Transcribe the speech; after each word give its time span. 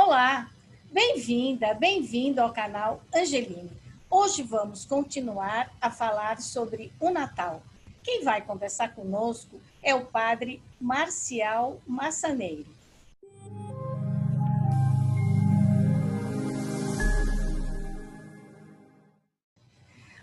Olá, 0.00 0.48
bem-vinda, 0.92 1.74
bem-vindo 1.74 2.40
ao 2.40 2.52
canal 2.52 3.02
Angeline. 3.12 3.72
Hoje 4.08 4.44
vamos 4.44 4.84
continuar 4.84 5.72
a 5.80 5.90
falar 5.90 6.40
sobre 6.40 6.92
o 7.00 7.10
Natal. 7.10 7.60
Quem 8.04 8.22
vai 8.22 8.40
conversar 8.40 8.94
conosco 8.94 9.60
é 9.82 9.92
o 9.96 10.04
padre 10.04 10.62
Marcial 10.80 11.80
Massaneiro. 11.84 12.64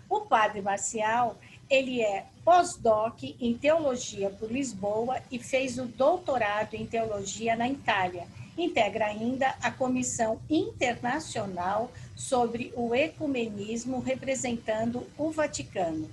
O 0.08 0.22
padre 0.22 0.62
Marcial, 0.62 1.36
ele 1.68 2.00
é 2.00 2.24
pós-doc 2.42 3.22
em 3.22 3.52
teologia 3.52 4.30
por 4.30 4.50
Lisboa 4.50 5.20
e 5.30 5.38
fez 5.38 5.78
o 5.78 5.84
doutorado 5.84 6.72
em 6.72 6.86
teologia 6.86 7.54
na 7.54 7.68
Itália. 7.68 8.26
Integra 8.56 9.06
ainda 9.06 9.54
a 9.60 9.70
Comissão 9.70 10.40
Internacional 10.48 11.92
sobre 12.14 12.72
o 12.74 12.94
Ecumenismo, 12.94 14.00
representando 14.00 15.06
o 15.18 15.30
Vaticano. 15.30 16.10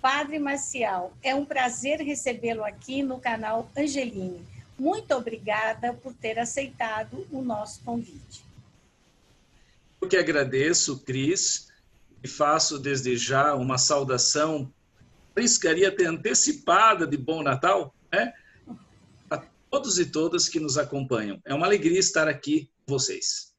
Padre 0.00 0.38
Marcial, 0.38 1.12
é 1.22 1.34
um 1.34 1.44
prazer 1.44 2.00
recebê-lo 2.00 2.64
aqui 2.64 3.02
no 3.02 3.18
canal 3.18 3.70
Angeline. 3.76 4.44
Muito 4.78 5.14
obrigada 5.14 5.94
por 5.94 6.12
ter 6.12 6.38
aceitado 6.38 7.26
o 7.30 7.40
nosso 7.40 7.80
convite. 7.82 8.44
Eu 10.02 10.08
que 10.08 10.16
agradeço, 10.16 10.98
Cris, 10.98 11.68
e 12.22 12.28
faço 12.28 12.78
desde 12.78 13.16
já 13.16 13.54
uma 13.54 13.78
saudação 13.78 14.70
arriscaria 15.36 15.90
ter 15.90 16.06
antecipada 16.06 17.06
de 17.06 17.16
Bom 17.16 17.42
Natal, 17.42 17.94
né? 18.12 18.32
Todos 19.74 19.98
e 19.98 20.06
todas 20.06 20.48
que 20.48 20.60
nos 20.60 20.78
acompanham. 20.78 21.40
É 21.44 21.52
uma 21.52 21.66
alegria 21.66 21.98
estar 21.98 22.28
aqui 22.28 22.70
com 22.86 22.92
vocês. 22.92 23.52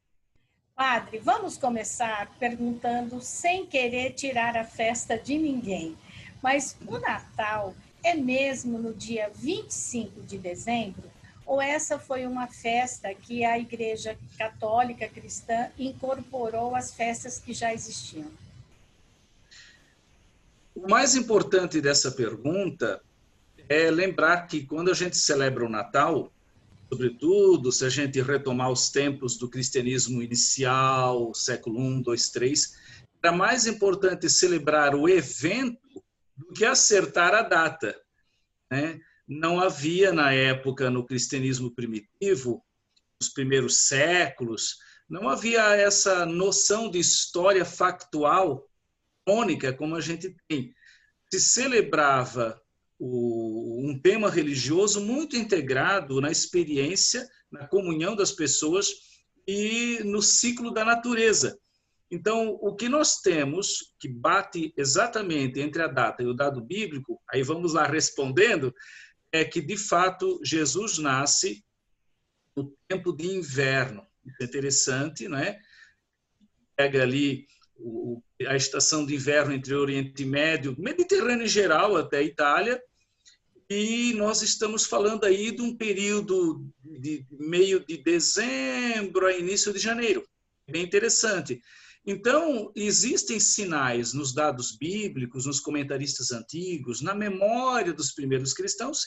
Padre, 0.73 1.19
vamos 1.19 1.57
começar 1.57 2.33
perguntando 2.39 3.19
sem 3.19 3.65
querer 3.65 4.13
tirar 4.13 4.55
a 4.55 4.63
festa 4.63 5.17
de 5.17 5.37
ninguém. 5.37 5.97
Mas 6.41 6.77
o 6.87 6.97
Natal 6.99 7.75
é 8.01 8.15
mesmo 8.15 8.79
no 8.79 8.93
dia 8.93 9.29
25 9.35 10.21
de 10.21 10.37
dezembro? 10.37 11.03
Ou 11.45 11.61
essa 11.61 11.99
foi 11.99 12.25
uma 12.25 12.47
festa 12.47 13.13
que 13.13 13.43
a 13.43 13.59
Igreja 13.59 14.17
Católica 14.37 15.09
Cristã 15.09 15.69
incorporou 15.77 16.77
às 16.77 16.93
festas 16.93 17.39
que 17.39 17.53
já 17.53 17.73
existiam? 17.73 18.31
O 20.73 20.89
mais 20.89 21.13
importante 21.13 21.81
dessa 21.81 22.09
pergunta 22.09 23.01
é 23.67 23.89
lembrar 23.89 24.47
que 24.47 24.65
quando 24.65 24.91
a 24.91 24.93
gente 24.93 25.17
celebra 25.17 25.65
o 25.65 25.69
Natal, 25.69 26.31
sobretudo 26.89 27.71
se 27.71 27.85
a 27.85 27.89
gente 27.89 28.21
retomar 28.21 28.71
os 28.71 28.89
tempos 28.89 29.37
do 29.37 29.49
cristianismo 29.49 30.21
inicial, 30.21 31.33
século 31.33 31.79
I, 31.79 32.03
II, 32.07 32.47
III, 32.47 32.53
era 33.23 33.31
mais 33.31 33.65
importante 33.65 34.29
celebrar 34.29 34.95
o 34.95 35.09
evento 35.09 36.03
do 36.35 36.53
que 36.53 36.65
acertar 36.65 37.33
a 37.33 37.41
data. 37.41 37.99
Né? 38.69 38.99
Não 39.27 39.59
havia, 39.59 40.13
na 40.13 40.31
época, 40.31 40.89
no 40.89 41.05
cristianismo 41.05 41.71
primitivo, 41.71 42.63
nos 43.19 43.29
primeiros 43.29 43.87
séculos, 43.87 44.77
não 45.09 45.29
havia 45.29 45.75
essa 45.75 46.25
noção 46.25 46.89
de 46.89 46.99
história 46.99 47.63
factual 47.63 48.67
crônica 49.25 49.73
como 49.73 49.95
a 49.95 50.01
gente 50.01 50.35
tem. 50.47 50.73
Se 51.31 51.39
celebrava 51.39 52.61
o, 52.99 53.89
um 53.89 53.99
tema 53.99 54.29
religioso 54.29 55.01
muito 55.01 55.35
integrado 55.35 56.21
na 56.21 56.31
experiência, 56.31 57.27
na 57.51 57.67
comunhão 57.67 58.15
das 58.15 58.31
pessoas 58.31 58.93
e 59.47 59.99
no 60.03 60.21
ciclo 60.21 60.71
da 60.71 60.83
natureza. 60.83 61.57
Então, 62.09 62.57
o 62.61 62.75
que 62.75 62.87
nós 62.87 63.21
temos 63.21 63.93
que 63.99 64.07
bate 64.07 64.73
exatamente 64.77 65.59
entre 65.59 65.81
a 65.81 65.87
data 65.87 66.23
e 66.23 66.27
o 66.27 66.33
dado 66.33 66.61
bíblico, 66.61 67.21
aí 67.29 67.43
vamos 67.43 67.73
lá 67.73 67.85
respondendo, 67.85 68.73
é 69.31 69.43
que 69.43 69.59
de 69.59 69.75
fato 69.75 70.39
Jesus 70.43 70.97
nasce 70.97 71.63
no 72.55 72.73
tempo 72.87 73.11
de 73.11 73.25
inverno. 73.25 74.05
Isso 74.25 74.37
é 74.41 74.45
interessante, 74.45 75.27
não 75.27 75.37
é? 75.37 75.59
Pega 76.75 77.01
ali 77.03 77.47
o, 77.75 78.21
a 78.47 78.55
estação 78.55 79.05
de 79.05 79.15
inverno 79.15 79.53
entre 79.53 79.73
o 79.73 79.81
Oriente 79.81 80.23
Médio, 80.23 80.75
Mediterrâneo 80.77 81.45
em 81.45 81.49
geral, 81.49 81.97
até 81.97 82.19
a 82.19 82.23
Itália, 82.23 82.81
e 83.69 84.13
nós 84.13 84.41
estamos 84.41 84.85
falando 84.85 85.25
aí 85.25 85.51
de 85.51 85.61
um 85.61 85.75
período 85.75 86.67
de 86.83 87.25
meio 87.31 87.83
de 87.85 87.97
dezembro 87.97 89.25
a 89.25 89.33
início 89.33 89.73
de 89.73 89.79
janeiro. 89.79 90.23
Bem 90.69 90.83
interessante. 90.83 91.61
Então, 92.05 92.71
existem 92.75 93.39
sinais 93.39 94.13
nos 94.13 94.33
dados 94.33 94.77
bíblicos, 94.77 95.47
nos 95.47 95.59
comentaristas 95.59 96.31
antigos, 96.31 97.01
na 97.01 97.15
memória 97.15 97.91
dos 97.91 98.11
primeiros 98.11 98.53
cristãos, 98.53 99.05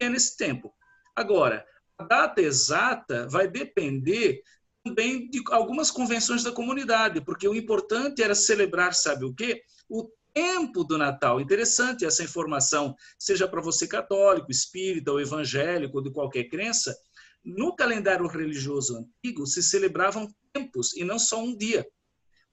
é 0.00 0.08
nesse 0.08 0.36
tempo. 0.36 0.74
Agora, 1.14 1.64
a 1.96 2.04
data 2.04 2.40
exata 2.40 3.28
vai 3.28 3.46
depender 3.46 4.42
também 4.82 5.28
de 5.30 5.40
algumas 5.50 5.90
convenções 5.90 6.42
da 6.42 6.50
comunidade, 6.50 7.20
porque 7.20 7.46
o 7.46 7.54
importante 7.54 8.22
era 8.22 8.34
celebrar, 8.34 8.94
sabe 8.94 9.24
o 9.24 9.34
quê? 9.34 9.62
O 9.88 10.10
tempo 10.32 10.84
do 10.84 10.98
Natal. 10.98 11.40
Interessante 11.40 12.04
essa 12.04 12.22
informação, 12.22 12.94
seja 13.18 13.48
para 13.48 13.60
você 13.60 13.86
católico, 13.86 14.50
espírita 14.50 15.12
ou 15.12 15.20
evangélico, 15.20 15.98
ou 15.98 16.02
de 16.02 16.10
qualquer 16.10 16.44
crença. 16.44 16.96
No 17.44 17.74
calendário 17.74 18.26
religioso 18.26 18.96
antigo 18.96 19.46
se 19.46 19.62
celebravam 19.62 20.28
tempos 20.52 20.94
e 20.96 21.04
não 21.04 21.18
só 21.18 21.42
um 21.42 21.56
dia. 21.56 21.86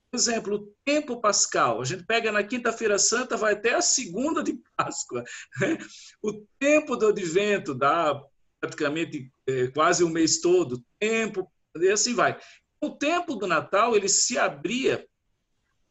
Por 0.09 0.17
exemplo, 0.17 0.55
o 0.55 0.73
tempo 0.85 1.19
pascal. 1.19 1.81
A 1.81 1.85
gente 1.85 2.05
pega 2.05 2.31
na 2.31 2.43
quinta-feira 2.43 2.97
santa, 2.97 3.35
vai 3.35 3.53
até 3.53 3.73
a 3.73 3.81
segunda 3.81 4.41
de 4.41 4.59
Páscoa. 4.75 5.23
O 6.21 6.45
tempo 6.57 6.95
do 6.95 7.07
advento 7.07 7.73
dá 7.75 8.19
praticamente 8.59 9.31
é, 9.45 9.67
quase 9.67 10.03
o 10.03 10.09
mês 10.09 10.39
todo. 10.39 10.83
Tempo 10.97 11.51
e 11.75 11.89
assim 11.89 12.13
vai. 12.13 12.39
O 12.81 12.91
tempo 12.91 13.35
do 13.35 13.47
Natal 13.47 13.95
ele 13.95 14.07
se 14.07 14.37
abria 14.37 15.05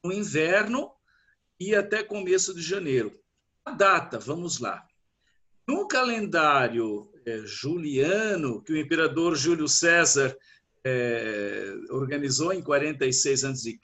no 0.03 0.13
inverno 0.13 0.96
e 1.59 1.75
até 1.75 2.03
começo 2.03 2.55
de 2.55 2.63
janeiro. 2.63 3.19
A 3.65 3.73
data, 3.73 4.19
vamos 4.19 4.59
lá. 4.59 4.87
No 5.67 5.89
calendário 5.89 7.11
é, 7.27 7.39
juliano, 7.45 8.63
que 8.63 8.73
o 8.73 8.77
imperador 8.77 9.35
Júlio 9.35 9.67
César 9.67 10.37
é, 10.85 11.75
organizou 11.91 12.53
em 12.53 12.63
46 12.63 13.45
a.C., 13.45 13.79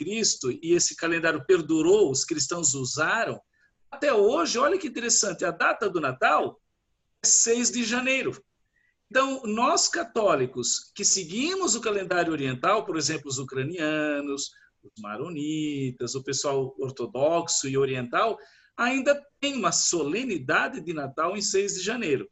e 0.62 0.72
esse 0.74 0.94
calendário 0.94 1.44
perdurou, 1.44 2.10
os 2.10 2.24
cristãos 2.24 2.74
usaram, 2.74 3.40
até 3.90 4.14
hoje, 4.14 4.58
olha 4.58 4.78
que 4.78 4.86
interessante, 4.86 5.44
a 5.44 5.50
data 5.50 5.90
do 5.90 6.00
Natal 6.00 6.60
é 7.22 7.26
6 7.26 7.72
de 7.72 7.84
janeiro. 7.84 8.32
Então, 9.10 9.42
nós 9.44 9.88
católicos 9.88 10.90
que 10.94 11.04
seguimos 11.04 11.74
o 11.74 11.80
calendário 11.80 12.32
oriental, 12.32 12.86
por 12.86 12.96
exemplo, 12.96 13.28
os 13.28 13.38
ucranianos, 13.38 14.52
os 14.82 15.00
maronitas, 15.00 16.14
o 16.14 16.22
pessoal 16.22 16.74
ortodoxo 16.78 17.68
e 17.68 17.76
oriental, 17.76 18.38
ainda 18.76 19.20
tem 19.40 19.54
uma 19.54 19.72
solenidade 19.72 20.80
de 20.80 20.92
Natal 20.92 21.36
em 21.36 21.42
6 21.42 21.74
de 21.74 21.80
janeiro. 21.80 22.28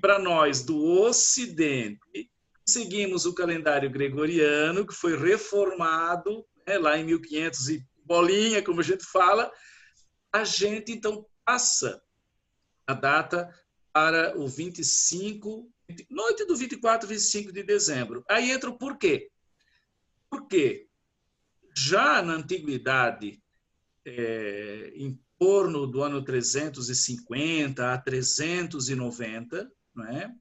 Para 0.00 0.18
nós 0.18 0.64
do 0.64 0.82
Ocidente, 0.82 2.30
seguimos 2.66 3.24
o 3.26 3.34
calendário 3.34 3.90
gregoriano, 3.90 4.86
que 4.86 4.94
foi 4.94 5.16
reformado 5.16 6.44
né, 6.66 6.78
lá 6.78 6.98
em 6.98 7.04
1500 7.04 7.68
e 7.68 7.86
bolinha, 8.04 8.62
como 8.62 8.80
a 8.80 8.84
gente 8.84 9.04
fala, 9.04 9.50
a 10.32 10.44
gente 10.44 10.92
então 10.92 11.26
passa 11.44 12.02
a 12.86 12.94
data 12.94 13.52
para 13.92 14.38
o 14.38 14.46
25, 14.46 15.70
noite 16.10 16.44
do 16.44 16.56
24, 16.56 17.08
25 17.08 17.52
de 17.52 17.62
dezembro. 17.62 18.24
Aí 18.28 18.50
entra 18.50 18.68
o 18.68 18.76
porquê. 18.76 19.30
Porque 20.28 20.85
já 21.76 22.22
na 22.22 22.34
antiguidade, 22.34 23.42
é, 24.04 24.92
em 24.94 25.20
torno 25.38 25.86
do 25.86 26.02
ano 26.02 26.24
350 26.24 27.92
a 27.92 27.98
390, 27.98 29.70
não 29.94 30.04
é? 30.06 30.34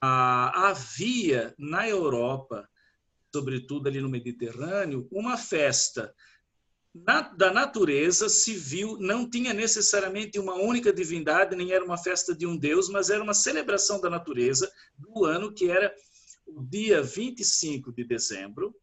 Ah, 0.00 0.70
havia 0.70 1.54
na 1.58 1.88
Europa, 1.88 2.68
sobretudo 3.32 3.88
ali 3.88 4.00
no 4.00 4.08
Mediterrâneo, 4.08 5.06
uma 5.12 5.36
festa 5.36 6.12
na, 6.94 7.20
da 7.20 7.52
natureza 7.52 8.28
civil 8.28 8.98
não 8.98 9.28
tinha 9.28 9.54
necessariamente 9.54 10.38
uma 10.38 10.54
única 10.54 10.92
divindade, 10.92 11.54
nem 11.54 11.70
era 11.70 11.84
uma 11.84 11.96
festa 11.96 12.34
de 12.34 12.46
um 12.46 12.56
deus, 12.56 12.88
mas 12.88 13.10
era 13.10 13.22
uma 13.22 13.34
celebração 13.34 14.00
da 14.00 14.10
natureza 14.10 14.70
do 14.98 15.24
ano, 15.24 15.52
que 15.52 15.70
era 15.70 15.94
o 16.46 16.62
dia 16.62 17.00
25 17.00 17.92
de 17.92 18.04
dezembro, 18.04 18.74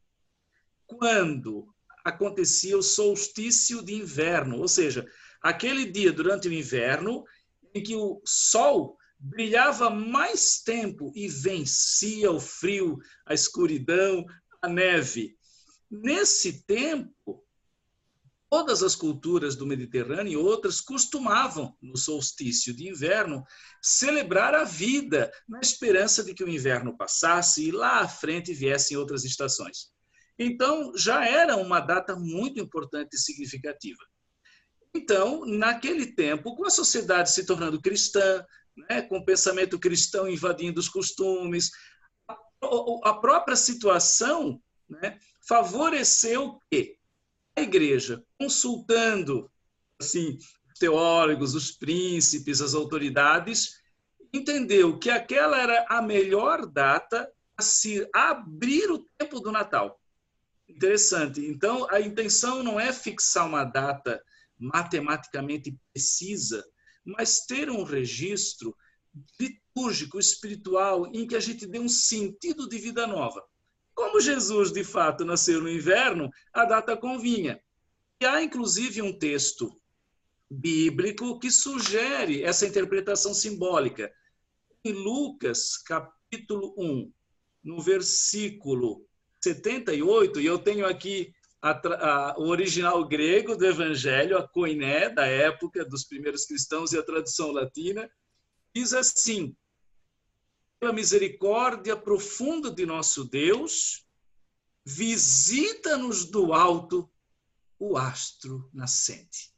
quando 0.87 1.67
acontecia 2.03 2.77
o 2.77 2.81
solstício 2.81 3.83
de 3.83 3.93
inverno, 3.93 4.57
ou 4.57 4.67
seja, 4.67 5.05
aquele 5.41 5.85
dia 5.85 6.11
durante 6.11 6.47
o 6.47 6.53
inverno 6.53 7.23
em 7.75 7.83
que 7.83 7.95
o 7.95 8.21
sol 8.25 8.97
brilhava 9.19 9.89
mais 9.89 10.61
tempo 10.61 11.11
e 11.13 11.27
vencia 11.27 12.31
o 12.31 12.39
frio, 12.39 12.97
a 13.25 13.33
escuridão, 13.33 14.25
a 14.61 14.69
neve. 14.69 15.35
Nesse 15.89 16.63
tempo, 16.63 17.43
todas 18.49 18.83
as 18.83 18.95
culturas 18.95 19.55
do 19.55 19.65
Mediterrâneo 19.65 20.33
e 20.33 20.37
outras 20.37 20.79
costumavam, 20.79 21.75
no 21.81 21.97
solstício 21.97 22.73
de 22.73 22.87
inverno, 22.87 23.43
celebrar 23.81 24.53
a 24.53 24.63
vida, 24.63 25.31
na 25.47 25.59
esperança 25.59 26.23
de 26.23 26.33
que 26.33 26.43
o 26.43 26.49
inverno 26.49 26.95
passasse 26.95 27.67
e 27.67 27.71
lá 27.71 27.99
à 27.99 28.07
frente 28.07 28.53
viessem 28.53 28.95
outras 28.95 29.25
estações. 29.25 29.96
Então, 30.39 30.93
já 30.95 31.25
era 31.25 31.55
uma 31.57 31.79
data 31.79 32.15
muito 32.15 32.59
importante 32.59 33.15
e 33.15 33.19
significativa. 33.19 34.03
Então, 34.95 35.45
naquele 35.45 36.07
tempo, 36.13 36.55
com 36.55 36.65
a 36.65 36.69
sociedade 36.69 37.31
se 37.31 37.45
tornando 37.45 37.81
cristã, 37.81 38.45
né, 38.89 39.01
com 39.01 39.17
o 39.17 39.25
pensamento 39.25 39.79
cristão 39.79 40.27
invadindo 40.27 40.79
os 40.79 40.89
costumes, 40.89 41.71
a 43.03 43.13
própria 43.13 43.55
situação 43.55 44.61
né, 44.89 45.19
favoreceu 45.47 46.59
que 46.71 46.97
a 47.55 47.61
igreja, 47.61 48.23
consultando 48.39 49.49
assim, 49.99 50.37
os 50.71 50.79
teólogos, 50.79 51.55
os 51.55 51.71
príncipes, 51.71 52.61
as 52.61 52.75
autoridades, 52.75 53.81
entendeu 54.31 54.99
que 54.99 55.09
aquela 55.09 55.59
era 55.59 55.85
a 55.89 56.01
melhor 56.01 56.67
data 56.67 57.31
a 57.57 57.61
se 57.63 58.07
abrir 58.13 58.91
o 58.91 59.03
tempo 59.17 59.39
do 59.39 59.51
Natal. 59.51 59.99
Interessante. 60.67 61.45
Então, 61.45 61.87
a 61.89 62.01
intenção 62.01 62.61
não 62.61 62.79
é 62.79 62.91
fixar 62.91 63.47
uma 63.47 63.63
data 63.63 64.21
matematicamente 64.59 65.77
precisa, 65.93 66.65
mas 67.05 67.45
ter 67.45 67.69
um 67.69 67.83
registro 67.83 68.75
litúrgico, 69.39 70.19
espiritual, 70.19 71.07
em 71.13 71.25
que 71.25 71.35
a 71.35 71.39
gente 71.39 71.65
dê 71.65 71.79
um 71.79 71.87
sentido 71.87 72.67
de 72.67 72.77
vida 72.77 73.07
nova. 73.07 73.43
Como 73.93 74.19
Jesus, 74.19 74.71
de 74.71 74.83
fato, 74.83 75.23
nasceu 75.23 75.61
no 75.61 75.69
inverno, 75.69 76.29
a 76.53 76.65
data 76.65 76.97
convinha. 76.97 77.61
E 78.19 78.25
há, 78.25 78.43
inclusive, 78.43 79.01
um 79.01 79.17
texto 79.17 79.79
bíblico 80.49 81.39
que 81.39 81.49
sugere 81.49 82.43
essa 82.43 82.67
interpretação 82.67 83.33
simbólica. 83.33 84.11
Em 84.83 84.91
Lucas, 84.91 85.77
capítulo 85.77 86.73
1, 86.77 87.11
no 87.63 87.81
versículo 87.81 89.06
78, 89.41 90.39
e 90.39 90.45
eu 90.45 90.59
tenho 90.59 90.85
aqui 90.85 91.33
a, 91.61 91.71
a, 91.71 92.39
o 92.39 92.47
original 92.47 93.07
grego 93.07 93.55
do 93.55 93.65
evangelho, 93.65 94.37
a 94.37 94.47
koiné, 94.47 95.09
da 95.09 95.25
época 95.25 95.85
dos 95.85 96.03
primeiros 96.03 96.45
cristãos 96.45 96.91
e 96.91 96.97
a 96.97 97.03
tradução 97.03 97.51
latina, 97.51 98.09
diz 98.73 98.93
assim: 98.93 99.55
pela 100.79 100.93
misericórdia 100.93 101.95
profunda 101.95 102.71
de 102.71 102.85
nosso 102.85 103.25
Deus, 103.25 104.05
visita-nos 104.85 106.25
do 106.25 106.53
alto 106.53 107.09
o 107.79 107.97
astro 107.97 108.69
nascente. 108.73 109.53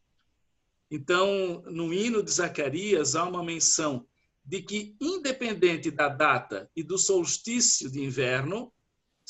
Então, 0.91 1.61
no 1.67 1.93
hino 1.93 2.23
de 2.23 2.31
Zacarias, 2.31 3.15
há 3.15 3.23
uma 3.23 3.43
menção 3.43 4.07
de 4.43 4.61
que, 4.61 4.97
independente 4.99 5.91
da 5.91 6.09
data 6.09 6.69
e 6.75 6.81
do 6.81 6.97
solstício 6.97 7.91
de 7.91 8.01
inverno, 8.01 8.73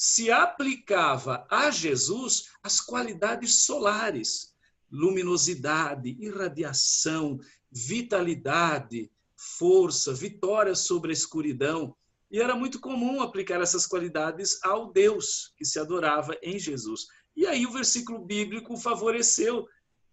se 0.02 0.32
aplicava 0.32 1.46
a 1.52 1.70
Jesus 1.70 2.52
as 2.64 2.80
qualidades 2.80 3.66
solares, 3.66 4.56
luminosidade, 4.90 6.16
irradiação, 6.18 7.38
vitalidade, 7.70 9.12
força, 9.36 10.14
vitória 10.14 10.74
sobre 10.74 11.10
a 11.10 11.14
escuridão. 11.14 11.94
E 12.32 12.40
era 12.40 12.56
muito 12.56 12.80
comum 12.80 13.22
aplicar 13.22 13.60
essas 13.60 13.86
qualidades 13.86 14.64
ao 14.64 14.90
Deus 14.90 15.54
que 15.58 15.66
se 15.66 15.78
adorava 15.78 16.34
em 16.42 16.58
Jesus. 16.58 17.08
E 17.36 17.46
aí 17.46 17.66
o 17.66 17.72
versículo 17.74 18.24
bíblico 18.24 18.78
favoreceu 18.78 19.68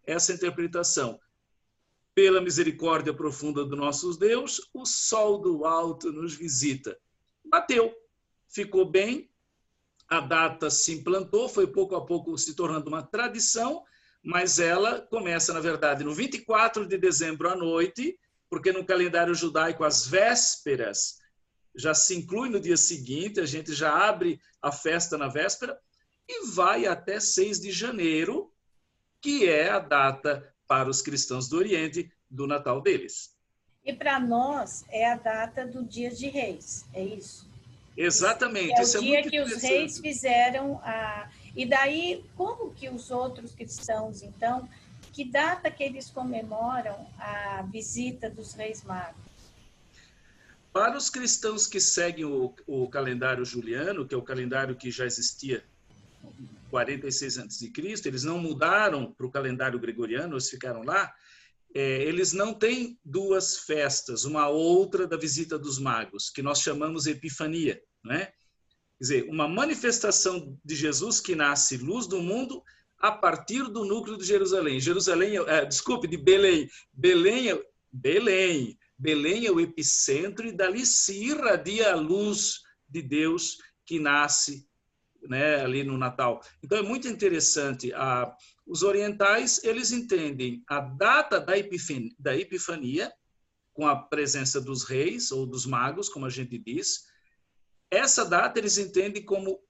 essa 0.05 0.33
interpretação. 0.33 1.21
Pela 2.13 2.41
misericórdia 2.41 3.15
profunda 3.15 3.65
do 3.65 3.77
nosso 3.77 4.19
Deus, 4.19 4.61
o 4.75 4.85
sol 4.85 5.39
do 5.39 5.65
alto 5.65 6.11
nos 6.11 6.35
visita. 6.35 6.99
Bateu, 7.45 7.95
ficou 8.49 8.85
bem, 8.85 9.31
a 10.09 10.21
data 10.21 10.71
se 10.71 10.93
implantou, 10.93 11.49
foi 11.49 11.67
pouco 11.67 11.97
a 11.97 12.05
pouco 12.05 12.37
se 12.39 12.55
tornando 12.55 12.89
uma 12.89 13.03
tradição, 13.03 13.83
mas 14.23 14.59
ela 14.59 15.01
começa, 15.01 15.53
na 15.53 15.61
verdade, 15.61 16.05
no 16.05 16.15
24 16.15 16.87
de 16.87 16.99
dezembro 16.99 17.49
à 17.49 17.57
noite 17.57 18.19
porque 18.49 18.73
no 18.73 18.85
calendário 18.85 19.35
judaico 19.35 19.85
as 19.85 20.07
vésperas 20.07 21.19
já 21.75 21.93
se 21.93 22.15
inclui 22.15 22.49
no 22.49 22.61
dia 22.61 22.77
seguinte, 22.77 23.41
a 23.41 23.47
gente 23.47 23.75
já 23.75 24.09
abre 24.09 24.41
a 24.63 24.73
festa 24.73 25.19
na 25.19 25.29
véspera 25.29 25.79
e 26.29 26.47
vai 26.49 26.87
até 26.87 27.21
6 27.21 27.61
de 27.61 27.71
janeiro, 27.71 28.53
que 29.21 29.47
é 29.47 29.69
a 29.69 29.79
data 29.79 30.55
para 30.67 30.89
os 30.89 31.03
cristãos 31.03 31.49
do 31.49 31.59
Oriente 31.59 32.11
do 32.31 32.47
Natal 32.47 32.81
deles. 32.81 33.37
E 33.85 33.93
para 33.93 34.19
nós 34.19 34.85
é 34.89 35.11
a 35.11 35.17
data 35.17 35.67
do 35.67 35.85
Dia 35.85 36.11
de 36.11 36.29
Reis, 36.29 36.85
é 36.93 37.05
isso? 37.05 37.46
Exatamente. 37.97 38.73
É 38.73 38.83
o 38.83 38.97
é 38.97 39.01
dia 39.01 39.19
é 39.21 39.23
que 39.23 39.41
os 39.41 39.63
reis 39.63 39.99
fizeram 39.99 40.81
a. 40.85 41.31
E 41.55 41.65
daí, 41.65 42.25
como 42.37 42.73
que 42.73 42.89
os 42.89 43.11
outros 43.11 43.55
cristãos, 43.55 44.23
então, 44.23 44.69
que 45.13 45.25
data 45.25 45.71
que 45.71 45.83
eles 45.83 46.11
comemoram 46.11 47.07
a 47.19 47.63
visita 47.63 48.29
dos 48.29 48.53
Reis 48.53 48.85
Magos? 48.85 49.25
Para 50.71 50.99
os 50.99 51.09
cristãos 51.09 51.67
que 51.67 51.81
seguem 51.81 52.27
o, 52.27 52.55
o 52.67 52.87
calendário 52.89 53.43
juliano, 53.43 54.07
que 54.07 54.15
é 54.15 54.19
o 54.19 54.23
calendário 54.23 54.77
que 54.77 54.91
já 54.91 55.07
existia 55.07 55.65
46 56.71 57.39
a.C., 57.39 57.73
eles 58.05 58.25
não 58.25 58.39
mudaram 58.39 59.11
para 59.11 59.27
o 59.27 59.31
calendário 59.31 59.79
gregoriano, 59.79 60.35
eles 60.35 60.51
ficaram 60.51 60.83
lá, 60.83 61.15
é, 61.79 62.03
eles 62.05 62.33
não 62.33 62.55
têm 62.55 62.99
duas 63.05 63.59
festas, 63.59 64.25
uma 64.25 64.49
outra 64.49 65.07
da 65.07 65.17
visita 65.17 65.59
dos 65.59 65.79
magos, 65.79 66.31
que 66.31 66.41
nós 66.41 66.63
chamamos 66.63 67.07
Epifania, 67.07 67.79
né? 68.03 68.33
Quer 68.99 69.03
dizer, 69.03 69.29
uma 69.29 69.47
manifestação 69.47 70.59
de 70.65 70.75
Jesus 70.75 71.21
que 71.21 71.35
nasce 71.35 71.77
luz 71.77 72.07
do 72.07 72.19
mundo 72.23 72.63
a 72.99 73.13
partir 73.13 73.65
do 73.65 73.85
núcleo 73.85 74.17
de 74.17 74.25
Jerusalém. 74.25 74.81
Jerusalém, 74.81 75.37
é, 75.37 75.67
desculpe, 75.67 76.09
de 76.09 76.17
Belém. 76.17 76.67
Belém 76.95 77.51
é, 77.51 77.63
Belém. 77.93 78.79
Belém 78.99 79.45
é 79.45 79.53
o 79.53 79.61
epicentro 79.61 80.47
e 80.47 80.53
dali 80.53 80.87
se 80.87 81.27
irradia 81.27 81.93
a 81.93 81.97
luz 81.97 82.63
de 82.89 83.03
Deus 83.03 83.59
que 83.85 84.01
nasce 84.01 84.67
né, 85.29 85.61
ali 85.61 85.85
no 85.85 85.97
Natal. 85.99 86.41
Então 86.63 86.79
é 86.79 86.83
muito 86.83 87.09
interessante. 87.09 87.93
Os 88.67 88.83
orientais 88.83 89.63
eles 89.65 89.93
entendem 89.93 90.63
a 90.69 90.81
data 90.81 91.41
da 91.41 91.57
epifania, 91.57 92.13
da 92.19 92.37
epifania 92.37 93.13
com 93.73 93.87
a 93.87 93.95
presença 93.95 94.61
dos 94.61 94.85
reis 94.85 95.31
ou 95.31 95.47
dos 95.47 95.67
magos, 95.67 96.09
como 96.09 96.27
a 96.27 96.31
gente 96.31 96.59
diz. 96.59 97.05
Essa 97.91 98.25
data 98.25 98.59
eles 98.59 98.79
entendem 98.79 99.23
como 99.23 99.61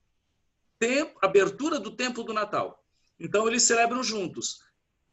tempo, 0.78 1.19
abertura 1.23 1.78
do 1.80 1.90
tempo 1.90 2.23
do 2.23 2.33
Natal. 2.33 2.85
Então, 3.19 3.49
eles 3.49 3.62
celebram 3.62 4.02
juntos. 4.02 4.61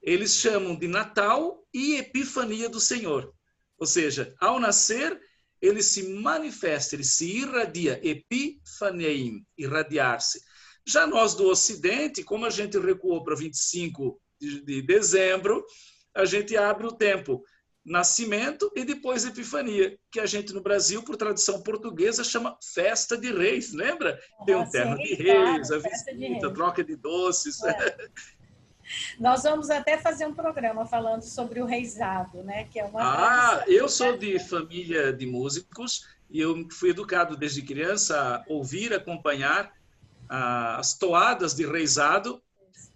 Eles 0.01 0.35
chamam 0.35 0.75
de 0.75 0.87
Natal 0.87 1.65
e 1.73 1.95
Epifania 1.95 2.69
do 2.69 2.79
Senhor. 2.79 3.33
Ou 3.77 3.87
seja, 3.87 4.35
ao 4.39 4.59
nascer, 4.59 5.19
ele 5.63 5.81
se 5.81 6.09
manifesta, 6.09 6.93
ele 6.93 7.05
se 7.05 7.25
irradia, 7.25 7.97
epifaneim, 8.03 9.45
irradiar-se. 9.57 10.41
Já 10.85 11.07
nós 11.07 11.35
do 11.35 11.47
Ocidente, 11.47 12.21
como 12.21 12.45
a 12.45 12.49
gente 12.49 12.77
recuou 12.77 13.23
para 13.23 13.33
25 13.33 14.19
de, 14.41 14.61
de 14.61 14.81
dezembro, 14.81 15.65
a 16.13 16.25
gente 16.25 16.57
abre 16.57 16.85
o 16.85 16.91
tempo 16.91 17.41
nascimento 17.85 18.69
e 18.75 18.83
depois 18.83 19.25
epifania, 19.25 19.97
que 20.11 20.19
a 20.19 20.25
gente 20.25 20.53
no 20.53 20.61
Brasil, 20.61 21.01
por 21.01 21.15
tradição 21.15 21.63
portuguesa, 21.63 22.25
chama 22.25 22.57
festa 22.73 23.17
de 23.17 23.31
reis, 23.31 23.71
lembra? 23.71 24.19
Tem 24.45 24.55
um 24.55 24.69
terno 24.69 24.97
de 24.97 25.13
reis, 25.15 25.71
a 25.71 25.77
visita, 25.77 26.53
troca 26.53 26.83
de 26.83 26.97
doces. 26.97 27.63
É. 27.63 28.07
Nós 29.19 29.43
vamos 29.43 29.69
até 29.69 29.97
fazer 29.97 30.25
um 30.25 30.33
programa 30.33 30.85
falando 30.85 31.21
sobre 31.21 31.61
o 31.61 31.65
reisado, 31.65 32.43
né? 32.43 32.65
Que 32.65 32.79
é 32.79 32.85
uma 32.85 33.01
ah, 33.01 33.63
eu 33.67 33.87
sou 33.87 34.17
de 34.17 34.39
família 34.39 35.11
de 35.13 35.25
músicos 35.25 36.07
e 36.29 36.39
eu 36.39 36.67
fui 36.71 36.89
educado 36.89 37.37
desde 37.37 37.61
criança 37.61 38.17
a 38.37 38.43
ouvir, 38.47 38.93
acompanhar 38.93 39.73
ah, 40.29 40.77
as 40.77 40.97
toadas 40.97 41.53
de 41.55 41.65
reisado 41.65 42.41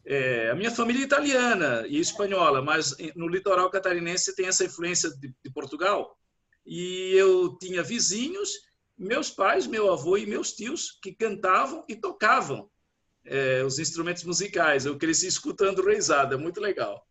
é, 0.10 0.50
a 0.50 0.56
minha 0.56 0.72
família 0.72 1.02
é 1.02 1.04
italiana 1.04 1.86
e 1.86 2.00
espanhola, 2.00 2.62
mas 2.62 2.96
no 3.14 3.28
litoral 3.28 3.70
catarinense 3.70 4.34
tem 4.34 4.48
essa 4.48 4.64
influência 4.64 5.10
de, 5.10 5.36
de 5.44 5.52
Portugal. 5.52 6.18
E 6.66 7.12
eu 7.14 7.58
tinha 7.58 7.84
vizinhos, 7.84 8.54
meus 8.98 9.30
pais, 9.30 9.68
meu 9.68 9.92
avô 9.92 10.16
e 10.16 10.26
meus 10.26 10.54
tios 10.54 10.98
que 11.02 11.12
cantavam 11.12 11.84
e 11.90 11.96
tocavam 11.96 12.70
é, 13.28 13.64
os 13.64 13.80
instrumentos 13.80 14.24
musicais. 14.24 14.86
Eu 14.86 14.98
cresci 14.98 15.28
escutando 15.28 15.86
reisada, 15.86 16.38
muito 16.38 16.60
legal. 16.60 17.06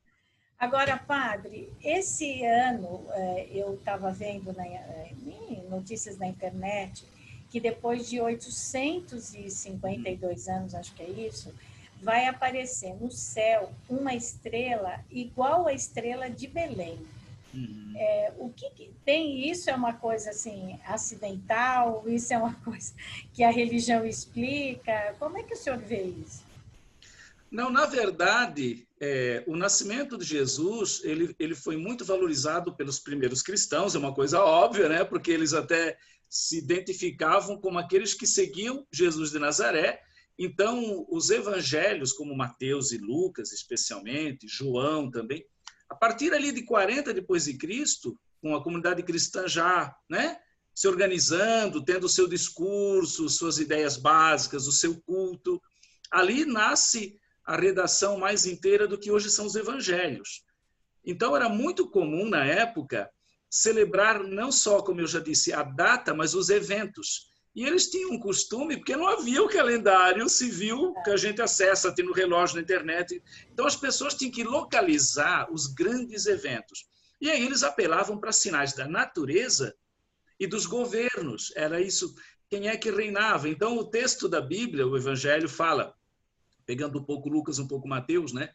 Agora, 0.59 0.97
padre, 0.97 1.71
esse 1.85 2.43
ano 2.45 3.07
é, 3.11 3.47
eu 3.53 3.75
estava 3.75 4.11
vendo 4.11 4.55
na, 4.55 4.65
é, 4.65 5.13
em 5.27 5.63
notícias 5.69 6.17
na 6.17 6.27
internet 6.27 7.05
que 7.51 7.61
depois 7.61 8.09
de 8.09 8.19
852 8.21 10.49
anos, 10.49 10.75
acho 10.75 10.93
que 10.95 11.03
é 11.03 11.09
isso, 11.09 11.55
vai 12.03 12.27
aparecer 12.27 12.95
no 13.01 13.11
céu 13.11 13.73
uma 13.89 14.15
estrela 14.15 15.01
igual 15.11 15.67
à 15.67 15.73
estrela 15.73 16.29
de 16.29 16.47
Belém. 16.47 16.99
Uhum. 17.57 17.95
É, 17.97 18.33
o 18.39 18.51
que, 18.51 18.69
que, 18.71 18.93
tem 19.03 19.49
isso 19.49 19.71
é 19.71 19.75
uma 19.75 19.95
coisa 19.95 20.29
assim 20.31 20.79
acidental? 20.85 22.05
Isso 22.07 22.35
é 22.35 22.39
uma 22.39 22.53
coisa 22.63 22.93
que 23.33 23.43
a 23.43 23.51
religião 23.51 24.05
explica? 24.05 25.15
Como 25.19 25.39
é 25.39 25.43
que 25.43 25.55
o 25.55 25.57
senhor 25.57 25.79
vê 25.79 26.03
isso? 26.03 26.45
Não, 27.51 27.71
na 27.71 27.87
verdade, 27.87 28.87
é, 29.01 29.43
o 29.47 29.57
nascimento 29.57 30.19
de 30.19 30.25
Jesus 30.25 31.01
ele, 31.05 31.35
ele 31.39 31.55
foi 31.55 31.77
muito 31.77 32.05
valorizado 32.05 32.75
pelos 32.75 32.99
primeiros 32.99 33.41
cristãos, 33.41 33.95
é 33.95 33.99
uma 33.99 34.13
coisa 34.13 34.41
óbvia, 34.41 34.89
né? 34.89 35.05
Porque 35.05 35.31
eles 35.31 35.55
até 35.55 35.97
se 36.29 36.59
identificavam 36.59 37.59
como 37.59 37.79
aqueles 37.79 38.13
que 38.13 38.27
seguiam 38.27 38.87
Jesus 38.93 39.31
de 39.31 39.39
Nazaré. 39.39 40.03
Então, 40.39 41.07
os 41.09 41.31
evangelhos, 41.31 42.13
como 42.13 42.37
Mateus 42.37 42.93
e 42.93 42.99
Lucas, 42.99 43.53
especialmente, 43.53 44.47
João 44.47 45.11
também, 45.11 45.47
a 45.97 45.99
partir 45.99 46.35
ali 46.35 46.53
de 46.53 46.63
40 46.63 47.15
depois 47.15 47.47
de 47.47 47.55
Cristo, 47.55 48.21
com 48.43 48.55
a 48.55 48.63
comunidade 48.63 49.03
cristã 49.03 49.49
já, 49.49 49.97
né, 50.11 50.37
se 50.75 50.87
organizando, 50.87 51.83
tendo 51.83 52.05
o 52.05 52.09
seu 52.09 52.29
discurso, 52.29 53.31
suas 53.31 53.59
ideias 53.59 53.97
básicas, 53.97 54.67
o 54.67 54.73
seu 54.73 55.01
culto, 55.01 55.59
ali 56.11 56.45
nasce 56.45 57.19
a 57.47 57.57
redação 57.57 58.19
mais 58.19 58.45
inteira 58.45 58.87
do 58.87 58.99
que 58.99 59.11
hoje 59.11 59.31
são 59.31 59.47
os 59.47 59.55
evangelhos. 59.57 60.45
Então 61.03 61.35
era 61.35 61.49
muito 61.49 61.89
comum 61.89 62.29
na 62.29 62.45
época 62.45 63.11
celebrar 63.49 64.23
não 64.23 64.53
só, 64.53 64.83
como 64.83 65.01
eu 65.01 65.07
já 65.07 65.19
disse, 65.19 65.51
a 65.51 65.63
data, 65.63 66.13
mas 66.13 66.35
os 66.35 66.51
eventos. 66.51 67.31
E 67.57 67.65
eles 67.65 67.89
tinham 67.89 68.11
um 68.11 68.21
costume, 68.21 68.77
porque 68.77 68.95
não 68.95 69.09
havia 69.09 69.43
o 69.43 69.49
calendário 69.49 70.29
civil 70.29 70.93
que 71.03 71.11
a 71.11 71.17
gente 71.17 71.41
acessa, 71.41 71.95
tem 71.95 72.05
no 72.05 72.13
relógio 72.13 72.57
na 72.57 72.63
internet. 72.63 73.23
Então 73.51 73.67
as 73.67 73.75
pessoas 73.75 74.13
tinham 74.13 74.31
que 74.31 74.45
localizar 74.45 75.51
os 75.51 75.67
grandes 75.67 76.27
eventos. 76.27 76.87
E 77.19 77.31
aí 77.31 77.43
eles 77.43 77.63
apelavam 77.63 78.19
para 78.19 78.31
sinais 78.31 78.75
da 78.75 78.87
natureza 78.87 79.75
e 80.39 80.47
dos 80.47 80.67
governos. 80.67 81.51
Era 81.57 81.81
isso, 81.81 82.15
quem 82.51 82.69
é 82.69 82.77
que 82.77 82.91
reinava. 82.91 83.49
Então 83.49 83.79
o 83.79 83.85
texto 83.85 84.29
da 84.29 84.43
Bíblia, 84.43 84.87
o 84.87 84.95
Evangelho, 84.95 85.49
fala, 85.49 85.95
pegando 86.67 86.99
um 86.99 87.05
pouco 87.05 87.31
Lucas, 87.31 87.59
um 87.59 87.67
pouco 87.67 87.89
Mateus, 87.89 88.35
né? 88.35 88.53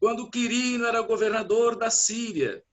Quando 0.00 0.30
Quirino 0.30 0.86
era 0.86 1.02
governador 1.02 1.76
da 1.76 1.90
Síria, 1.90 2.64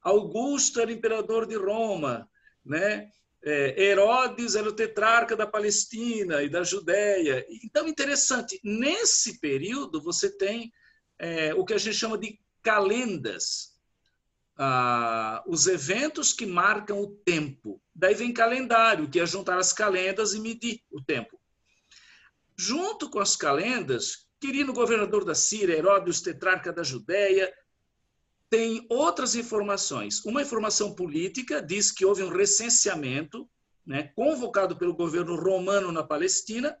Augusto 0.00 0.80
era 0.80 0.90
imperador 0.90 1.46
de 1.46 1.56
Roma, 1.56 2.26
né? 2.64 3.10
É, 3.44 3.82
Herodes 3.82 4.54
era 4.54 4.68
o 4.68 4.74
tetrarca 4.74 5.34
da 5.34 5.46
Palestina 5.46 6.42
e 6.42 6.48
da 6.48 6.62
Judéia. 6.62 7.44
Então, 7.64 7.88
interessante, 7.88 8.60
nesse 8.62 9.40
período 9.40 10.00
você 10.00 10.30
tem 10.36 10.72
é, 11.18 11.52
o 11.54 11.64
que 11.64 11.74
a 11.74 11.78
gente 11.78 11.96
chama 11.96 12.16
de 12.16 12.38
calendas, 12.62 13.72
ah, 14.56 15.42
os 15.46 15.66
eventos 15.66 16.32
que 16.32 16.46
marcam 16.46 17.00
o 17.00 17.16
tempo. 17.24 17.82
Daí 17.94 18.14
vem 18.14 18.32
calendário, 18.32 19.08
que 19.08 19.18
é 19.18 19.26
juntar 19.26 19.58
as 19.58 19.72
calendas 19.72 20.34
e 20.34 20.40
medir 20.40 20.80
o 20.90 21.02
tempo. 21.02 21.40
Junto 22.56 23.10
com 23.10 23.18
as 23.18 23.34
calendas, 23.34 24.28
Quirino, 24.40 24.72
governador 24.72 25.24
da 25.24 25.34
Síria, 25.34 25.76
Herodes, 25.76 26.20
tetrarca 26.20 26.72
da 26.72 26.82
Judéia, 26.82 27.52
tem 28.52 28.84
outras 28.90 29.34
informações. 29.34 30.22
Uma 30.26 30.42
informação 30.42 30.94
política 30.94 31.62
diz 31.62 31.90
que 31.90 32.04
houve 32.04 32.22
um 32.22 32.28
recenseamento 32.28 33.48
né, 33.86 34.02
convocado 34.14 34.76
pelo 34.76 34.92
governo 34.92 35.36
romano 35.36 35.90
na 35.90 36.02
Palestina, 36.02 36.76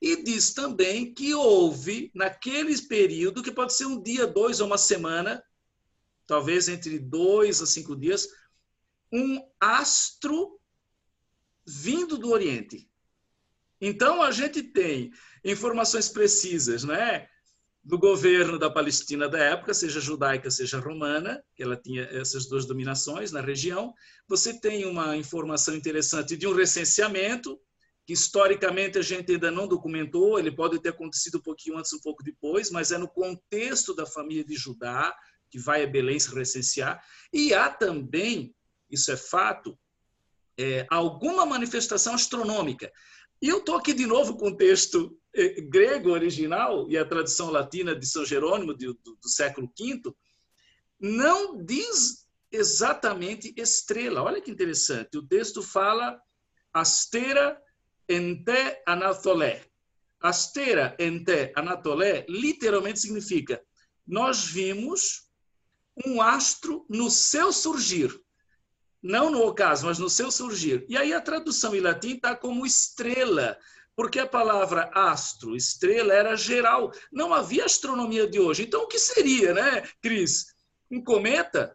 e 0.00 0.22
diz 0.24 0.54
também 0.54 1.12
que 1.12 1.34
houve, 1.34 2.10
naquele 2.14 2.74
período, 2.88 3.42
que 3.42 3.52
pode 3.52 3.74
ser 3.74 3.84
um 3.84 4.02
dia, 4.02 4.26
dois 4.26 4.58
ou 4.58 4.66
uma 4.66 4.78
semana, 4.78 5.44
talvez 6.26 6.70
entre 6.70 6.98
dois 6.98 7.60
a 7.60 7.66
cinco 7.66 7.94
dias, 7.94 8.26
um 9.12 9.46
astro 9.60 10.58
vindo 11.66 12.16
do 12.16 12.30
Oriente. 12.30 12.88
Então, 13.78 14.22
a 14.22 14.30
gente 14.30 14.62
tem 14.62 15.12
informações 15.44 16.08
precisas, 16.08 16.82
né? 16.82 17.28
Do 17.86 17.96
governo 17.96 18.58
da 18.58 18.68
Palestina 18.68 19.28
da 19.28 19.38
época, 19.38 19.72
seja 19.72 20.00
judaica, 20.00 20.50
seja 20.50 20.80
romana, 20.80 21.40
que 21.54 21.62
ela 21.62 21.76
tinha 21.76 22.02
essas 22.02 22.48
duas 22.48 22.66
dominações 22.66 23.30
na 23.30 23.40
região. 23.40 23.94
Você 24.26 24.58
tem 24.58 24.84
uma 24.84 25.16
informação 25.16 25.72
interessante 25.72 26.36
de 26.36 26.48
um 26.48 26.52
recenseamento, 26.52 27.56
que 28.04 28.12
historicamente 28.12 28.98
a 28.98 29.02
gente 29.02 29.30
ainda 29.30 29.52
não 29.52 29.68
documentou, 29.68 30.36
ele 30.36 30.50
pode 30.50 30.80
ter 30.80 30.88
acontecido 30.88 31.38
um 31.38 31.42
pouquinho 31.42 31.78
antes, 31.78 31.92
um 31.92 32.00
pouco 32.00 32.24
depois, 32.24 32.72
mas 32.72 32.90
é 32.90 32.98
no 32.98 33.06
contexto 33.06 33.94
da 33.94 34.04
família 34.04 34.44
de 34.44 34.56
Judá, 34.56 35.14
que 35.48 35.58
vai 35.60 35.84
a 35.84 35.86
Belém 35.86 36.18
se 36.18 36.34
recensear. 36.34 37.00
E 37.32 37.54
há 37.54 37.70
também, 37.70 38.52
isso 38.90 39.12
é 39.12 39.16
fato, 39.16 39.78
é, 40.58 40.84
alguma 40.90 41.46
manifestação 41.46 42.14
astronômica. 42.14 42.90
E 43.40 43.48
eu 43.48 43.58
estou 43.58 43.76
aqui 43.76 43.94
de 43.94 44.06
novo 44.06 44.36
com 44.36 44.48
o 44.48 44.56
texto 44.56 45.16
grego 45.68 46.10
original 46.10 46.90
e 46.90 46.96
a 46.96 47.04
tradução 47.04 47.50
latina 47.50 47.94
de 47.94 48.06
São 48.06 48.24
Jerônimo 48.24 48.74
do, 48.74 48.94
do, 48.94 49.16
do 49.16 49.28
século 49.28 49.70
V, 49.78 50.14
não 50.98 51.62
diz 51.62 52.26
exatamente 52.50 53.52
estrela. 53.56 54.22
Olha 54.22 54.40
que 54.40 54.50
interessante. 54.50 55.18
O 55.18 55.26
texto 55.26 55.62
fala 55.62 56.18
astera 56.72 57.60
ente 58.08 58.82
anatolé. 58.86 59.64
Astera 60.20 60.96
ente 60.98 61.52
anatolé 61.54 62.24
literalmente 62.28 63.00
significa 63.00 63.62
nós 64.06 64.44
vimos 64.44 65.28
um 66.06 66.22
astro 66.22 66.86
no 66.88 67.10
seu 67.10 67.52
surgir 67.52 68.10
não 69.06 69.30
no 69.30 69.46
ocaso, 69.46 69.86
mas 69.86 69.98
no 69.98 70.10
seu 70.10 70.30
surgir. 70.30 70.84
E 70.88 70.96
aí 70.96 71.12
a 71.12 71.20
tradução 71.20 71.74
em 71.74 71.80
latim 71.80 72.14
está 72.14 72.34
como 72.34 72.66
estrela, 72.66 73.56
porque 73.96 74.18
a 74.18 74.26
palavra 74.26 74.90
astro, 74.92 75.56
estrela, 75.56 76.12
era 76.12 76.36
geral. 76.36 76.92
Não 77.10 77.32
havia 77.32 77.64
astronomia 77.64 78.28
de 78.28 78.38
hoje. 78.38 78.64
Então, 78.64 78.82
o 78.82 78.86
que 78.86 78.98
seria, 78.98 79.54
né, 79.54 79.88
Cris? 80.02 80.54
Um 80.90 81.02
cometa? 81.02 81.74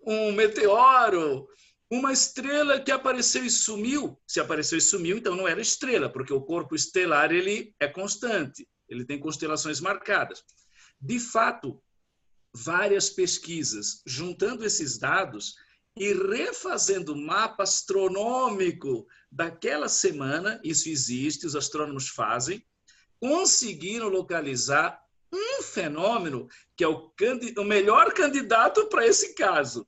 Um 0.00 0.30
meteoro? 0.32 1.48
Uma 1.90 2.12
estrela 2.12 2.80
que 2.80 2.92
apareceu 2.92 3.44
e 3.44 3.50
sumiu? 3.50 4.16
Se 4.26 4.38
apareceu 4.38 4.78
e 4.78 4.80
sumiu, 4.80 5.18
então 5.18 5.34
não 5.34 5.48
era 5.48 5.60
estrela, 5.60 6.08
porque 6.08 6.32
o 6.32 6.42
corpo 6.42 6.76
estelar 6.76 7.32
ele 7.32 7.74
é 7.80 7.88
constante, 7.88 8.68
ele 8.88 9.04
tem 9.04 9.18
constelações 9.18 9.80
marcadas. 9.80 10.44
De 11.00 11.18
fato, 11.18 11.82
várias 12.54 13.10
pesquisas, 13.10 14.02
juntando 14.06 14.64
esses 14.64 14.98
dados, 14.98 15.54
e 15.96 16.12
refazendo 16.12 17.12
o 17.12 17.16
mapa 17.16 17.64
astronômico 17.64 19.06
daquela 19.30 19.88
semana, 19.88 20.60
isso 20.64 20.88
existe, 20.88 21.46
os 21.46 21.54
astrônomos 21.54 22.08
fazem, 22.08 22.64
conseguiram 23.20 24.08
localizar 24.08 25.00
um 25.32 25.62
fenômeno 25.62 26.48
que 26.76 26.84
é 26.84 26.88
o, 26.88 27.12
o 27.58 27.64
melhor 27.64 28.12
candidato 28.12 28.88
para 28.88 29.06
esse 29.06 29.34
caso. 29.34 29.86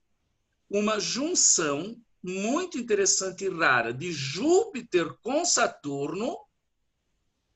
Uma 0.69 1.01
junção 1.01 1.97
muito 2.23 2.79
interessante 2.79 3.45
e 3.45 3.49
rara 3.49 3.95
de 3.95 4.13
Júpiter 4.13 5.15
com 5.23 5.45
Saturno, 5.45 6.37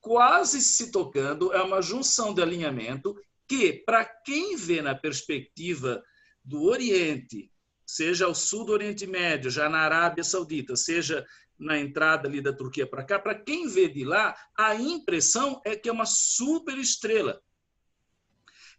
quase 0.01 0.61
se 0.61 0.91
tocando, 0.91 1.53
é 1.53 1.61
uma 1.61 1.81
junção 1.81 2.33
de 2.33 2.41
alinhamento 2.41 3.15
que, 3.47 3.73
para 3.73 4.03
quem 4.03 4.55
vê 4.55 4.81
na 4.81 4.95
perspectiva 4.95 6.03
do 6.43 6.63
Oriente 6.63 7.51
seja 7.85 8.25
ao 8.25 8.33
sul 8.33 8.65
do 8.65 8.71
Oriente 8.71 9.05
Médio, 9.05 9.51
já 9.51 9.69
na 9.69 9.79
Arábia 9.79 10.23
Saudita, 10.23 10.75
seja 10.75 11.25
na 11.57 11.79
entrada 11.79 12.27
ali 12.27 12.41
da 12.41 12.53
Turquia 12.53 12.85
para 12.85 13.03
cá, 13.03 13.17
para 13.17 13.35
quem 13.35 13.67
vê 13.67 13.87
de 13.87 14.03
lá, 14.03 14.35
a 14.57 14.75
impressão 14.75 15.61
é 15.65 15.75
que 15.75 15.87
é 15.87 15.91
uma 15.91 16.05
super 16.05 16.77
estrela. 16.77 17.41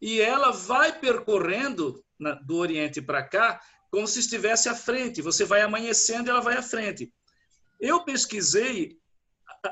E 0.00 0.20
ela 0.20 0.50
vai 0.50 0.98
percorrendo 0.98 2.04
na, 2.18 2.32
do 2.34 2.56
Oriente 2.56 3.00
para 3.00 3.26
cá 3.26 3.60
como 3.90 4.06
se 4.06 4.20
estivesse 4.20 4.68
à 4.68 4.74
frente. 4.74 5.22
Você 5.22 5.44
vai 5.44 5.62
amanhecendo 5.62 6.28
e 6.28 6.30
ela 6.30 6.40
vai 6.40 6.56
à 6.56 6.62
frente. 6.62 7.10
Eu 7.80 8.04
pesquisei, 8.04 8.98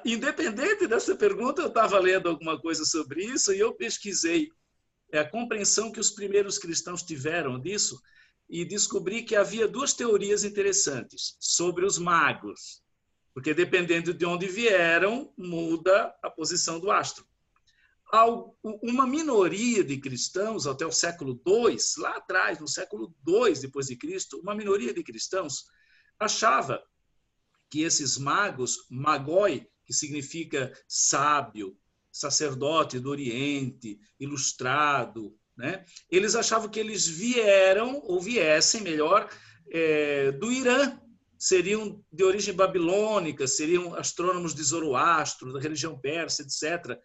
independente 0.05 0.87
dessa 0.87 1.15
pergunta, 1.15 1.61
eu 1.61 1.69
estava 1.69 1.99
lendo 1.99 2.29
alguma 2.29 2.59
coisa 2.59 2.85
sobre 2.85 3.25
isso 3.25 3.53
e 3.53 3.59
eu 3.59 3.75
pesquisei 3.75 4.49
é 5.13 5.19
a 5.21 5.31
compreensão 5.31 5.93
que 5.93 6.01
os 6.01 6.11
primeiros 6.11 6.59
cristãos 6.59 7.03
tiveram 7.03 7.61
disso 7.61 8.01
e 8.49 8.65
descobri 8.65 9.23
que 9.23 9.37
havia 9.37 9.69
duas 9.69 9.95
teorias 9.95 10.43
interessantes 10.43 11.37
sobre 11.39 11.85
os 11.85 11.99
magos, 11.99 12.83
porque 13.35 13.53
dependendo 13.53 14.15
de 14.15 14.25
onde 14.25 14.47
vieram, 14.47 15.35
muda 15.37 16.15
a 16.23 16.31
posição 16.31 16.79
do 16.79 16.91
astro. 16.93 17.27
uma 18.63 19.07
minoria 19.07 19.83
de 19.83 19.97
cristãos 19.97 20.69
até 20.69 20.87
o 20.87 20.93
século 20.93 21.43
II, 21.45 21.77
lá 21.99 22.17
atrás, 22.17 22.61
no 22.61 22.69
século 22.69 23.13
II 23.27 23.61
depois 23.61 23.89
de 23.89 23.97
Cristo, 23.97 24.39
uma 24.39 24.55
minoria 24.55 24.95
de 24.95 25.03
cristãos 25.03 25.65
achava 26.17 26.81
que 27.69 27.83
esses 27.83 28.17
magos, 28.17 28.87
magoi, 28.89 29.69
que 29.85 29.93
significa 29.93 30.73
sábio, 30.87 31.77
sacerdote 32.13 33.01
do 33.01 33.11
Oriente, 33.11 33.99
ilustrado, 34.21 35.37
né? 35.57 35.85
Eles 36.09 36.37
achavam 36.37 36.69
que 36.69 36.79
eles 36.79 37.07
vieram 37.07 38.01
ou 38.05 38.21
viessem, 38.21 38.81
melhor, 38.81 39.29
é, 39.69 40.31
do 40.31 40.53
Irã, 40.53 41.01
seriam 41.47 42.03
de 42.13 42.25
origem 42.25 42.55
babilônica, 42.55 43.47
seriam 43.47 43.95
astrônomos 43.95 44.55
de 44.55 44.63
Zoroastro, 44.63 45.53
da 45.53 45.61
religião 45.61 45.99
persa, 45.99 46.43
etc 46.43 46.99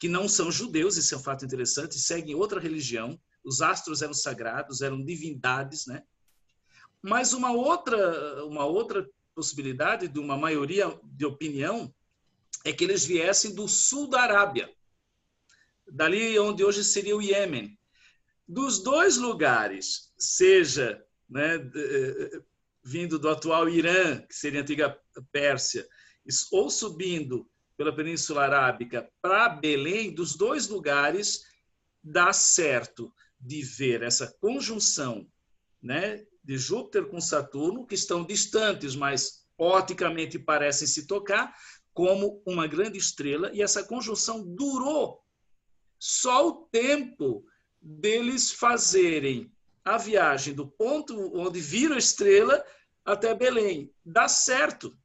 que 0.00 0.08
não 0.08 0.26
são 0.26 0.50
judeus, 0.50 0.96
isso 0.96 1.14
é 1.14 1.18
um 1.18 1.22
fato 1.22 1.44
interessante, 1.44 2.00
seguem 2.00 2.34
outra 2.34 2.58
religião. 2.58 3.20
Os 3.44 3.60
astros 3.60 4.00
eram 4.00 4.14
sagrados, 4.14 4.80
eram 4.80 5.04
divindades, 5.04 5.86
né? 5.86 6.02
Mas 7.02 7.34
uma 7.34 7.52
outra, 7.52 8.42
uma 8.46 8.64
outra 8.64 9.06
possibilidade 9.34 10.08
de 10.08 10.18
uma 10.18 10.38
maioria 10.38 10.98
de 11.04 11.26
opinião 11.26 11.94
é 12.64 12.72
que 12.72 12.82
eles 12.82 13.04
viessem 13.04 13.54
do 13.54 13.68
sul 13.68 14.08
da 14.08 14.22
Arábia, 14.22 14.72
dali 15.86 16.38
onde 16.38 16.64
hoje 16.64 16.82
seria 16.82 17.16
o 17.16 17.22
Iêmen. 17.22 17.78
Dos 18.48 18.82
dois 18.82 19.18
lugares, 19.18 20.12
seja 20.18 21.04
né, 21.28 21.56
eh, 21.56 22.42
vindo 22.82 23.18
do 23.18 23.28
atual 23.28 23.68
Irã, 23.68 24.20
que 24.22 24.34
seria 24.34 24.60
a 24.60 24.62
antiga 24.62 24.98
Pérsia, 25.32 25.86
ou 26.52 26.70
subindo 26.70 27.48
pela 27.76 27.94
Península 27.94 28.42
Arábica 28.42 29.10
para 29.22 29.48
Belém, 29.48 30.14
dos 30.14 30.36
dois 30.36 30.68
lugares, 30.68 31.44
dá 32.02 32.32
certo 32.32 33.12
de 33.40 33.62
ver 33.62 34.02
essa 34.02 34.34
conjunção 34.40 35.26
né, 35.82 36.24
de 36.44 36.58
Júpiter 36.58 37.06
com 37.06 37.20
Saturno, 37.20 37.86
que 37.86 37.94
estão 37.94 38.24
distantes, 38.24 38.94
mas 38.94 39.46
oticamente 39.56 40.38
parecem 40.38 40.86
se 40.86 41.06
tocar, 41.06 41.54
como 41.92 42.42
uma 42.46 42.66
grande 42.66 42.98
estrela, 42.98 43.50
e 43.52 43.62
essa 43.62 43.82
conjunção 43.82 44.44
durou 44.54 45.22
só 45.98 46.48
o 46.48 46.52
tempo 46.66 47.44
deles 47.80 48.50
fazerem 48.52 49.52
a 49.84 49.96
viagem 49.98 50.54
do 50.54 50.66
ponto 50.66 51.36
onde 51.36 51.60
viram 51.60 51.94
a 51.94 51.98
estrela 51.98 52.64
até 53.04 53.34
Belém. 53.34 53.92
Dá 54.04 54.28
certo 54.28 54.96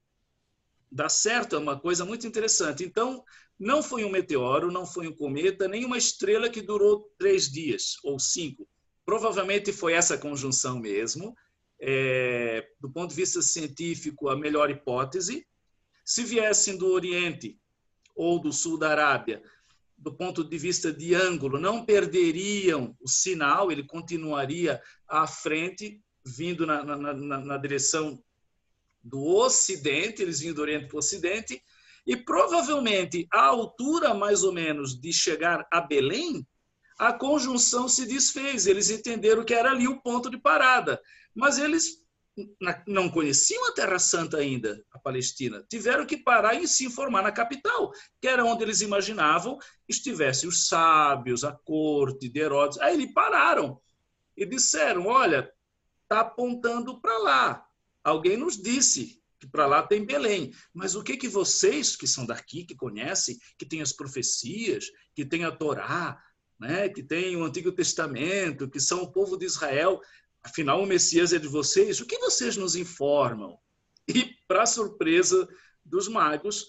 dá 0.96 1.10
certo, 1.10 1.58
é 1.58 1.60
uma 1.60 1.78
coisa 1.78 2.06
muito 2.06 2.26
interessante. 2.26 2.86
Então, 2.86 3.22
não 3.60 3.84
foi 3.84 4.06
um 4.06 4.10
meteoro, 4.10 4.72
não 4.72 4.86
foi 4.86 5.08
um 5.10 5.14
cometa, 5.14 5.68
nem 5.68 5.84
uma 5.84 5.98
estrela 5.98 6.50
que 6.50 6.62
durou 6.62 7.14
três 7.18 7.52
dias 7.52 7.98
ou 8.02 8.18
cinco. 8.18 8.66
Provavelmente 9.06 9.74
foi 9.74 9.92
essa 9.92 10.18
conjunção 10.18 10.80
mesmo. 10.80 11.36
É, 11.78 12.66
do 12.80 12.90
ponto 12.90 13.10
de 13.10 13.16
vista 13.18 13.42
científico, 13.42 14.30
a 14.30 14.38
melhor 14.38 14.70
hipótese. 14.70 15.46
Se 16.06 16.24
viessem 16.24 16.78
do 16.78 16.88
Oriente 16.88 17.60
ou 18.16 18.40
do 18.40 18.54
Sul 18.54 18.78
da 18.78 18.92
Arábia, 18.92 19.44
do 19.98 20.14
ponto 20.14 20.44
de 20.44 20.58
vista 20.58 20.92
de 20.92 21.14
ângulo, 21.14 21.60
não 21.60 21.86
perderiam 21.86 22.96
o 23.02 23.10
sinal, 23.10 23.72
ele 23.72 23.84
continuaria 23.84 24.82
à 25.08 25.26
frente, 25.26 26.02
vindo 26.26 26.66
na, 26.66 26.84
na, 26.84 27.14
na, 27.14 27.38
na 27.40 27.58
direção 27.58 28.22
do 29.04 29.24
Ocidente, 29.24 30.22
eles 30.22 30.40
vinham 30.40 30.56
do 30.56 30.62
Oriente 30.62 30.88
para 30.88 30.96
o 30.96 31.00
Ocidente, 31.00 31.62
e 32.06 32.16
provavelmente 32.16 33.28
a 33.32 33.46
altura 33.46 34.14
mais 34.14 34.44
ou 34.44 34.52
menos 34.52 35.00
de 35.00 35.12
chegar 35.12 35.66
a 35.72 35.82
Belém, 35.82 36.46
a 36.98 37.12
conjunção 37.12 37.88
se 37.88 38.06
desfez. 38.06 38.68
Eles 38.68 38.90
entenderam 38.90 39.44
que 39.44 39.54
era 39.54 39.72
ali 39.72 39.88
o 39.88 40.02
ponto 40.02 40.30
de 40.30 40.38
parada, 40.38 41.02
mas 41.34 41.58
eles 41.58 42.05
não 42.86 43.10
conheciam 43.10 43.68
a 43.68 43.72
Terra 43.72 43.98
Santa 43.98 44.38
ainda, 44.38 44.84
a 44.92 45.00
Palestina. 45.00 45.66
Tiveram 45.70 46.06
que 46.06 46.18
parar 46.18 46.56
e 46.56 46.68
se 46.68 46.86
informar 46.86 47.22
na 47.24 47.32
capital, 47.32 47.92
que 48.20 48.28
era 48.28 48.44
onde 48.44 48.64
eles 48.64 48.82
imaginavam 48.82 49.58
estivessem 49.88 50.50
os 50.50 50.68
sábios, 50.68 51.44
a 51.44 51.54
corte 51.54 52.28
de 52.28 52.40
Herodes. 52.40 52.80
Aí 52.80 52.96
eles 52.96 53.14
pararam 53.14 53.80
e 54.36 54.46
disseram: 54.46 55.08
Olha, 55.08 55.50
está 56.04 56.22
apontando 56.22 57.00
para 57.00 57.18
lá. 57.20 57.66
Alguém 58.04 58.38
nos 58.38 58.62
disse 58.62 59.22
que 59.40 59.48
para 59.48 59.66
lá 59.66 59.84
tem 59.84 60.06
Belém. 60.06 60.54
Mas 60.74 60.96
o 60.96 61.04
que 61.04 61.18
que 61.18 61.28
vocês 61.28 61.96
que 61.96 62.08
são 62.08 62.26
daqui, 62.26 62.64
que 62.66 62.76
conhecem, 62.76 63.38
que 63.58 63.66
têm 63.66 63.82
as 63.82 63.94
profecias, 63.94 64.86
que 65.16 65.26
têm 65.26 65.46
a 65.46 65.52
Torá, 65.52 66.22
né, 66.60 66.90
que 66.90 67.04
têm 67.04 67.36
o 67.36 67.44
Antigo 67.44 67.72
Testamento, 67.72 68.70
que 68.70 68.80
são 68.80 69.04
o 69.04 69.12
povo 69.12 69.38
de 69.38 69.46
Israel, 69.46 70.00
afinal 70.46 70.82
o 70.82 70.86
Messias 70.86 71.34
é 71.34 71.40
de 71.40 71.48
vocês, 71.48 72.00
o 72.00 72.06
que 72.06 72.20
vocês 72.20 72.56
nos 72.56 72.76
informam? 72.76 73.58
E 74.08 74.36
para 74.48 74.68
surpresa 74.68 75.50
dos 75.84 76.08
magos, 76.08 76.68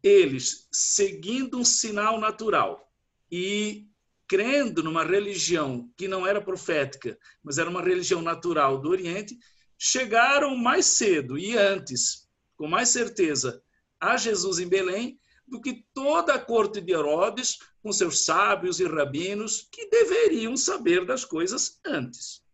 eles 0.00 0.68
seguindo 0.70 1.58
um 1.58 1.64
sinal 1.64 2.20
natural 2.20 2.88
e 3.30 3.88
crendo 4.28 4.84
numa 4.84 5.04
religião 5.04 5.92
que 5.96 6.06
não 6.06 6.24
era 6.24 6.40
profética, 6.40 7.18
mas 7.42 7.58
era 7.58 7.68
uma 7.68 7.82
religião 7.82 8.22
natural 8.22 8.80
do 8.80 8.88
Oriente, 8.88 9.36
chegaram 9.76 10.56
mais 10.56 10.86
cedo 10.86 11.36
e 11.36 11.58
antes, 11.58 12.28
com 12.56 12.68
mais 12.68 12.90
certeza, 12.90 13.60
a 14.00 14.16
Jesus 14.16 14.60
em 14.60 14.68
Belém 14.68 15.18
do 15.46 15.60
que 15.60 15.84
toda 15.92 16.34
a 16.34 16.38
corte 16.38 16.80
de 16.80 16.92
Herodes, 16.92 17.58
com 17.82 17.92
seus 17.92 18.24
sábios 18.24 18.78
e 18.78 18.84
rabinos, 18.84 19.68
que 19.72 19.88
deveriam 19.88 20.56
saber 20.56 21.04
das 21.04 21.24
coisas 21.24 21.80
antes. 21.84 22.45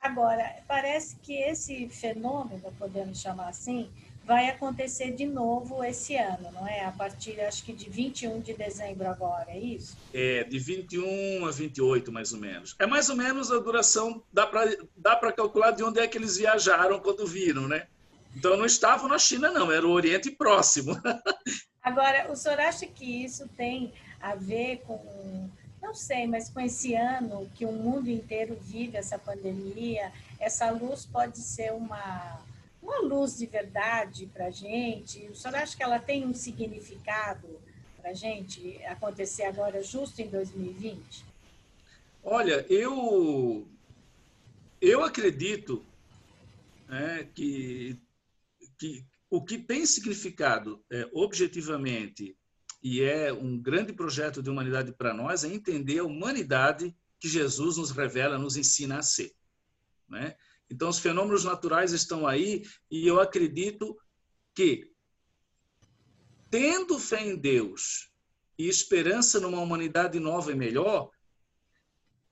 Agora, 0.00 0.56
parece 0.66 1.16
que 1.16 1.34
esse 1.34 1.88
fenômeno, 1.88 2.72
podemos 2.78 3.20
chamar 3.20 3.48
assim, 3.48 3.90
vai 4.28 4.48
acontecer 4.48 5.12
de 5.12 5.24
novo 5.24 5.82
esse 5.82 6.14
ano, 6.14 6.52
não 6.52 6.68
é? 6.68 6.84
A 6.84 6.92
partir, 6.92 7.40
acho 7.40 7.64
que 7.64 7.72
de 7.72 7.88
21 7.88 8.40
de 8.40 8.52
dezembro 8.52 9.08
agora, 9.08 9.50
é 9.50 9.58
isso? 9.58 9.96
É, 10.12 10.44
de 10.44 10.58
21 10.58 11.46
a 11.46 11.50
28, 11.50 12.12
mais 12.12 12.32
ou 12.32 12.38
menos. 12.38 12.76
É 12.78 12.86
mais 12.86 13.08
ou 13.08 13.16
menos 13.16 13.50
a 13.50 13.58
duração, 13.58 14.22
dá 14.30 14.46
para 14.46 14.76
dá 14.94 15.16
calcular 15.32 15.70
de 15.70 15.82
onde 15.82 15.98
é 15.98 16.06
que 16.06 16.18
eles 16.18 16.36
viajaram 16.36 17.00
quando 17.00 17.26
viram, 17.26 17.66
né? 17.66 17.86
Então, 18.36 18.56
não 18.56 18.66
estavam 18.66 19.08
na 19.08 19.18
China, 19.18 19.50
não, 19.50 19.72
era 19.72 19.86
o 19.86 19.90
Oriente 19.90 20.30
Próximo. 20.30 20.92
Agora, 21.82 22.30
o 22.30 22.36
senhor 22.36 22.60
acha 22.60 22.86
que 22.86 23.24
isso 23.24 23.48
tem 23.56 23.94
a 24.20 24.34
ver 24.34 24.82
com, 24.86 25.48
não 25.80 25.94
sei, 25.94 26.26
mas 26.26 26.48
com 26.48 26.60
esse 26.60 26.94
ano 26.94 27.50
que 27.54 27.64
o 27.64 27.72
mundo 27.72 28.10
inteiro 28.10 28.58
vive 28.60 28.96
essa 28.96 29.18
pandemia, 29.18 30.12
essa 30.38 30.70
luz 30.70 31.06
pode 31.06 31.38
ser 31.38 31.72
uma 31.72 32.40
uma 32.82 33.00
luz 33.00 33.36
de 33.36 33.46
verdade 33.46 34.26
para 34.26 34.46
a 34.46 34.50
gente? 34.50 35.26
O 35.28 35.36
senhor 35.36 35.56
acha 35.56 35.76
que 35.76 35.82
ela 35.82 35.98
tem 35.98 36.24
um 36.24 36.32
significado 36.32 37.48
para 38.00 38.10
a 38.10 38.14
gente 38.14 38.82
acontecer 38.84 39.44
agora, 39.44 39.82
justo 39.82 40.22
em 40.22 40.28
2020? 40.28 41.24
Olha, 42.24 42.64
eu, 42.68 43.66
eu 44.80 45.04
acredito 45.04 45.84
né, 46.88 47.28
que, 47.34 47.98
que 48.78 49.04
o 49.30 49.42
que 49.42 49.58
tem 49.58 49.84
significado 49.84 50.82
é, 50.90 51.08
objetivamente 51.12 52.36
e 52.82 53.02
é 53.02 53.32
um 53.32 53.58
grande 53.58 53.92
projeto 53.92 54.42
de 54.42 54.50
humanidade 54.50 54.92
para 54.92 55.12
nós 55.12 55.44
é 55.44 55.48
entender 55.48 55.98
a 55.98 56.04
humanidade 56.04 56.94
que 57.18 57.28
Jesus 57.28 57.76
nos 57.76 57.90
revela, 57.90 58.38
nos 58.38 58.56
ensina 58.56 58.98
a 58.98 59.02
ser. 59.02 59.34
Né? 60.08 60.36
Então, 60.70 60.88
os 60.88 60.98
fenômenos 60.98 61.44
naturais 61.44 61.92
estão 61.92 62.26
aí 62.26 62.64
e 62.90 63.06
eu 63.06 63.20
acredito 63.20 63.98
que, 64.54 64.92
tendo 66.50 66.98
fé 66.98 67.24
em 67.24 67.36
Deus 67.36 68.10
e 68.56 68.68
esperança 68.68 69.40
numa 69.40 69.60
humanidade 69.60 70.20
nova 70.20 70.52
e 70.52 70.54
melhor, 70.54 71.10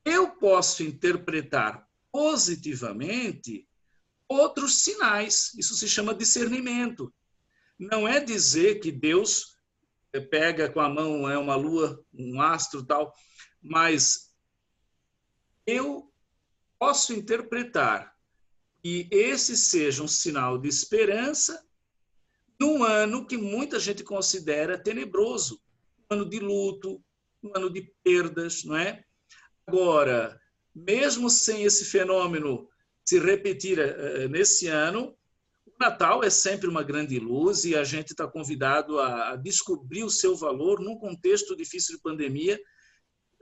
eu 0.04 0.30
posso 0.30 0.84
interpretar 0.84 1.84
positivamente 2.12 3.68
outros 4.28 4.82
sinais. 4.82 5.52
Isso 5.54 5.74
se 5.74 5.88
chama 5.88 6.14
discernimento. 6.14 7.12
Não 7.78 8.06
é 8.06 8.20
dizer 8.20 8.80
que 8.80 8.92
Deus 8.92 9.55
pega 10.20 10.68
com 10.68 10.80
a 10.80 10.88
mão 10.88 11.28
é 11.28 11.36
uma 11.38 11.56
lua, 11.56 12.02
um 12.12 12.40
astro 12.40 12.84
tal, 12.84 13.12
mas 13.60 14.32
eu 15.66 16.12
posso 16.78 17.12
interpretar 17.12 18.14
que 18.82 19.08
esse 19.10 19.56
seja 19.56 20.02
um 20.02 20.08
sinal 20.08 20.58
de 20.58 20.68
esperança 20.68 21.64
num 22.58 22.84
ano 22.84 23.26
que 23.26 23.36
muita 23.36 23.78
gente 23.78 24.02
considera 24.02 24.78
tenebroso, 24.78 25.60
um 26.10 26.14
ano 26.14 26.28
de 26.28 26.38
luto, 26.38 27.02
um 27.42 27.50
ano 27.54 27.70
de 27.70 27.92
perdas, 28.02 28.64
não 28.64 28.76
é? 28.76 29.04
Agora, 29.66 30.40
mesmo 30.74 31.28
sem 31.28 31.64
esse 31.64 31.84
fenômeno 31.84 32.68
se 33.04 33.18
repetir 33.18 33.78
uh, 33.78 34.28
nesse 34.28 34.68
ano, 34.68 35.16
Natal 35.78 36.24
é 36.24 36.30
sempre 36.30 36.68
uma 36.68 36.82
grande 36.82 37.18
luz 37.18 37.64
e 37.64 37.76
a 37.76 37.84
gente 37.84 38.10
está 38.10 38.26
convidado 38.26 38.98
a 38.98 39.36
descobrir 39.36 40.04
o 40.04 40.10
seu 40.10 40.34
valor 40.34 40.80
num 40.80 40.96
contexto 40.96 41.54
difícil 41.54 41.96
de 41.96 42.02
pandemia, 42.02 42.58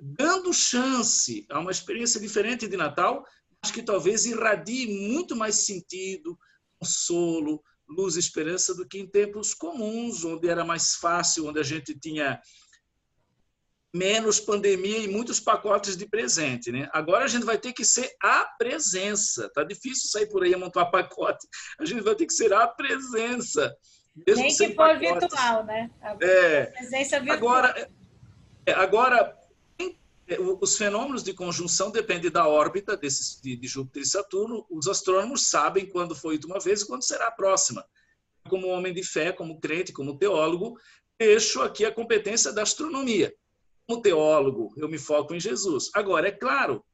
dando 0.01 0.53
chance 0.53 1.47
a 1.49 1.61
uma 1.61 1.71
experiência 1.71 2.21
diferente 2.21 2.67
de 2.67 2.77
Natal, 2.77 3.25
mas 3.63 3.71
que 3.71 3.83
talvez 3.83 4.27
irradie 4.27 5.09
muito 5.09 5.37
mais 5.37 5.65
sentido, 5.65 6.37
consolo, 6.79 7.63
luz 7.89 8.17
e 8.17 8.21
esperança 8.21 8.75
do 8.75 8.87
que 8.87 8.99
em 8.99 9.07
tempos 9.07 9.55
comuns, 9.55 10.25
onde 10.25 10.49
era 10.49 10.65
mais 10.65 10.97
fácil, 10.97 11.47
onde 11.47 11.61
a 11.61 11.63
gente 11.63 11.99
tinha 11.99 12.41
menos 13.95 14.41
pandemia 14.41 14.99
e 14.99 15.07
muitos 15.07 15.39
pacotes 15.39 15.97
de 15.97 16.05
presente, 16.05 16.73
né? 16.73 16.89
Agora 16.93 17.25
a 17.25 17.29
gente 17.29 17.47
vai 17.47 17.57
ter 17.57 17.73
que 17.73 17.85
ser 17.85 18.13
a 18.21 18.45
presença. 18.59 19.49
Tá 19.55 19.63
difícil 19.63 20.11
sair 20.11 20.27
por 20.27 20.43
aí 20.43 20.51
e 20.51 20.57
montar 20.57 20.87
pacote. 20.87 21.47
A 21.79 21.85
gente 21.85 22.03
vai 22.03 22.17
ter 22.17 22.27
que 22.27 22.33
ser 22.33 22.53
a 22.53 22.67
presença. 22.67 23.73
Mesmo 24.27 24.43
Nem 24.43 24.57
que 24.57 24.75
for 24.75 24.99
virtual, 24.99 25.65
né? 25.65 25.89
A 26.03 26.17
é. 26.21 26.67
presença 26.67 27.21
virtual. 27.21 27.37
Agora, 27.39 27.91
é, 28.67 28.73
agora 28.73 29.39
é, 30.27 30.41
os 30.41 30.77
fenômenos 30.77 31.23
de 31.23 31.33
conjunção 31.33 31.93
dependem 31.93 32.33
da 32.33 32.49
órbita 32.49 32.97
desses, 32.97 33.41
de, 33.41 33.55
de 33.55 33.69
Júpiter 33.69 34.03
e 34.03 34.07
Saturno. 34.07 34.67
Os 34.69 34.89
astrônomos 34.89 35.47
sabem 35.47 35.87
quando 35.87 36.17
foi 36.17 36.41
uma 36.45 36.59
vez 36.59 36.83
e 36.83 36.87
quando 36.89 37.05
será 37.05 37.29
a 37.29 37.33
próxima. 37.33 37.85
Como 38.49 38.67
homem 38.67 38.93
de 38.93 39.05
fé, 39.05 39.31
como 39.31 39.61
crente, 39.61 39.93
como 39.93 40.19
teólogo, 40.19 40.77
deixo 41.17 41.63
aqui 41.63 41.85
a 41.85 41.93
competência 41.93 42.53
da 42.53 42.63
astronomia 42.63 43.33
como 43.87 44.03
teólogo, 44.03 44.73
eu 44.77 44.89
me 44.89 44.99
foco 44.99 45.35
em 45.35 45.41
Jesus. 45.41 45.91
Agora, 45.95 46.29
é 46.29 46.33
claro, 46.33 46.85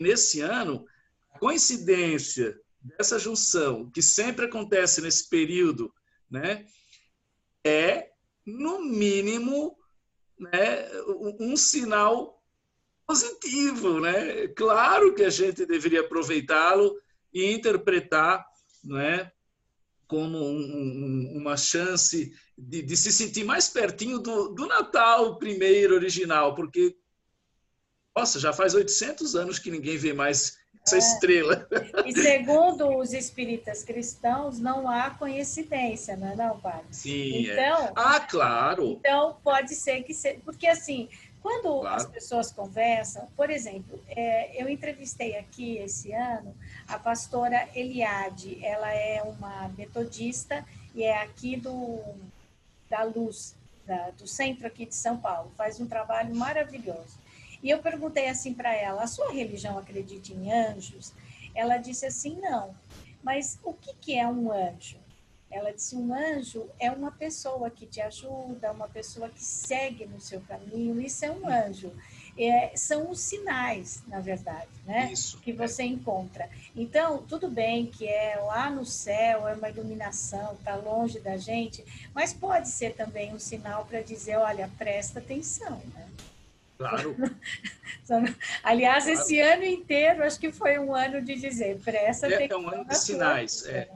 nesse 0.00 0.40
ano, 0.40 0.84
a 1.32 1.38
coincidência 1.38 2.58
dessa 2.80 3.18
junção, 3.18 3.90
que 3.90 4.02
sempre 4.02 4.46
acontece 4.46 5.00
nesse 5.00 5.28
período, 5.28 5.92
né, 6.30 6.66
é, 7.64 8.10
no 8.44 8.82
mínimo, 8.82 9.76
né, 10.38 10.88
um 11.38 11.56
sinal 11.56 12.42
positivo. 13.06 14.00
Né? 14.00 14.48
Claro 14.48 15.14
que 15.14 15.22
a 15.22 15.30
gente 15.30 15.66
deveria 15.66 16.00
aproveitá-lo 16.00 16.98
e 17.32 17.52
interpretar 17.52 18.44
né, 18.82 19.30
como 20.12 20.36
um, 20.36 20.58
um, 20.58 21.38
uma 21.38 21.56
chance 21.56 22.34
de, 22.56 22.82
de, 22.82 22.96
se 22.98 23.10
sentir 23.10 23.44
mais 23.44 23.70
pertinho 23.70 24.18
do, 24.18 24.50
do 24.50 24.66
Natal 24.66 25.38
primeiro 25.38 25.94
original, 25.94 26.54
porque, 26.54 26.94
nossa, 28.14 28.38
já 28.38 28.52
faz 28.52 28.74
800 28.74 29.34
anos 29.34 29.58
que 29.58 29.70
ninguém 29.70 29.96
vê 29.96 30.12
mais 30.12 30.58
essa 30.86 30.96
é. 30.96 30.98
estrela. 30.98 31.66
E 32.04 32.12
segundo 32.12 32.98
os 32.98 33.14
espíritas 33.14 33.82
cristãos, 33.84 34.58
não 34.58 34.86
há 34.86 35.08
coincidência, 35.08 36.14
não 36.14 36.32
é 36.32 36.36
não, 36.36 36.60
padre? 36.60 36.84
Sim. 36.90 37.48
É. 37.48 37.52
Então, 37.52 37.86
é. 37.86 37.92
Ah, 37.96 38.20
claro. 38.20 38.98
Então, 39.00 39.38
pode 39.42 39.74
ser 39.74 40.02
que... 40.02 40.12
Se... 40.12 40.34
Porque, 40.44 40.66
assim, 40.66 41.08
quando 41.42 41.80
claro. 41.80 41.96
as 41.96 42.06
pessoas 42.06 42.52
conversam, 42.52 43.26
por 43.36 43.50
exemplo, 43.50 44.00
é, 44.08 44.62
eu 44.62 44.68
entrevistei 44.68 45.36
aqui 45.36 45.76
esse 45.78 46.12
ano 46.12 46.54
a 46.86 46.98
pastora 46.98 47.68
Eliade, 47.74 48.64
ela 48.64 48.92
é 48.92 49.22
uma 49.22 49.68
metodista 49.76 50.64
e 50.94 51.02
é 51.02 51.20
aqui 51.20 51.56
do 51.56 52.00
da 52.88 53.02
Luz, 53.04 53.56
da, 53.86 54.10
do 54.10 54.26
centro 54.26 54.66
aqui 54.66 54.84
de 54.84 54.94
São 54.94 55.16
Paulo, 55.16 55.50
faz 55.56 55.80
um 55.80 55.86
trabalho 55.86 56.34
maravilhoso. 56.34 57.18
E 57.62 57.70
eu 57.70 57.78
perguntei 57.78 58.28
assim 58.28 58.52
para 58.52 58.74
ela: 58.74 59.02
a 59.02 59.06
sua 59.06 59.32
religião 59.32 59.78
acredita 59.78 60.32
em 60.32 60.52
anjos? 60.52 61.12
Ela 61.54 61.78
disse 61.78 62.04
assim: 62.06 62.38
não. 62.40 62.74
Mas 63.22 63.58
o 63.62 63.72
que, 63.72 63.94
que 63.94 64.18
é 64.18 64.26
um 64.26 64.52
anjo? 64.52 64.98
Ela 65.52 65.72
disse: 65.72 65.94
um 65.94 66.14
anjo 66.14 66.68
é 66.80 66.90
uma 66.90 67.12
pessoa 67.12 67.70
que 67.70 67.86
te 67.86 68.00
ajuda, 68.00 68.72
uma 68.72 68.88
pessoa 68.88 69.28
que 69.28 69.42
segue 69.42 70.06
no 70.06 70.20
seu 70.20 70.40
caminho. 70.40 71.00
Isso 71.00 71.24
é 71.24 71.30
um 71.30 71.46
anjo. 71.46 71.92
É, 72.36 72.72
são 72.74 73.10
os 73.10 73.20
sinais, 73.20 74.02
na 74.06 74.18
verdade, 74.18 74.70
né? 74.86 75.10
Isso, 75.12 75.38
que 75.38 75.52
você 75.52 75.82
é. 75.82 75.86
encontra. 75.86 76.48
Então, 76.74 77.18
tudo 77.18 77.48
bem 77.50 77.86
que 77.86 78.08
é 78.08 78.36
lá 78.36 78.70
no 78.70 78.86
céu, 78.86 79.46
é 79.46 79.54
uma 79.54 79.68
iluminação, 79.68 80.54
está 80.54 80.74
longe 80.74 81.20
da 81.20 81.36
gente, 81.36 81.84
mas 82.14 82.32
pode 82.32 82.70
ser 82.70 82.94
também 82.94 83.34
um 83.34 83.38
sinal 83.38 83.84
para 83.84 84.00
dizer: 84.00 84.36
olha, 84.36 84.70
presta 84.78 85.18
atenção, 85.18 85.82
né? 85.94 86.08
Claro. 86.78 87.14
Aliás, 88.62 89.04
claro. 89.04 89.20
esse 89.20 89.40
ano 89.40 89.64
inteiro, 89.64 90.24
acho 90.24 90.38
que 90.38 90.50
foi 90.50 90.78
um 90.78 90.94
ano 90.94 91.22
de 91.22 91.34
dizer, 91.36 91.78
presta 91.80 92.26
é, 92.26 92.34
atenção. 92.34 92.58
É 92.58 92.62
um 92.62 92.68
ano 92.68 92.88
de 92.88 92.98
sinais, 92.98 93.66
é. 93.66 93.78
É, 93.78 93.90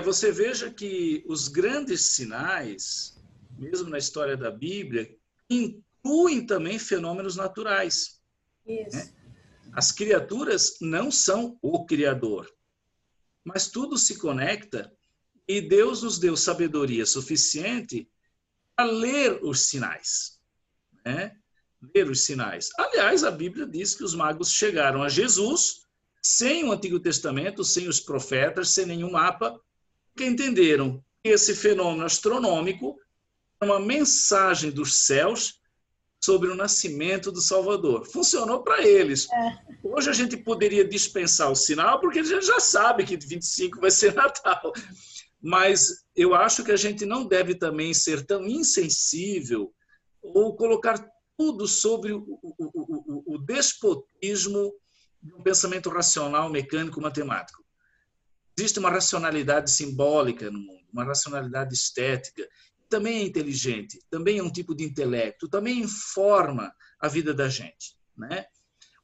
você 0.00 0.32
veja 0.32 0.70
que 0.70 1.22
os 1.26 1.48
grandes 1.48 2.12
sinais, 2.12 3.20
mesmo 3.58 3.90
na 3.90 3.98
história 3.98 4.36
da 4.36 4.50
Bíblia, 4.50 5.14
incluem 5.50 6.46
também 6.46 6.78
fenômenos 6.78 7.36
naturais. 7.36 8.20
Isso. 8.66 8.96
Né? 8.96 9.12
As 9.74 9.92
criaturas 9.92 10.76
não 10.80 11.10
são 11.10 11.58
o 11.60 11.84
Criador, 11.84 12.50
mas 13.44 13.68
tudo 13.68 13.98
se 13.98 14.18
conecta 14.18 14.92
e 15.48 15.60
Deus 15.60 16.02
nos 16.02 16.18
deu 16.18 16.36
sabedoria 16.36 17.04
suficiente 17.04 18.08
para 18.76 18.90
ler 18.90 19.40
os 19.42 19.60
sinais. 19.68 20.40
Né? 21.04 21.36
Ler 21.94 22.08
os 22.08 22.24
sinais. 22.24 22.70
Aliás, 22.78 23.24
a 23.24 23.30
Bíblia 23.30 23.66
diz 23.66 23.94
que 23.94 24.04
os 24.04 24.14
magos 24.14 24.50
chegaram 24.52 25.02
a 25.02 25.08
Jesus 25.08 25.82
sem 26.22 26.64
o 26.64 26.72
Antigo 26.72 27.00
Testamento, 27.00 27.64
sem 27.64 27.88
os 27.88 27.98
profetas, 27.98 28.68
sem 28.68 28.86
nenhum 28.86 29.10
mapa, 29.10 29.60
que 30.16 30.24
entenderam 30.24 31.02
que 31.22 31.30
esse 31.30 31.54
fenômeno 31.54 32.04
astronômico 32.04 32.96
é 33.60 33.64
uma 33.64 33.80
mensagem 33.80 34.70
dos 34.70 35.06
céus 35.06 35.60
sobre 36.22 36.48
o 36.48 36.54
nascimento 36.54 37.32
do 37.32 37.40
Salvador. 37.40 38.06
Funcionou 38.06 38.62
para 38.62 38.86
eles. 38.86 39.28
É. 39.30 39.58
Hoje 39.82 40.10
a 40.10 40.12
gente 40.12 40.36
poderia 40.36 40.86
dispensar 40.86 41.50
o 41.50 41.56
sinal, 41.56 42.00
porque 42.00 42.20
a 42.20 42.22
gente 42.22 42.46
já 42.46 42.60
sabe 42.60 43.04
que 43.04 43.16
25 43.16 43.80
vai 43.80 43.90
ser 43.90 44.14
Natal. 44.14 44.72
Mas 45.40 46.04
eu 46.14 46.34
acho 46.34 46.64
que 46.64 46.70
a 46.70 46.76
gente 46.76 47.04
não 47.04 47.26
deve 47.26 47.54
também 47.54 47.92
ser 47.92 48.24
tão 48.24 48.46
insensível 48.46 49.72
ou 50.22 50.54
colocar 50.54 51.04
tudo 51.36 51.66
sobre 51.66 52.12
o, 52.12 52.20
o, 52.20 52.54
o, 52.58 53.34
o 53.34 53.38
despotismo 53.38 54.72
do 55.20 55.42
pensamento 55.42 55.90
racional, 55.90 56.48
mecânico, 56.48 57.00
matemático 57.00 57.61
existe 58.56 58.78
uma 58.78 58.90
racionalidade 58.90 59.70
simbólica 59.70 60.50
no 60.50 60.58
mundo, 60.58 60.84
uma 60.92 61.04
racionalidade 61.04 61.74
estética. 61.74 62.46
Também 62.88 63.18
é 63.18 63.22
inteligente, 63.22 63.98
também 64.10 64.38
é 64.38 64.42
um 64.42 64.52
tipo 64.52 64.74
de 64.74 64.84
intelecto, 64.84 65.48
também 65.48 65.80
informa 65.80 66.72
a 67.00 67.08
vida 67.08 67.32
da 67.32 67.48
gente. 67.48 67.96
Né? 68.16 68.44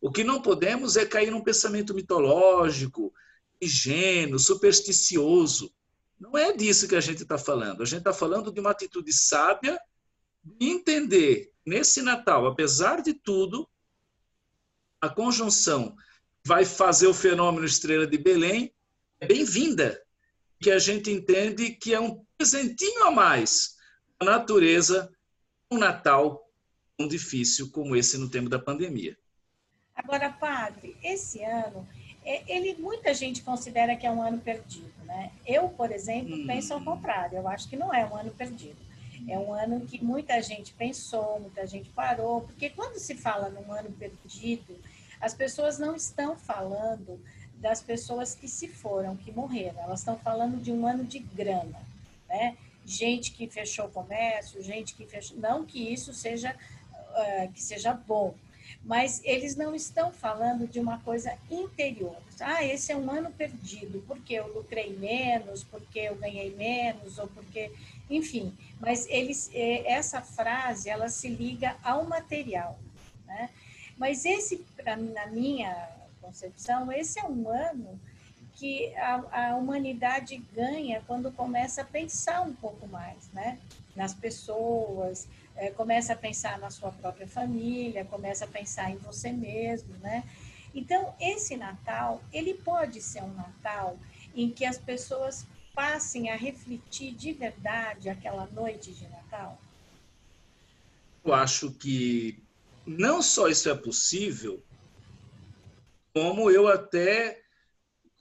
O 0.00 0.10
que 0.10 0.22
não 0.22 0.42
podemos 0.42 0.96
é 0.96 1.06
cair 1.06 1.30
num 1.30 1.42
pensamento 1.42 1.94
mitológico, 1.94 3.12
ingênuo, 3.60 4.38
supersticioso. 4.38 5.72
Não 6.20 6.36
é 6.36 6.52
disso 6.52 6.86
que 6.86 6.96
a 6.96 7.00
gente 7.00 7.22
está 7.22 7.38
falando. 7.38 7.82
A 7.82 7.86
gente 7.86 8.00
está 8.00 8.12
falando 8.12 8.52
de 8.52 8.60
uma 8.60 8.70
atitude 8.70 9.12
sábia 9.12 9.78
de 10.44 10.66
entender 10.66 11.52
nesse 11.66 12.02
Natal, 12.02 12.46
apesar 12.46 13.02
de 13.02 13.12
tudo, 13.12 13.68
a 15.00 15.08
conjunção 15.08 15.94
vai 16.44 16.64
fazer 16.64 17.06
o 17.06 17.14
fenômeno 17.14 17.66
Estrela 17.66 18.06
de 18.06 18.16
Belém 18.16 18.72
é 19.20 19.26
bem-vinda, 19.26 20.00
que 20.60 20.70
a 20.70 20.78
gente 20.78 21.10
entende 21.10 21.70
que 21.70 21.94
é 21.94 22.00
um 22.00 22.24
presentinho 22.36 23.04
a 23.04 23.10
mais 23.10 23.76
da 24.18 24.26
natureza, 24.26 25.10
um 25.70 25.78
Natal 25.78 26.48
tão 26.96 27.06
difícil 27.06 27.70
como 27.70 27.94
esse 27.94 28.18
no 28.18 28.30
tempo 28.30 28.48
da 28.48 28.58
pandemia. 28.58 29.16
Agora, 29.94 30.30
padre, 30.30 30.96
esse 31.02 31.42
ano, 31.42 31.86
é, 32.24 32.56
ele 32.56 32.80
muita 32.80 33.12
gente 33.12 33.42
considera 33.42 33.96
que 33.96 34.06
é 34.06 34.10
um 34.10 34.22
ano 34.22 34.38
perdido, 34.38 34.92
né? 35.04 35.32
Eu, 35.46 35.68
por 35.68 35.90
exemplo, 35.90 36.34
hum. 36.34 36.46
penso 36.46 36.72
ao 36.74 36.82
contrário. 36.82 37.38
Eu 37.38 37.48
acho 37.48 37.68
que 37.68 37.76
não 37.76 37.92
é 37.92 38.04
um 38.06 38.14
ano 38.16 38.30
perdido. 38.30 38.78
É 39.28 39.38
um 39.38 39.52
ano 39.52 39.80
que 39.84 40.02
muita 40.02 40.40
gente 40.40 40.72
pensou, 40.74 41.40
muita 41.40 41.66
gente 41.66 41.90
parou, 41.90 42.42
porque 42.42 42.70
quando 42.70 42.98
se 42.98 43.14
fala 43.16 43.48
num 43.48 43.72
ano 43.72 43.90
perdido, 43.92 44.78
as 45.20 45.34
pessoas 45.34 45.78
não 45.78 45.96
estão 45.96 46.36
falando 46.36 47.20
das 47.60 47.82
pessoas 47.82 48.34
que 48.34 48.48
se 48.48 48.68
foram, 48.68 49.16
que 49.16 49.32
morreram. 49.32 49.82
Elas 49.82 50.00
estão 50.00 50.18
falando 50.18 50.60
de 50.60 50.72
um 50.72 50.86
ano 50.86 51.04
de 51.04 51.18
grana, 51.18 51.80
né? 52.28 52.56
Gente 52.84 53.32
que 53.32 53.46
fechou 53.48 53.88
comércio, 53.88 54.62
gente 54.62 54.94
que 54.94 55.04
fechou. 55.06 55.36
Não 55.38 55.64
que 55.64 55.92
isso 55.92 56.14
seja 56.14 56.54
uh, 56.54 57.52
que 57.52 57.62
seja 57.62 57.92
bom, 57.92 58.34
mas 58.84 59.20
eles 59.24 59.56
não 59.56 59.74
estão 59.74 60.12
falando 60.12 60.66
de 60.66 60.78
uma 60.78 60.98
coisa 61.00 61.36
interior. 61.50 62.16
Ah, 62.40 62.64
esse 62.64 62.92
é 62.92 62.96
um 62.96 63.10
ano 63.10 63.30
perdido, 63.30 64.02
porque 64.06 64.34
eu 64.34 64.46
lucrei 64.54 64.96
menos, 64.96 65.64
porque 65.64 65.98
eu 65.98 66.14
ganhei 66.16 66.54
menos, 66.54 67.18
ou 67.18 67.26
porque, 67.28 67.72
enfim. 68.08 68.56
Mas 68.78 69.06
eles, 69.08 69.50
eh, 69.52 69.82
essa 69.90 70.22
frase, 70.22 70.88
ela 70.88 71.08
se 71.08 71.28
liga 71.28 71.76
ao 71.82 72.04
material, 72.04 72.78
né? 73.26 73.50
Mas 73.96 74.24
esse, 74.24 74.64
na 75.12 75.26
minha 75.26 75.97
concepção, 76.28 76.92
esse 76.92 77.18
é 77.18 77.24
um 77.24 77.48
ano 77.48 77.98
que 78.54 78.94
a, 78.96 79.50
a, 79.50 79.56
humanidade 79.56 80.36
ganha 80.52 81.02
quando 81.06 81.32
começa 81.32 81.82
a 81.82 81.84
pensar 81.84 82.42
um 82.42 82.52
pouco 82.52 82.86
mais, 82.86 83.30
né? 83.32 83.58
Nas 83.96 84.12
pessoas, 84.12 85.26
é, 85.56 85.70
começa 85.70 86.12
a 86.12 86.16
pensar 86.16 86.58
na 86.58 86.70
sua 86.70 86.92
própria 86.92 87.26
família, 87.26 88.04
começa 88.04 88.44
a 88.44 88.48
pensar 88.48 88.90
em 88.90 88.96
você 88.96 89.32
mesmo, 89.32 89.94
né? 89.98 90.24
Então, 90.74 91.14
esse 91.18 91.56
Natal, 91.56 92.22
ele 92.32 92.54
pode 92.54 93.00
ser 93.00 93.22
um 93.22 93.32
Natal 93.32 93.96
em 94.34 94.50
que 94.50 94.64
as 94.64 94.76
pessoas 94.76 95.46
passem 95.74 96.28
a 96.30 96.36
refletir 96.36 97.14
de 97.14 97.32
verdade 97.32 98.08
aquela 98.08 98.46
noite 98.46 98.92
de 98.92 99.08
Natal? 99.08 99.58
Eu 101.24 101.32
acho 101.32 101.70
que 101.70 102.42
não 102.84 103.22
só 103.22 103.48
isso 103.48 103.68
é 103.70 103.74
possível, 103.74 104.62
como 106.12 106.50
eu 106.50 106.66
até, 106.68 107.42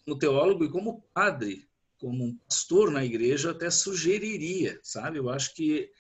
como 0.06 0.18
teólogo 0.18 0.64
e 0.64 0.70
como 0.70 1.02
padre, 1.14 1.68
como 1.98 2.26
um 2.26 2.38
pastor 2.48 2.92
na 2.92 3.04
igreja, 3.04 3.52
até 3.52 3.70
sugeriria, 3.70 4.80
sabe? 4.84 5.18
Eu 5.18 5.30
acho 5.30 5.54
que 5.54 5.92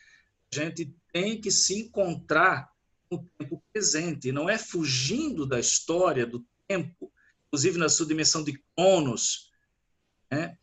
a 0.53 0.55
gente 0.55 0.93
tem 1.11 1.39
que 1.39 1.51
se 1.51 1.81
encontrar 1.81 2.71
no 3.09 3.27
tempo 3.37 3.63
presente, 3.71 4.31
não 4.31 4.49
é 4.49 4.57
fugindo 4.57 5.45
da 5.45 5.59
história, 5.59 6.25
do 6.25 6.45
tempo, 6.67 7.11
inclusive 7.47 7.77
na 7.77 7.89
sua 7.89 8.05
dimensão 8.05 8.43
de 8.43 8.61
cronos, 8.75 9.51
né? 10.29 10.57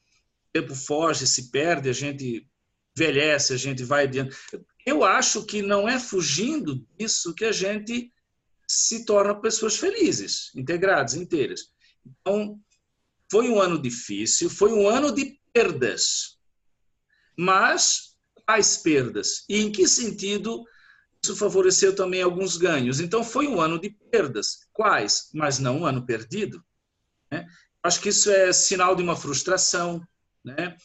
O 0.48 0.52
tempo 0.52 0.74
foge, 0.74 1.26
se 1.26 1.50
perde, 1.50 1.88
a 1.88 1.92
gente 1.92 2.48
envelhece, 2.96 3.52
a 3.52 3.56
gente 3.56 3.82
vai 3.82 4.04
adiante. 4.04 4.36
Eu 4.86 5.02
acho 5.02 5.44
que 5.44 5.62
não 5.62 5.88
é 5.88 5.98
fugindo 5.98 6.86
disso 6.96 7.34
que 7.34 7.44
a 7.44 7.52
gente 7.52 8.13
se 8.66 9.04
torna 9.04 9.34
pessoas 9.34 9.76
felizes, 9.76 10.50
integradas, 10.54 11.14
inteiras. 11.14 11.72
Então, 12.06 12.60
foi 13.30 13.48
um 13.48 13.60
ano 13.60 13.80
difícil, 13.80 14.48
foi 14.50 14.72
um 14.72 14.88
ano 14.88 15.12
de 15.12 15.40
perdas. 15.52 16.38
Mas 17.36 18.16
quais 18.46 18.76
perdas? 18.76 19.44
E 19.48 19.60
em 19.60 19.72
que 19.72 19.86
sentido 19.88 20.64
isso 21.22 21.36
favoreceu 21.36 21.94
também 21.94 22.22
alguns 22.22 22.56
ganhos? 22.56 23.00
Então, 23.00 23.24
foi 23.24 23.46
um 23.46 23.60
ano 23.60 23.80
de 23.80 23.90
perdas. 23.90 24.68
Quais? 24.72 25.30
Mas 25.32 25.58
não 25.58 25.80
um 25.80 25.86
ano 25.86 26.04
perdido. 26.04 26.62
Né? 27.30 27.46
Acho 27.82 28.00
que 28.00 28.10
isso 28.10 28.30
é 28.30 28.52
sinal 28.52 28.94
de 28.94 29.02
uma 29.02 29.16
frustração, 29.16 30.06
né? 30.44 30.76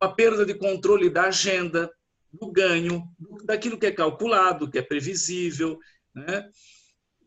uma 0.00 0.14
perda 0.14 0.44
de 0.44 0.54
controle 0.54 1.08
da 1.08 1.24
agenda, 1.24 1.90
do 2.32 2.50
ganho, 2.50 3.04
daquilo 3.44 3.78
que 3.78 3.86
é 3.86 3.92
calculado, 3.92 4.70
que 4.70 4.78
é 4.78 4.82
previsível. 4.82 5.78
Né? 6.14 6.48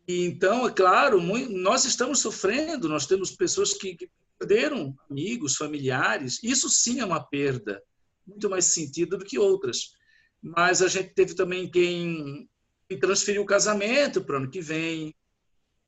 Então, 0.08 0.68
é 0.68 0.72
claro, 0.72 1.22
nós 1.50 1.84
estamos 1.84 2.20
sofrendo, 2.20 2.88
nós 2.88 3.06
temos 3.06 3.32
pessoas 3.32 3.74
que, 3.74 3.96
que 3.96 4.10
perderam 4.40 4.96
amigos, 5.10 5.58
familiares. 5.58 6.42
Isso 6.42 6.70
sim 6.70 7.02
é 7.02 7.06
uma 7.06 7.22
perda, 7.22 7.84
muito 8.26 8.50
mais 8.50 8.66
sentido 8.66 9.18
do 9.18 9.26
que 9.26 9.38
outras. 9.38 9.92
Mas 10.42 10.82
a 10.82 10.88
gente 10.88 11.14
teve 11.14 11.34
também 11.34 11.70
quem, 11.70 12.50
quem 12.88 13.00
transferiu 13.00 13.42
o 13.42 13.46
casamento 13.46 14.24
para 14.24 14.36
o 14.36 14.38
ano 14.38 14.50
que 14.50 14.62
vem. 14.62 15.14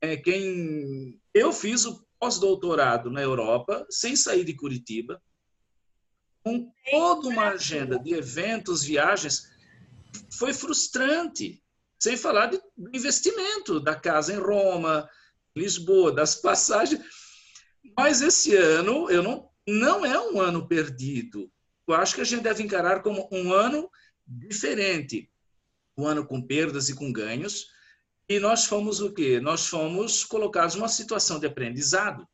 É, 0.02 0.16
quem 0.16 1.18
eu 1.32 1.52
fiz 1.52 1.84
o 1.86 2.04
pós-doutorado 2.18 3.10
na 3.10 3.22
Europa 3.22 3.86
sem 3.88 4.14
sair 4.16 4.44
de 4.44 4.54
Curitiba, 4.54 5.22
com 6.42 6.70
toda 6.90 7.28
uma 7.28 7.48
agenda 7.48 7.98
de 7.98 8.14
eventos, 8.14 8.82
viagens, 8.82 9.50
foi 10.32 10.52
frustrante. 10.52 11.62
Sem 12.00 12.16
falar 12.16 12.46
do 12.46 12.60
investimento 12.94 13.78
da 13.78 13.94
casa 13.94 14.32
em 14.32 14.38
Roma, 14.38 15.08
Lisboa, 15.54 16.10
das 16.10 16.34
passagens. 16.34 17.02
Mas 17.96 18.22
esse 18.22 18.56
ano 18.56 19.10
eu 19.10 19.22
não, 19.22 19.50
não 19.68 20.06
é 20.06 20.18
um 20.18 20.40
ano 20.40 20.66
perdido. 20.66 21.52
Eu 21.86 21.94
acho 21.94 22.14
que 22.14 22.20
a 22.22 22.24
gente 22.24 22.42
deve 22.42 22.62
encarar 22.62 23.02
como 23.02 23.28
um 23.30 23.52
ano 23.52 23.90
diferente, 24.26 25.30
um 25.96 26.06
ano 26.06 26.26
com 26.26 26.40
perdas 26.40 26.88
e 26.88 26.94
com 26.94 27.12
ganhos. 27.12 27.68
E 28.28 28.38
nós 28.38 28.64
fomos 28.64 29.00
o 29.00 29.12
quê? 29.12 29.40
Nós 29.40 29.66
fomos 29.66 30.24
colocados 30.24 30.76
numa 30.76 30.88
situação 30.88 31.38
de 31.38 31.46
aprendizado. 31.46 32.26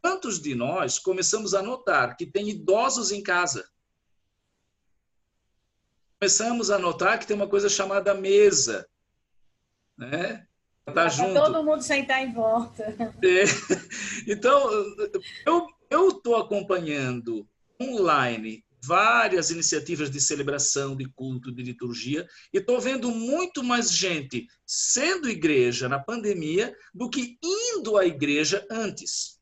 Quantos 0.00 0.40
de 0.40 0.54
nós 0.54 0.98
começamos 0.98 1.52
a 1.52 1.60
notar 1.62 2.16
que 2.16 2.24
tem 2.24 2.48
idosos 2.48 3.10
em 3.10 3.22
casa? 3.22 3.68
Começamos 6.18 6.70
a 6.70 6.78
notar 6.78 7.18
que 7.18 7.26
tem 7.26 7.36
uma 7.36 7.48
coisa 7.48 7.68
chamada 7.68 8.14
mesa, 8.14 8.88
né? 9.96 10.46
Tá 10.92 11.08
junto. 11.08 11.34
todo 11.34 11.62
mundo 11.62 11.82
sentar 11.82 12.22
em 12.22 12.32
volta. 12.32 12.84
É. 13.22 13.44
Então, 14.26 14.70
eu 15.46 15.66
eu 15.92 16.08
estou 16.08 16.36
acompanhando 16.36 17.46
online 17.80 18.64
várias 18.82 19.50
iniciativas 19.50 20.10
de 20.10 20.20
celebração, 20.20 20.96
de 20.96 21.04
culto, 21.04 21.52
de 21.52 21.62
liturgia, 21.62 22.26
e 22.52 22.56
estou 22.56 22.80
vendo 22.80 23.10
muito 23.10 23.62
mais 23.62 23.92
gente 23.92 24.46
sendo 24.66 25.28
igreja 25.28 25.90
na 25.90 25.98
pandemia 25.98 26.74
do 26.94 27.10
que 27.10 27.38
indo 27.42 27.98
à 27.98 28.06
igreja 28.06 28.66
antes. 28.70 29.38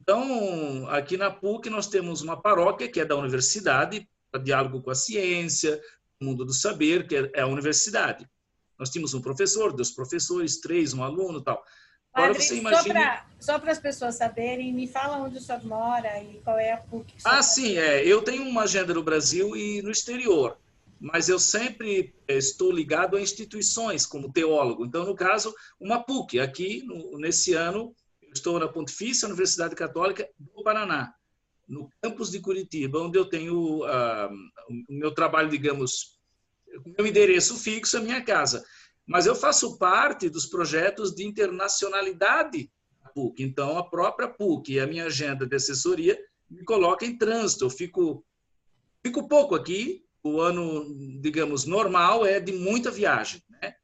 Então, 0.00 0.86
aqui 0.90 1.16
na 1.16 1.30
PUC, 1.30 1.70
nós 1.70 1.88
temos 1.88 2.20
uma 2.20 2.40
paróquia 2.40 2.88
que 2.88 3.00
é 3.00 3.06
da 3.06 3.16
universidade, 3.16 4.06
para 4.30 4.42
diálogo 4.42 4.82
com 4.82 4.90
a 4.90 4.94
ciência, 4.94 5.80
o 6.20 6.26
mundo 6.26 6.44
do 6.44 6.52
saber, 6.52 7.06
que 7.08 7.16
é 7.16 7.40
a 7.40 7.46
universidade. 7.46 8.28
Nós 8.78 8.90
tínhamos 8.90 9.14
um 9.14 9.20
professor, 9.20 9.72
dois 9.72 9.90
professores, 9.90 10.60
três, 10.60 10.92
um 10.92 11.02
aluno 11.02 11.40
tal. 11.40 11.64
Agora 12.12 12.32
Padre, 12.32 12.46
você 12.46 12.56
imagina... 12.56 13.24
Só 13.40 13.58
para 13.58 13.72
as 13.72 13.78
pessoas 13.78 14.14
saberem, 14.14 14.72
me 14.72 14.86
fala 14.86 15.18
onde 15.18 15.36
o 15.36 15.40
senhor 15.40 15.62
mora 15.64 16.22
e 16.22 16.40
qual 16.42 16.58
é 16.58 16.72
a 16.72 16.78
PUC. 16.78 17.14
ah, 17.24 17.42
sim, 17.42 17.76
é. 17.76 18.06
Eu 18.06 18.22
tenho 18.22 18.42
uma 18.44 18.62
agenda 18.62 18.94
no 18.94 19.02
Brasil 19.02 19.54
e 19.54 19.82
no 19.82 19.90
exterior, 19.90 20.56
mas 20.98 21.28
eu 21.28 21.38
sempre 21.38 22.14
eh, 22.26 22.38
estou 22.38 22.72
ligado 22.72 23.16
a 23.16 23.20
instituições 23.20 24.06
como 24.06 24.32
teólogo. 24.32 24.86
Então, 24.86 25.04
no 25.04 25.14
caso, 25.14 25.54
uma 25.78 26.02
PUC. 26.02 26.40
Aqui, 26.40 26.82
no, 26.84 27.18
nesse 27.18 27.52
ano, 27.52 27.94
estou 28.32 28.58
na 28.58 28.68
Pontifícia 28.68 29.26
Universidade 29.26 29.74
Católica 29.74 30.28
do 30.38 30.62
Paraná, 30.62 31.12
no 31.68 31.90
campus 32.00 32.30
de 32.30 32.40
Curitiba, 32.40 33.00
onde 33.00 33.18
eu 33.18 33.26
tenho 33.26 33.84
uh, 33.84 34.32
o 34.70 34.92
meu 34.92 35.12
trabalho, 35.12 35.50
digamos, 35.50 36.18
o 36.84 36.94
meu 36.96 37.06
endereço 37.06 37.56
fixo, 37.56 37.98
a 37.98 38.00
minha 38.00 38.22
casa. 38.22 38.64
Mas 39.06 39.26
eu 39.26 39.34
faço 39.34 39.78
parte 39.78 40.28
dos 40.28 40.46
projetos 40.46 41.14
de 41.14 41.24
internacionalidade 41.24 42.70
da 43.02 43.10
PUC. 43.10 43.42
Então, 43.42 43.76
a 43.76 43.88
própria 43.88 44.28
PUC 44.28 44.72
e 44.72 44.80
a 44.80 44.86
minha 44.86 45.06
agenda 45.06 45.46
de 45.46 45.54
assessoria 45.54 46.18
me 46.50 46.64
coloca 46.64 47.04
em 47.04 47.18
trânsito. 47.18 47.64
Eu 47.64 47.70
fico, 47.70 48.24
fico 49.02 49.28
pouco 49.28 49.54
aqui. 49.54 50.04
O 50.22 50.40
ano, 50.40 51.20
digamos, 51.20 51.66
normal 51.66 52.24
é 52.24 52.40
de 52.40 52.52
muita 52.52 52.90
viagem. 52.90 53.42
Né? 53.50 53.74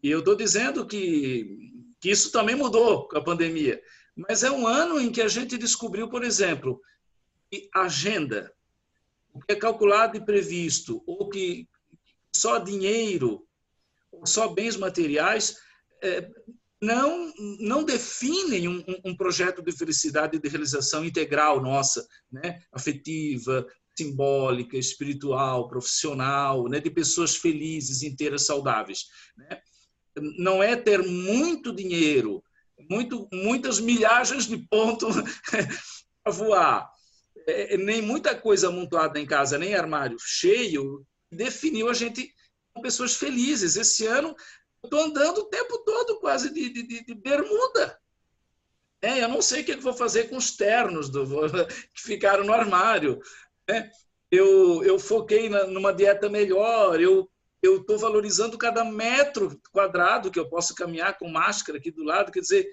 E 0.00 0.08
eu 0.08 0.20
estou 0.20 0.36
dizendo 0.36 0.86
que 0.86 1.68
que 2.00 2.10
isso 2.10 2.30
também 2.30 2.54
mudou 2.54 3.08
com 3.08 3.18
a 3.18 3.24
pandemia. 3.24 3.80
Mas 4.16 4.42
é 4.42 4.50
um 4.50 4.66
ano 4.66 5.00
em 5.00 5.10
que 5.10 5.20
a 5.20 5.28
gente 5.28 5.58
descobriu, 5.58 6.08
por 6.08 6.24
exemplo, 6.24 6.80
que 7.50 7.68
agenda, 7.74 8.52
o 9.32 9.40
que 9.40 9.52
é 9.52 9.56
calculado 9.56 10.16
e 10.16 10.24
previsto, 10.24 11.02
ou 11.06 11.28
que 11.28 11.68
só 12.34 12.58
dinheiro, 12.58 13.46
só 14.24 14.48
bens 14.48 14.76
materiais, 14.76 15.56
é, 16.02 16.28
não, 16.80 17.32
não 17.58 17.84
definem 17.84 18.68
um, 18.68 18.84
um, 19.04 19.16
projeto 19.16 19.62
de 19.62 19.72
felicidade 19.72 20.36
e 20.36 20.40
de 20.40 20.48
realização 20.48 21.04
integral 21.04 21.60
nossa, 21.60 22.06
né? 22.30 22.60
afetiva, 22.72 23.66
simbólica, 23.96 24.76
espiritual, 24.76 25.68
profissional, 25.68 26.68
né? 26.68 26.78
de 26.78 26.90
pessoas 26.90 27.34
felizes, 27.34 28.02
inteiras, 28.02 28.46
saudáveis. 28.46 29.06
Né? 29.36 29.60
não 30.36 30.62
é 30.62 30.76
ter 30.76 31.02
muito 31.02 31.72
dinheiro, 31.72 32.42
muito, 32.90 33.28
muitas 33.32 33.80
milhagens 33.80 34.46
de 34.46 34.58
pontos 34.68 35.14
para 36.22 36.32
voar, 36.32 36.88
é, 37.46 37.76
nem 37.76 38.02
muita 38.02 38.34
coisa 38.34 38.68
amontoada 38.68 39.18
em 39.18 39.26
casa, 39.26 39.58
nem 39.58 39.74
armário 39.74 40.16
cheio, 40.20 41.04
definiu 41.30 41.88
a 41.88 41.94
gente 41.94 42.34
com 42.72 42.80
pessoas 42.80 43.16
felizes. 43.16 43.76
Esse 43.76 44.06
ano, 44.06 44.34
estou 44.82 45.00
andando 45.00 45.38
o 45.38 45.46
tempo 45.46 45.78
todo 45.78 46.20
quase 46.20 46.52
de, 46.52 46.70
de, 46.70 47.04
de 47.04 47.14
bermuda. 47.14 47.98
É, 49.00 49.22
eu 49.22 49.28
não 49.28 49.40
sei 49.40 49.62
o 49.62 49.64
que 49.64 49.76
vou 49.76 49.94
fazer 49.94 50.28
com 50.28 50.36
os 50.36 50.56
ternos 50.56 51.08
do, 51.08 51.24
que 51.94 52.02
ficaram 52.02 52.44
no 52.44 52.52
armário. 52.52 53.20
Né? 53.68 53.90
Eu, 54.30 54.82
eu 54.84 54.98
foquei 54.98 55.48
na, 55.48 55.66
numa 55.66 55.92
dieta 55.92 56.28
melhor, 56.28 57.00
eu 57.00 57.30
eu 57.62 57.80
estou 57.80 57.98
valorizando 57.98 58.56
cada 58.56 58.84
metro 58.84 59.60
quadrado 59.72 60.30
que 60.30 60.38
eu 60.38 60.48
posso 60.48 60.74
caminhar 60.74 61.18
com 61.18 61.28
máscara 61.28 61.78
aqui 61.78 61.90
do 61.90 62.04
lado. 62.04 62.30
Quer 62.30 62.40
dizer, 62.40 62.68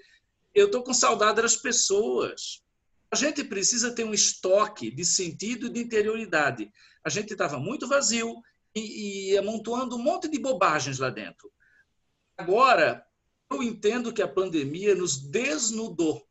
eu 0.54 0.66
estou 0.66 0.82
com 0.82 0.94
saudade 0.94 1.42
das 1.42 1.56
pessoas. 1.56 2.62
A 3.10 3.16
gente 3.16 3.42
precisa 3.44 3.94
ter 3.94 4.04
um 4.04 4.14
estoque 4.14 4.90
de 4.90 5.04
sentido 5.04 5.66
e 5.66 5.70
de 5.70 5.80
interioridade. 5.80 6.70
A 7.06 7.08
gente 7.08 7.32
estava 7.32 7.56
muito 7.56 7.86
vazio 7.86 8.42
e, 8.74 9.30
e 9.30 9.38
amontoando 9.38 9.94
um 9.94 10.02
monte 10.02 10.26
de 10.28 10.40
bobagens 10.40 10.98
lá 10.98 11.08
dentro. 11.08 11.48
Agora, 12.36 13.06
eu 13.48 13.62
entendo 13.62 14.12
que 14.12 14.20
a 14.20 14.26
pandemia 14.26 14.92
nos 14.92 15.16
desnudou. 15.16 16.26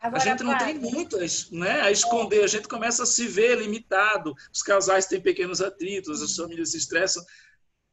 Agora, 0.00 0.20
a 0.20 0.26
gente 0.26 0.42
não 0.42 0.58
tem 0.58 0.74
muito 0.74 1.16
né, 1.52 1.82
a 1.82 1.90
esconder, 1.92 2.42
a 2.42 2.48
gente 2.48 2.66
começa 2.66 3.04
a 3.04 3.06
se 3.06 3.28
ver 3.28 3.60
limitado, 3.60 4.34
os 4.52 4.60
casais 4.60 5.06
têm 5.06 5.20
pequenos 5.20 5.60
atritos, 5.60 6.20
as 6.20 6.34
famílias 6.34 6.72
se 6.72 6.78
estressam, 6.78 7.24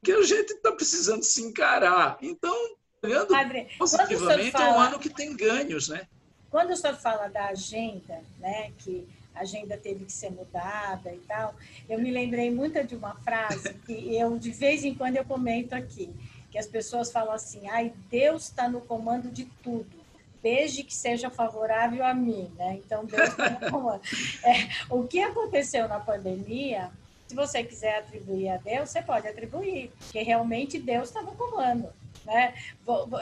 que 0.04 0.14
a 0.14 0.24
gente 0.24 0.52
está 0.52 0.72
precisando 0.72 1.22
se 1.22 1.44
encarar. 1.44 2.18
Então, 2.24 2.76
olhando 3.04 3.28
Padre, 3.28 3.68
positivamente, 3.78 4.50
fala, 4.50 4.66
é 4.66 4.72
um 4.72 4.80
ano 4.80 5.00
que 5.00 5.12
tem 5.12 5.38
ganhos, 5.38 5.90
né? 5.90 6.08
Quando 6.50 6.72
o 6.72 6.76
senhor 6.76 6.96
fala 6.96 7.28
da 7.28 7.50
agenda, 7.50 8.24
né, 8.40 8.72
que 8.80 9.08
a 9.36 9.42
agenda 9.42 9.78
teve 9.78 10.06
que 10.06 10.12
ser 10.12 10.32
mudada 10.32 11.14
e 11.14 11.20
tal, 11.20 11.56
eu 11.90 12.00
me 12.00 12.12
lembrei 12.12 12.50
muito 12.50 12.84
de 12.84 12.96
uma 12.96 13.16
frase 13.16 13.74
que 13.86 14.16
eu, 14.16 14.38
de 14.38 14.52
vez 14.52 14.84
em 14.84 14.96
quando, 14.96 15.18
eu 15.18 15.26
comento 15.26 15.76
aqui, 15.76 16.14
que 16.50 16.58
as 16.58 16.68
pessoas 16.68 17.12
falam 17.12 17.34
assim, 17.34 17.68
ai, 17.68 17.94
Deus 18.10 18.44
está 18.44 18.70
no 18.70 18.82
comando 18.82 19.30
de 19.30 19.46
tudo 19.62 20.06
desde 20.46 20.84
que 20.84 20.94
seja 20.94 21.28
favorável 21.28 22.06
a 22.06 22.14
mim, 22.14 22.52
né? 22.56 22.80
Então, 22.86 23.04
Deus 23.04 23.30
comando. 23.72 24.02
É, 24.46 24.70
o 24.92 25.08
que 25.08 25.20
aconteceu 25.20 25.88
na 25.88 26.00
pandemia, 26.00 26.92
se 27.28 27.34
você 27.34 27.64
quiser 27.64 27.98
atribuir 27.98 28.50
a 28.50 28.58
Deus, 28.58 28.92
você 28.92 29.02
pode 29.02 29.28
atribuir, 29.28 29.92
porque 29.98 30.22
realmente 30.22 30.78
Deus 30.78 31.08
está 31.08 31.24
no 31.24 31.32
comando. 31.32 31.92
Né? 32.24 32.54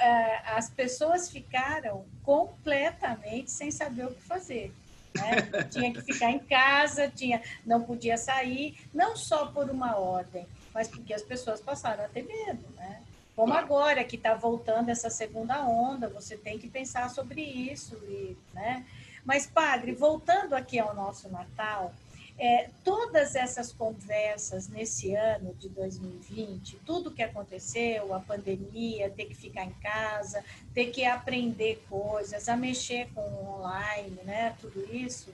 É, 0.02 0.42
as 0.50 0.70
pessoas 0.70 1.30
ficaram 1.30 2.04
completamente 2.24 3.50
sem 3.50 3.72
saber 3.72 4.06
o 4.06 4.14
que 4.14 4.22
fazer. 4.24 4.74
Né? 5.16 5.64
Tinha 5.70 5.94
que 5.94 6.02
ficar 6.02 6.32
em 6.32 6.40
casa, 6.40 7.08
tinha, 7.08 7.42
não 7.66 7.84
podia 7.84 8.18
sair, 8.18 8.78
não 8.94 9.16
só 9.16 9.48
por 9.48 9.70
uma 9.70 9.98
ordem, 9.98 10.48
mas 10.74 10.88
porque 10.88 11.14
as 11.14 11.22
pessoas 11.22 11.62
passaram 11.62 12.06
a 12.06 12.08
ter 12.08 12.24
medo. 12.24 12.64
Né? 12.76 13.02
Como 13.36 13.54
agora 13.54 14.04
que 14.04 14.16
está 14.16 14.36
voltando 14.36 14.90
essa 14.90 15.10
segunda 15.10 15.64
onda, 15.66 16.08
você 16.08 16.38
tem 16.38 16.60
que 16.60 16.70
pensar 16.70 17.10
sobre 17.10 17.42
isso. 17.42 17.96
E, 18.08 18.38
né? 18.54 18.86
Mas, 19.26 19.48
padre, 19.48 19.94
voltando 19.94 20.54
aqui 20.54 20.78
ao 20.78 20.94
nosso 20.94 21.30
Natal, 21.30 21.94
é, 22.38 22.70
todas 22.84 23.36
essas 23.36 23.72
conversas 23.72 24.68
nesse 24.68 25.14
ano 25.14 25.54
de 25.54 25.70
2020, 25.70 26.80
tudo 26.86 27.12
que 27.12 27.22
aconteceu, 27.22 28.14
a 28.14 28.20
pandemia, 28.20 29.10
ter 29.10 29.26
que 29.26 29.36
ficar 29.36 29.66
em 29.66 29.74
casa, 29.76 30.44
ter 30.74 30.88
que 30.92 31.06
aprender 31.06 31.84
coisas, 31.90 32.50
a 32.50 32.58
mexer 32.58 33.10
com 33.14 33.22
o 33.22 33.60
online, 33.60 34.20
né, 34.24 34.56
tudo 34.60 34.84
isso, 34.94 35.34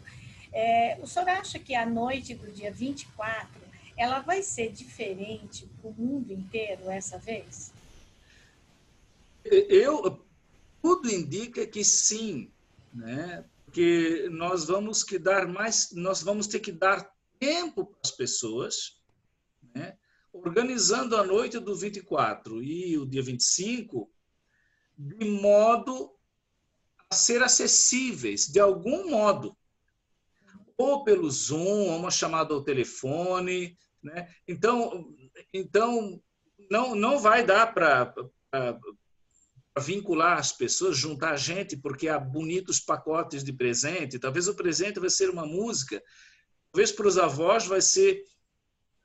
é, 0.52 0.98
o 1.02 1.08
senhor 1.08 1.30
acha 1.30 1.60
que 1.60 1.76
a 1.76 1.86
noite 1.86 2.34
do 2.34 2.52
dia 2.52 2.72
24 2.72 3.60
ela 3.96 4.20
vai 4.20 4.42
ser 4.42 4.72
diferente 4.72 5.68
para 5.82 5.92
o 5.92 5.94
mundo 5.94 6.32
inteiro 6.32 6.90
essa 6.90 7.18
vez? 7.18 7.72
Eu, 9.44 10.26
tudo 10.82 11.10
indica 11.10 11.66
que 11.68 11.84
sim, 11.84 12.50
né? 12.94 13.44
Porque 13.70 14.28
nós 14.32 14.66
vamos 14.66 15.04
que 15.04 15.20
dar 15.20 15.48
mais, 15.48 15.92
nós 15.92 16.24
vamos 16.24 16.48
ter 16.48 16.60
que 16.60 16.72
dar 16.72 17.08
tempo 17.38 17.86
para 17.86 18.00
as 18.04 18.10
pessoas, 18.10 19.00
né? 19.76 19.96
organizando 20.34 21.16
a 21.16 21.24
noite 21.24 21.60
do 21.60 21.76
24 21.76 22.64
e 22.64 22.98
o 22.98 23.06
dia 23.06 23.22
25 23.22 24.12
de 24.98 25.24
modo 25.24 26.12
a 27.12 27.16
ser 27.16 27.44
acessíveis 27.44 28.48
de 28.48 28.60
algum 28.60 29.12
modo, 29.12 29.56
ou 30.76 31.04
pelo 31.04 31.30
Zoom, 31.30 31.90
ou 31.90 31.98
uma 31.98 32.10
chamada 32.10 32.56
ao 32.56 32.64
telefone, 32.64 33.78
né? 34.02 34.34
Então, 34.48 35.16
então 35.54 36.20
não 36.72 36.96
não 36.96 37.20
vai 37.20 37.46
dar 37.46 37.72
para 37.72 38.16
vincular 39.80 40.38
as 40.38 40.52
pessoas, 40.52 40.98
juntar 40.98 41.36
gente, 41.38 41.78
porque 41.78 42.08
há 42.08 42.20
bonitos 42.20 42.80
pacotes 42.80 43.44
de 43.44 43.54
presente. 43.54 44.20
Talvez 44.20 44.48
o 44.48 44.56
presente 44.56 45.00
vai 45.00 45.10
ser 45.10 45.30
uma 45.30 45.46
música, 45.46 46.02
talvez 46.72 46.92
para 46.92 47.08
os 47.08 47.18
avós 47.18 47.66
vai 47.66 47.82
ser 47.82 48.24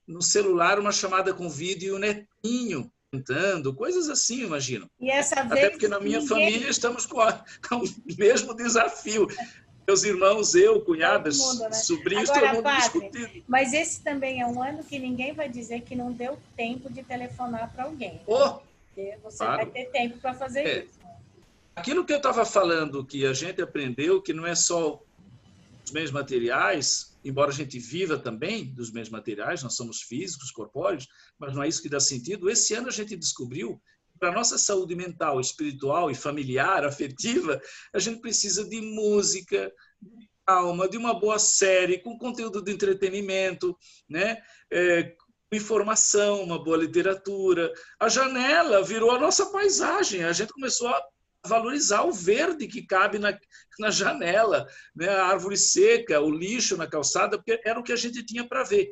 no 0.06 0.20
celular 0.20 0.78
uma 0.78 0.92
chamada 0.92 1.32
com 1.32 1.48
vídeo 1.48 1.88
e 1.88 1.92
o 1.92 1.98
netinho 1.98 2.92
cantando, 3.14 3.74
coisas 3.74 4.08
assim, 4.08 4.42
imagino. 4.42 4.90
E 4.98 5.10
essa 5.10 5.40
Até 5.40 5.54
vez, 5.54 5.70
porque 5.70 5.88
na 5.88 6.00
minha 6.00 6.20
ninguém... 6.20 6.28
família 6.28 6.68
estamos 6.68 7.06
com, 7.06 7.20
a, 7.20 7.44
com, 7.68 7.76
o 7.76 7.88
mesmo 8.18 8.54
desafio. 8.54 9.28
Meus 9.86 10.02
irmãos, 10.02 10.54
eu, 10.54 10.80
cunhadas, 10.80 11.38
todo 11.38 11.48
mundo, 11.48 11.62
né? 11.64 11.72
sobrinhos, 11.72 12.30
Agora, 12.30 12.46
todo 12.46 12.54
mundo 12.56 12.64
padre, 12.64 12.80
discutindo. 12.80 13.44
Mas 13.46 13.72
esse 13.72 14.02
também 14.02 14.40
é 14.40 14.46
um 14.46 14.62
ano 14.62 14.82
que 14.82 14.98
ninguém 14.98 15.32
vai 15.32 15.48
dizer 15.48 15.82
que 15.82 15.94
não 15.94 16.10
deu 16.10 16.38
tempo 16.56 16.90
de 16.90 17.02
telefonar 17.02 17.70
para 17.72 17.84
alguém. 17.84 18.20
Oh, 18.26 18.60
porque 18.94 19.18
você 19.22 19.38
claro. 19.38 19.56
vai 19.56 19.66
ter 19.66 19.90
tempo 19.90 20.18
para 20.18 20.34
fazer 20.34 20.60
é. 20.60 20.84
isso. 20.84 21.00
Aquilo 21.74 22.04
que 22.04 22.12
eu 22.12 22.18
estava 22.18 22.44
falando, 22.44 23.04
que 23.04 23.26
a 23.26 23.32
gente 23.32 23.60
aprendeu 23.60 24.22
que 24.22 24.32
não 24.32 24.46
é 24.46 24.54
só 24.54 25.02
os 25.84 25.90
meios 25.90 26.12
materiais, 26.12 27.16
embora 27.24 27.50
a 27.50 27.54
gente 27.54 27.78
viva 27.80 28.16
também 28.16 28.72
dos 28.72 28.92
meios 28.92 29.08
materiais, 29.08 29.62
nós 29.62 29.74
somos 29.74 30.02
físicos, 30.02 30.52
corpóreos, 30.52 31.08
mas 31.36 31.52
não 31.52 31.62
é 31.62 31.68
isso 31.68 31.82
que 31.82 31.88
dá 31.88 31.98
sentido. 31.98 32.48
Esse 32.48 32.74
ano 32.74 32.88
a 32.88 32.92
gente 32.92 33.16
descobriu 33.16 33.82
que 34.12 34.18
para 34.20 34.28
a 34.28 34.34
nossa 34.34 34.56
saúde 34.56 34.94
mental, 34.94 35.40
espiritual 35.40 36.10
e 36.10 36.14
familiar, 36.14 36.84
afetiva, 36.86 37.60
a 37.92 37.98
gente 37.98 38.20
precisa 38.20 38.64
de 38.64 38.80
música, 38.80 39.72
de 40.00 40.30
calma, 40.46 40.88
de 40.88 40.96
uma 40.96 41.18
boa 41.18 41.40
série, 41.40 41.98
com 41.98 42.16
conteúdo 42.16 42.62
de 42.62 42.70
entretenimento, 42.70 43.76
né? 44.08 44.40
É, 44.70 45.16
informação, 45.52 46.42
uma 46.42 46.62
boa 46.62 46.76
literatura. 46.76 47.72
A 48.00 48.08
janela 48.08 48.82
virou 48.82 49.10
a 49.10 49.18
nossa 49.18 49.46
paisagem. 49.46 50.24
A 50.24 50.32
gente 50.32 50.52
começou 50.52 50.88
a 50.88 51.02
valorizar 51.46 52.04
o 52.04 52.12
verde 52.12 52.66
que 52.66 52.86
cabe 52.86 53.18
na, 53.18 53.38
na 53.78 53.90
janela, 53.90 54.66
né? 54.94 55.08
a 55.08 55.26
árvore 55.26 55.56
seca, 55.56 56.20
o 56.20 56.30
lixo 56.30 56.76
na 56.76 56.86
calçada, 56.86 57.36
porque 57.36 57.60
era 57.64 57.78
o 57.78 57.82
que 57.82 57.92
a 57.92 57.96
gente 57.96 58.24
tinha 58.24 58.46
para 58.46 58.64
ver. 58.64 58.90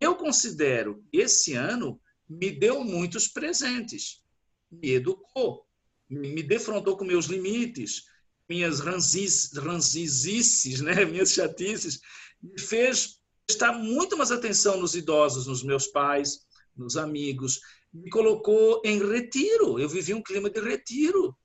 Eu 0.00 0.14
considero 0.16 1.04
que 1.10 1.18
esse 1.18 1.54
ano 1.54 2.00
me 2.28 2.50
deu 2.50 2.82
muitos 2.82 3.28
presentes, 3.28 4.22
me 4.70 4.92
educou, 4.92 5.66
me 6.08 6.42
defrontou 6.42 6.96
com 6.96 7.04
meus 7.04 7.26
limites, 7.26 8.04
minhas 8.48 8.80
ranziz, 8.80 9.52
ranzizices, 9.54 10.80
né? 10.80 11.04
minhas 11.04 11.32
chatices, 11.32 12.00
me 12.42 12.58
fez 12.58 13.20
prestar 13.46 13.72
muito 13.72 14.16
mais 14.16 14.30
atenção 14.30 14.78
nos 14.78 14.94
idosos, 14.94 15.46
nos 15.46 15.62
meus 15.62 15.86
pais, 15.86 16.46
nos 16.76 16.96
amigos. 16.96 17.60
Me 17.92 18.10
colocou 18.10 18.82
em 18.84 18.98
retiro. 18.98 19.78
Eu 19.78 19.88
vivi 19.88 20.14
um 20.14 20.22
clima 20.22 20.50
de 20.50 20.60
retiro, 20.60 21.36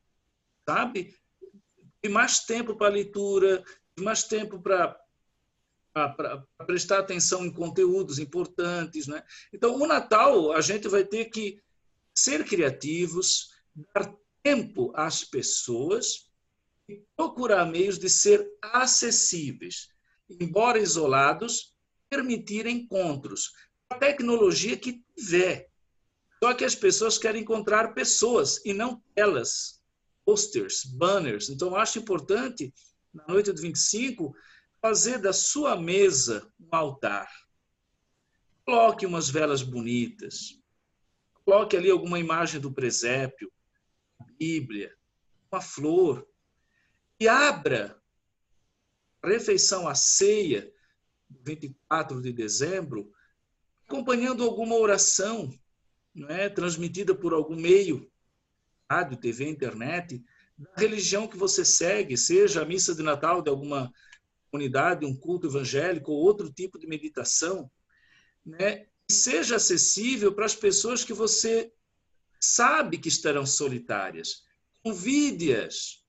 sabe? 0.68 1.16
E 2.02 2.10
mais 2.10 2.40
tempo 2.40 2.76
para 2.76 2.94
leitura, 2.94 3.64
mais 4.00 4.24
tempo 4.24 4.62
para 4.62 4.98
para 5.92 6.46
prestar 6.66 7.00
atenção 7.00 7.44
em 7.46 7.52
conteúdos 7.52 8.20
importantes, 8.20 9.08
né? 9.08 9.24
Então, 9.52 9.76
o 9.76 9.88
Natal 9.88 10.52
a 10.52 10.62
gente 10.62 10.88
vai 10.88 11.04
ter 11.04 11.26
que 11.26 11.62
ser 12.16 12.46
criativos, 12.46 13.52
dar 13.94 14.14
tempo 14.44 14.92
às 14.96 15.24
pessoas 15.24 16.30
e 16.88 17.04
procurar 17.16 17.66
meios 17.66 17.98
de 17.98 18.10
ser 18.10 18.48
acessíveis, 18.62 19.90
embora 20.30 20.80
isolados, 20.80 21.74
permitir 22.10 22.66
encontros. 22.66 23.52
A 23.90 23.96
tecnologia 23.96 24.78
que 24.78 25.04
tiver. 25.16 25.70
Só 26.44 26.54
que 26.54 26.66
as 26.66 26.76
pessoas 26.76 27.18
querem 27.18 27.42
encontrar 27.42 27.94
pessoas 27.94 28.64
e 28.66 28.74
não 28.74 29.04
telas, 29.14 29.82
posters, 30.26 30.86
banners. 30.86 31.50
Então, 31.50 31.76
acho 31.76 32.00
importante, 32.00 32.74
na 33.14 33.26
noite 33.28 33.52
do 33.52 33.62
25, 33.62 34.34
fazer 34.82 35.20
da 35.20 35.34
sua 35.34 35.76
mesa 35.76 36.52
um 36.60 36.68
altar. 36.72 37.30
Coloque 38.66 39.06
umas 39.06 39.30
velas 39.30 39.62
bonitas. 39.62 40.60
Coloque 41.44 41.76
ali 41.76 41.90
alguma 41.90 42.20
imagem 42.20 42.62
do 42.62 42.72
presépio, 42.72 43.52
Bíblia, 44.38 44.96
uma 45.52 45.60
flor. 45.60 46.26
E 47.20 47.28
abra 47.28 48.00
a 49.22 49.28
refeição, 49.28 49.88
a 49.88 49.96
ceia, 49.96 50.72
24 51.30 52.22
de 52.22 52.32
dezembro, 52.32 53.12
acompanhando 53.88 54.44
alguma 54.44 54.76
oração, 54.76 55.54
não 56.14 56.30
é, 56.30 56.50
transmitida 56.50 57.14
por 57.14 57.34
algum 57.34 57.56
meio, 57.56 58.12
rádio, 58.90 59.18
TV, 59.18 59.48
internet, 59.48 60.24
da 60.58 60.74
religião 60.76 61.28
que 61.28 61.38
você 61.38 61.64
segue, 61.64 62.18
seja 62.18 62.62
a 62.62 62.66
missa 62.66 62.94
de 62.94 63.04
Natal 63.04 63.42
de 63.42 63.50
alguma 63.50 63.92
comunidade, 64.52 65.06
um 65.06 65.16
culto 65.16 65.48
evangélico 65.48 66.12
ou 66.12 66.20
outro 66.24 66.52
tipo 66.52 66.80
de 66.80 66.88
meditação, 66.88 67.70
né? 68.46 68.88
seja 69.10 69.56
acessível 69.56 70.34
para 70.34 70.46
as 70.46 70.56
pessoas 70.56 71.04
que 71.04 71.14
você 71.14 71.72
sabe 72.40 72.98
que 72.98 73.10
estarão 73.10 73.46
solitárias. 73.46 74.44
Convide-as 74.84 76.04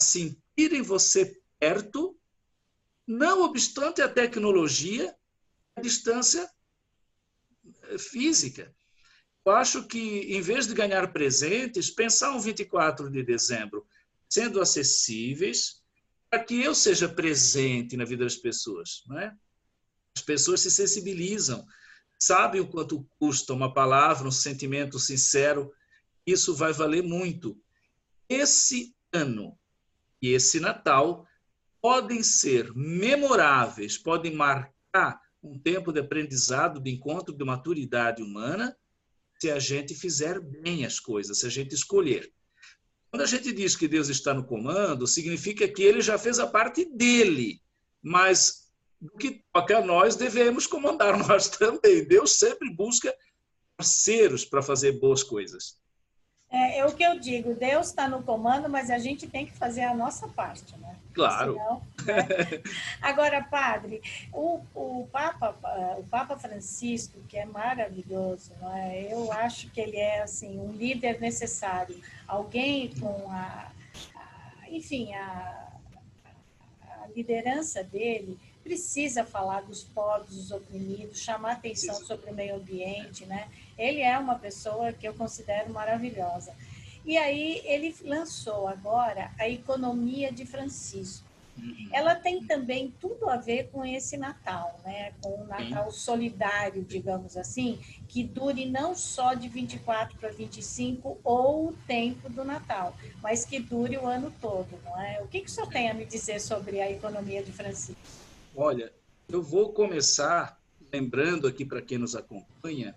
a 0.00 0.04
sentirem 0.04 0.82
você 0.82 1.40
perto 1.58 2.13
não 3.06 3.42
obstante 3.42 4.00
a 4.00 4.08
tecnologia, 4.08 5.14
a 5.76 5.80
distância 5.80 6.48
eh, 7.82 7.98
física. 7.98 8.74
Eu 9.44 9.52
acho 9.52 9.86
que, 9.86 10.20
em 10.34 10.40
vez 10.40 10.66
de 10.66 10.74
ganhar 10.74 11.12
presentes, 11.12 11.90
pensar 11.90 12.32
um 12.32 12.40
24 12.40 13.10
de 13.10 13.22
dezembro 13.22 13.86
sendo 14.28 14.60
acessíveis, 14.60 15.82
para 16.30 16.42
que 16.42 16.60
eu 16.60 16.74
seja 16.74 17.08
presente 17.08 17.96
na 17.96 18.04
vida 18.04 18.24
das 18.24 18.36
pessoas. 18.36 19.04
Não 19.06 19.18
é? 19.18 19.32
As 20.16 20.22
pessoas 20.22 20.60
se 20.60 20.70
sensibilizam, 20.70 21.64
sabem 22.18 22.60
o 22.60 22.66
quanto 22.66 23.06
custa 23.18 23.52
uma 23.52 23.72
palavra, 23.72 24.26
um 24.26 24.32
sentimento 24.32 24.98
sincero. 24.98 25.72
Isso 26.26 26.54
vai 26.54 26.72
valer 26.72 27.02
muito. 27.02 27.60
Esse 28.28 28.96
ano 29.12 29.58
e 30.20 30.30
esse 30.30 30.58
Natal 30.58 31.26
podem 31.84 32.22
ser 32.22 32.72
memoráveis, 32.74 33.98
podem 33.98 34.34
marcar 34.34 35.20
um 35.42 35.58
tempo 35.58 35.92
de 35.92 36.00
aprendizado, 36.00 36.80
de 36.80 36.90
encontro, 36.90 37.36
de 37.36 37.44
maturidade 37.44 38.22
humana, 38.22 38.74
se 39.38 39.50
a 39.50 39.58
gente 39.58 39.94
fizer 39.94 40.40
bem 40.40 40.86
as 40.86 40.98
coisas, 40.98 41.40
se 41.40 41.46
a 41.46 41.50
gente 41.50 41.74
escolher. 41.74 42.32
Quando 43.10 43.20
a 43.20 43.26
gente 43.26 43.52
diz 43.52 43.76
que 43.76 43.86
Deus 43.86 44.08
está 44.08 44.32
no 44.32 44.46
comando, 44.46 45.06
significa 45.06 45.68
que 45.68 45.82
ele 45.82 46.00
já 46.00 46.16
fez 46.16 46.38
a 46.38 46.46
parte 46.46 46.86
dele, 46.86 47.60
mas 48.00 48.72
do 48.98 49.12
que 49.18 49.44
toca 49.52 49.76
a 49.76 49.84
nós, 49.84 50.16
devemos 50.16 50.66
comandar 50.66 51.18
nós 51.28 51.50
também. 51.50 52.08
Deus 52.08 52.38
sempre 52.38 52.74
busca 52.74 53.14
parceiros 53.76 54.42
para 54.42 54.62
fazer 54.62 54.92
boas 54.92 55.22
coisas. 55.22 55.78
É, 56.50 56.78
é, 56.78 56.86
o 56.86 56.94
que 56.94 57.02
eu 57.02 57.20
digo, 57.20 57.54
Deus 57.54 57.88
está 57.88 58.08
no 58.08 58.22
comando, 58.22 58.70
mas 58.70 58.90
a 58.90 58.96
gente 58.96 59.26
tem 59.26 59.44
que 59.44 59.52
fazer 59.52 59.82
a 59.82 59.94
nossa 59.94 60.26
parte, 60.28 60.74
né? 60.78 61.03
Claro. 61.14 61.54
Senão, 61.54 61.82
né? 62.04 62.62
Agora, 63.00 63.42
padre, 63.42 64.02
o, 64.32 64.60
o, 64.74 65.08
Papa, 65.12 65.56
o 65.96 66.02
Papa 66.04 66.36
Francisco, 66.36 67.20
que 67.28 67.38
é 67.38 67.44
maravilhoso, 67.46 68.52
não 68.60 68.76
é? 68.76 69.12
eu 69.12 69.32
acho 69.32 69.70
que 69.70 69.80
ele 69.80 69.96
é 69.96 70.22
assim 70.22 70.58
um 70.58 70.72
líder 70.72 71.20
necessário, 71.20 71.98
alguém 72.26 72.92
com 72.98 73.30
a, 73.30 73.70
a 74.16 74.70
enfim, 74.70 75.14
a, 75.14 75.72
a 76.82 77.06
liderança 77.14 77.84
dele 77.84 78.36
precisa 78.64 79.24
falar 79.24 79.60
dos 79.60 79.84
pobres, 79.84 80.34
dos 80.34 80.50
oprimidos, 80.50 81.20
chamar 81.20 81.52
atenção 81.52 81.94
sobre 81.94 82.30
o 82.30 82.34
meio 82.34 82.56
ambiente, 82.56 83.26
né? 83.26 83.46
Ele 83.76 84.00
é 84.00 84.18
uma 84.18 84.36
pessoa 84.36 84.90
que 84.92 85.06
eu 85.06 85.12
considero 85.12 85.70
maravilhosa. 85.70 86.54
E 87.04 87.16
aí 87.16 87.60
ele 87.64 87.94
lançou 88.02 88.66
agora 88.66 89.30
a 89.38 89.48
Economia 89.48 90.32
de 90.32 90.46
Francisco. 90.46 91.24
Uhum. 91.56 91.88
Ela 91.92 92.14
tem 92.16 92.44
também 92.44 92.92
tudo 93.00 93.28
a 93.28 93.36
ver 93.36 93.68
com 93.70 93.84
esse 93.84 94.16
Natal, 94.16 94.80
né? 94.84 95.12
Com 95.22 95.42
o 95.42 95.46
Natal 95.46 95.90
solidário, 95.92 96.82
digamos 96.82 97.36
assim, 97.36 97.78
que 98.08 98.24
dure 98.24 98.66
não 98.66 98.94
só 98.94 99.34
de 99.34 99.48
24 99.48 100.18
para 100.18 100.30
25 100.30 101.18
ou 101.22 101.68
o 101.68 101.72
tempo 101.86 102.28
do 102.28 102.44
Natal, 102.44 102.96
mas 103.22 103.44
que 103.44 103.60
dure 103.60 103.96
o 103.96 104.06
ano 104.06 104.32
todo, 104.40 104.68
não 104.84 105.00
é? 105.00 105.20
O 105.22 105.28
que, 105.28 105.40
que 105.40 105.46
o 105.46 105.50
senhor 105.50 105.68
tem 105.68 105.88
a 105.88 105.94
me 105.94 106.04
dizer 106.04 106.40
sobre 106.40 106.80
a 106.80 106.90
economia 106.90 107.42
de 107.42 107.52
Francisco? 107.52 108.00
Olha, 108.56 108.92
eu 109.28 109.42
vou 109.42 109.72
começar 109.72 110.60
lembrando 110.92 111.46
aqui 111.46 111.64
para 111.64 111.82
quem 111.82 111.98
nos 111.98 112.14
acompanha 112.14 112.94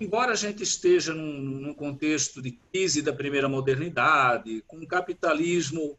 embora 0.00 0.32
a 0.32 0.36
gente 0.36 0.62
esteja 0.62 1.14
num, 1.14 1.40
num, 1.40 1.74
contexto 1.74 2.42
de 2.42 2.52
crise 2.52 3.02
da 3.02 3.12
primeira 3.12 3.48
modernidade, 3.48 4.62
com 4.66 4.78
o 4.78 4.86
capitalismo 4.86 5.98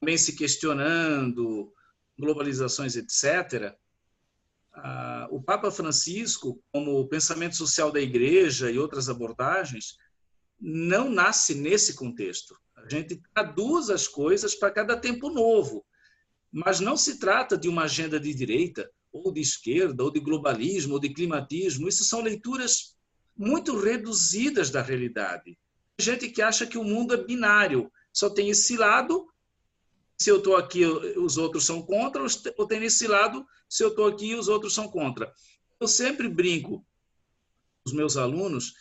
também 0.00 0.18
se 0.18 0.34
questionando, 0.34 1.72
globalizações, 2.18 2.96
etc., 2.96 3.74
ah, 4.74 5.26
o 5.30 5.42
Papa 5.42 5.70
Francisco, 5.70 6.62
como 6.70 7.00
o 7.00 7.08
pensamento 7.08 7.56
social 7.56 7.90
da 7.90 8.00
Igreja 8.00 8.70
e 8.70 8.78
outras 8.78 9.08
abordagens, 9.08 9.96
não 10.60 11.10
nasce 11.10 11.54
nesse 11.54 11.94
contexto. 11.94 12.54
A 12.76 12.88
gente 12.88 13.20
traduz 13.34 13.88
as 13.88 14.06
coisas 14.06 14.54
para 14.54 14.70
cada 14.70 14.96
tempo 14.96 15.30
novo, 15.30 15.84
mas 16.52 16.78
não 16.78 16.96
se 16.96 17.18
trata 17.18 17.56
de 17.56 17.68
uma 17.68 17.84
agenda 17.84 18.20
de 18.20 18.34
direita 18.34 18.90
ou 19.10 19.32
de 19.32 19.40
esquerda, 19.40 20.04
ou 20.04 20.10
de 20.10 20.20
globalismo, 20.20 20.94
ou 20.94 21.00
de 21.00 21.08
climatismo. 21.08 21.88
Isso 21.88 22.04
são 22.04 22.20
leituras 22.20 22.95
muito 23.36 23.78
reduzidas 23.78 24.70
da 24.70 24.82
realidade. 24.82 25.58
Gente 25.98 26.28
que 26.28 26.42
acha 26.42 26.66
que 26.66 26.78
o 26.78 26.84
mundo 26.84 27.14
é 27.14 27.24
binário, 27.24 27.90
só 28.12 28.30
tem 28.30 28.50
esse 28.50 28.76
lado, 28.76 29.28
se 30.18 30.30
eu 30.30 30.38
estou 30.38 30.56
aqui, 30.56 30.84
os 30.84 31.36
outros 31.36 31.64
são 31.64 31.82
contra, 31.82 32.22
ou 32.56 32.66
tem 32.66 32.82
esse 32.84 33.06
lado, 33.06 33.46
se 33.68 33.82
eu 33.82 33.88
estou 33.88 34.06
aqui, 34.06 34.34
os 34.34 34.48
outros 34.48 34.74
são 34.74 34.88
contra. 34.88 35.32
Eu 35.78 35.86
sempre 35.86 36.28
brinco 36.28 36.78
com 36.78 36.84
os 37.90 37.92
meus 37.92 38.16
alunos, 38.16 38.74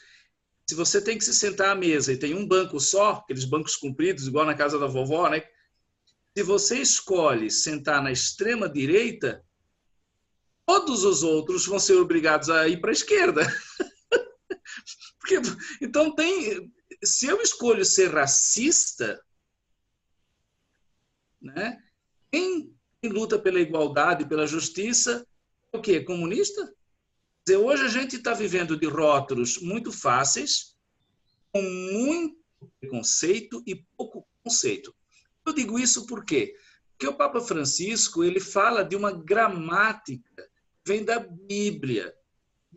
se 0.68 0.74
você 0.74 1.00
tem 1.00 1.18
que 1.18 1.24
se 1.24 1.34
sentar 1.34 1.70
à 1.70 1.76
mesa 1.76 2.12
e 2.12 2.18
tem 2.18 2.34
um 2.34 2.48
banco 2.48 2.80
só, 2.80 3.12
aqueles 3.12 3.46
bancos 3.46 3.76
compridos, 3.76 4.28
igual 4.28 4.46
na 4.46 4.56
casa 4.56 4.80
da 4.80 4.88
vovó, 4.88 5.30
né? 5.30 5.44
Se 6.36 6.44
você 6.44 6.80
escolhe 6.80 7.52
sentar 7.52 8.02
na 8.02 8.12
extrema 8.12 8.68
direita, 8.68 9.44
todos 10.66 11.04
os 11.04 11.22
outros 11.22 11.68
vão 11.68 11.80
ser 11.80 11.94
obrigados 11.94 12.50
a 12.50 12.68
ir 12.68 12.82
para 12.82 12.90
a 12.90 12.94
esquerda. 12.94 13.42
Porque, 15.26 15.42
então 15.82 16.14
tem, 16.14 16.72
se 17.04 17.26
eu 17.26 17.42
escolho 17.42 17.84
ser 17.84 18.14
racista, 18.14 19.20
né? 21.42 21.82
Quem, 22.32 22.76
luta 23.04 23.40
pela 23.40 23.60
igualdade, 23.60 24.28
pela 24.28 24.46
justiça, 24.46 25.26
é 25.74 25.78
o 25.78 25.82
quê? 25.82 26.02
Comunista? 26.02 26.72
Dizer, 27.44 27.58
hoje 27.58 27.86
a 27.86 27.88
gente 27.88 28.18
está 28.18 28.36
vivendo 28.36 28.78
de 28.78 28.86
rótulos 28.86 29.58
muito 29.60 29.92
fáceis, 29.92 30.76
com 31.52 31.62
muito 31.64 32.38
preconceito 32.80 33.64
e 33.66 33.84
pouco 33.98 34.28
conceito. 34.44 34.96
Eu 35.44 35.54
digo 35.54 35.80
isso 35.80 36.06
por 36.06 36.24
quê? 36.24 36.56
Porque 36.92 37.08
o 37.08 37.18
Papa 37.18 37.42
Francisco 37.42 38.24
ele 38.24 38.40
fala 38.40 38.84
de 38.84 38.96
uma 38.96 39.12
gramática, 39.12 40.48
vem 40.86 41.04
da 41.04 41.20
Bíblia 41.20 42.16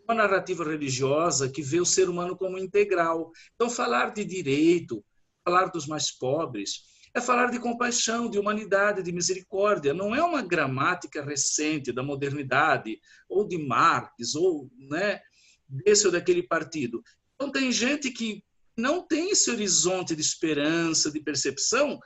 uma 0.09 0.15
narrativa 0.15 0.65
religiosa 0.65 1.51
que 1.51 1.61
vê 1.61 1.81
o 1.81 1.85
ser 1.85 2.09
humano 2.09 2.35
como 2.35 2.59
integral. 2.59 3.31
Então, 3.55 3.69
falar 3.69 4.15
de 4.15 4.25
direito, 4.25 5.05
falar 5.45 5.67
dos 5.67 5.87
mais 5.87 6.11
pobres, 6.11 6.85
é 7.13 7.21
falar 7.21 7.51
de 7.51 7.59
compaixão, 7.59 8.31
de 8.31 8.39
humanidade, 8.39 9.03
de 9.03 9.13
misericórdia. 9.13 9.93
Não 9.93 10.15
é 10.15 10.23
uma 10.23 10.41
gramática 10.41 11.23
recente 11.23 11.93
da 11.93 12.03
modernidade, 12.03 12.99
ou 13.29 13.47
de 13.47 13.59
Marx, 13.59 14.35
ou 14.35 14.71
né, 14.79 15.21
desse 15.69 16.07
ou 16.07 16.13
daquele 16.13 16.43
partido. 16.43 17.03
Então, 17.35 17.53
tem 17.53 17.71
gente 17.71 18.11
que 18.11 18.43
não 18.75 19.07
tem 19.07 19.31
esse 19.31 19.51
horizonte 19.51 20.17
de 20.17 20.23
esperança, 20.23 21.11
de 21.11 21.21
percepção, 21.21 21.99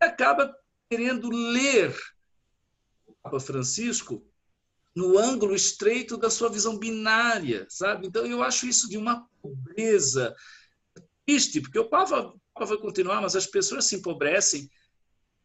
e 0.00 0.04
acaba 0.04 0.54
querendo 0.90 1.30
ler 1.30 1.96
o 3.06 3.14
Papa 3.22 3.40
Francisco 3.40 4.22
no 4.96 5.18
ângulo 5.18 5.54
estreito 5.54 6.16
da 6.16 6.30
sua 6.30 6.48
visão 6.48 6.78
binária, 6.78 7.66
sabe? 7.68 8.06
Então 8.06 8.24
eu 8.24 8.42
acho 8.42 8.66
isso 8.66 8.88
de 8.88 8.96
uma 8.96 9.28
pobreza 9.42 10.34
triste, 11.26 11.60
porque 11.60 11.78
o 11.78 11.88
Papa, 11.88 12.32
vai 12.58 12.78
continuar, 12.78 13.20
mas 13.20 13.36
as 13.36 13.46
pessoas 13.46 13.84
se 13.84 13.96
empobrecem. 13.96 14.70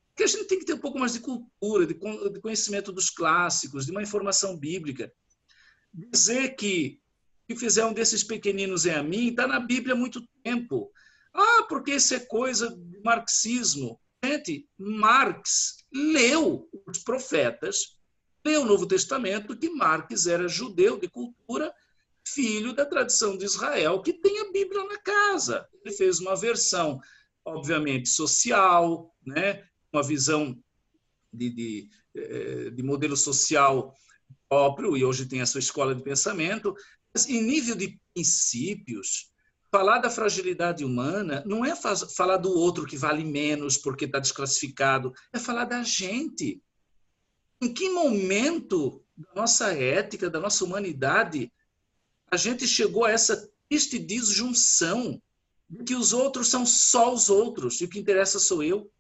Porque 0.10 0.24
a 0.24 0.28
gente 0.28 0.47
tem 0.47 0.60
que 0.60 0.66
ter 0.66 0.74
um 0.74 0.80
pouco 0.80 0.97
mais 0.97 1.14
de 1.14 1.20
cultura, 1.20 1.86
de 1.86 2.39
conhecimento 2.39 2.91
dos 2.91 3.10
clássicos, 3.10 3.86
de 3.86 3.91
uma 3.91 4.02
informação 4.02 4.58
bíblica. 4.58 5.12
Dizer 5.93 6.56
que 6.56 7.02
que 7.47 7.60
fizer 7.60 7.86
um 7.86 7.93
desses 7.93 8.24
pequeninos 8.24 8.86
é 8.86 8.95
a 8.95 9.04
mim 9.04 9.28
está 9.28 9.45
na 9.45 9.60
Bíblia 9.60 9.93
há 9.93 9.97
muito 9.97 10.26
tempo. 10.43 10.91
Ah, 11.34 11.64
porque 11.68 11.95
isso 11.95 12.14
é 12.14 12.20
coisa 12.20 12.70
do 12.70 13.02
marxismo. 13.04 13.99
Gente, 14.24 14.68
Marx 14.78 15.78
leu 15.91 16.70
os 16.88 16.99
profetas 16.99 17.97
lê 18.45 18.57
o 18.57 18.65
Novo 18.65 18.85
Testamento 18.85 19.55
que 19.55 19.69
Marx 19.69 20.25
era 20.25 20.47
judeu 20.47 20.99
de 20.99 21.07
cultura, 21.07 21.73
filho 22.25 22.73
da 22.73 22.85
tradição 22.85 23.37
de 23.37 23.45
Israel, 23.45 24.01
que 24.01 24.13
tem 24.13 24.39
a 24.39 24.51
Bíblia 24.51 24.83
na 24.85 24.97
casa. 24.99 25.67
Ele 25.83 25.93
fez 25.93 26.19
uma 26.19 26.35
versão, 26.35 26.99
obviamente, 27.45 28.09
social, 28.09 29.13
né? 29.25 29.63
uma 29.91 30.03
visão 30.03 30.57
de, 31.33 31.49
de, 31.49 31.89
eh, 32.15 32.69
de 32.69 32.83
modelo 32.83 33.17
social 33.17 33.93
próprio, 34.47 34.97
e 34.97 35.03
hoje 35.03 35.25
tem 35.25 35.41
a 35.41 35.45
sua 35.45 35.59
escola 35.59 35.95
de 35.95 36.03
pensamento, 36.03 36.75
mas 37.13 37.27
em 37.27 37.41
nível 37.41 37.75
de 37.75 37.99
princípios, 38.13 39.31
falar 39.71 39.99
da 39.99 40.09
fragilidade 40.09 40.83
humana 40.83 41.41
não 41.45 41.63
é 41.63 41.73
falar 41.75 42.37
do 42.37 42.51
outro 42.51 42.85
que 42.85 42.97
vale 42.97 43.23
menos 43.23 43.77
porque 43.77 44.05
está 44.05 44.19
desclassificado, 44.19 45.13
é 45.31 45.39
falar 45.39 45.65
da 45.65 45.81
gente. 45.81 46.61
Em 47.62 47.72
que 47.72 47.89
momento 47.89 49.03
da 49.16 49.41
nossa 49.41 49.72
ética, 49.72 50.30
da 50.30 50.39
nossa 50.39 50.66
humanidade, 50.66 51.51
a 52.30 52.36
gente 52.36 52.68
chegou 52.68 53.05
a 53.05 53.12
essa 53.12 53.49
triste 53.70 53.99
disjunção 53.99 55.22
de 55.70 55.84
que 55.84 55.95
os 55.95 56.12
outros 56.12 56.47
são 56.47 56.66
só 56.66 57.14
os 57.14 57.30
outros 57.30 57.80
e 57.80 57.86
o 57.86 57.89
que 57.89 57.99
interessa 57.99 58.39
sou 58.39 58.64
eu? 58.64 58.91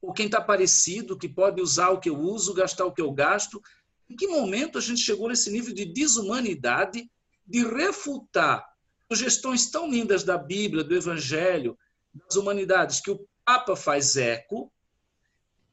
Ou 0.00 0.12
quem 0.12 0.26
está 0.26 0.40
parecido, 0.40 1.18
que 1.18 1.28
pode 1.28 1.60
usar 1.60 1.90
o 1.90 1.98
que 1.98 2.08
eu 2.08 2.16
uso, 2.16 2.54
gastar 2.54 2.84
o 2.84 2.92
que 2.92 3.02
eu 3.02 3.10
gasto? 3.10 3.60
Em 4.08 4.14
que 4.14 4.28
momento 4.28 4.78
a 4.78 4.80
gente 4.80 5.00
chegou 5.00 5.28
nesse 5.28 5.50
nível 5.50 5.74
de 5.74 5.84
desumanidade, 5.84 7.10
de 7.44 7.64
refutar 7.66 8.64
sugestões 9.10 9.68
tão 9.68 9.90
lindas 9.90 10.22
da 10.22 10.38
Bíblia, 10.38 10.84
do 10.84 10.94
Evangelho, 10.94 11.76
das 12.14 12.36
humanidades, 12.36 13.00
que 13.00 13.10
o 13.10 13.26
Papa 13.44 13.74
faz 13.74 14.16
eco, 14.16 14.72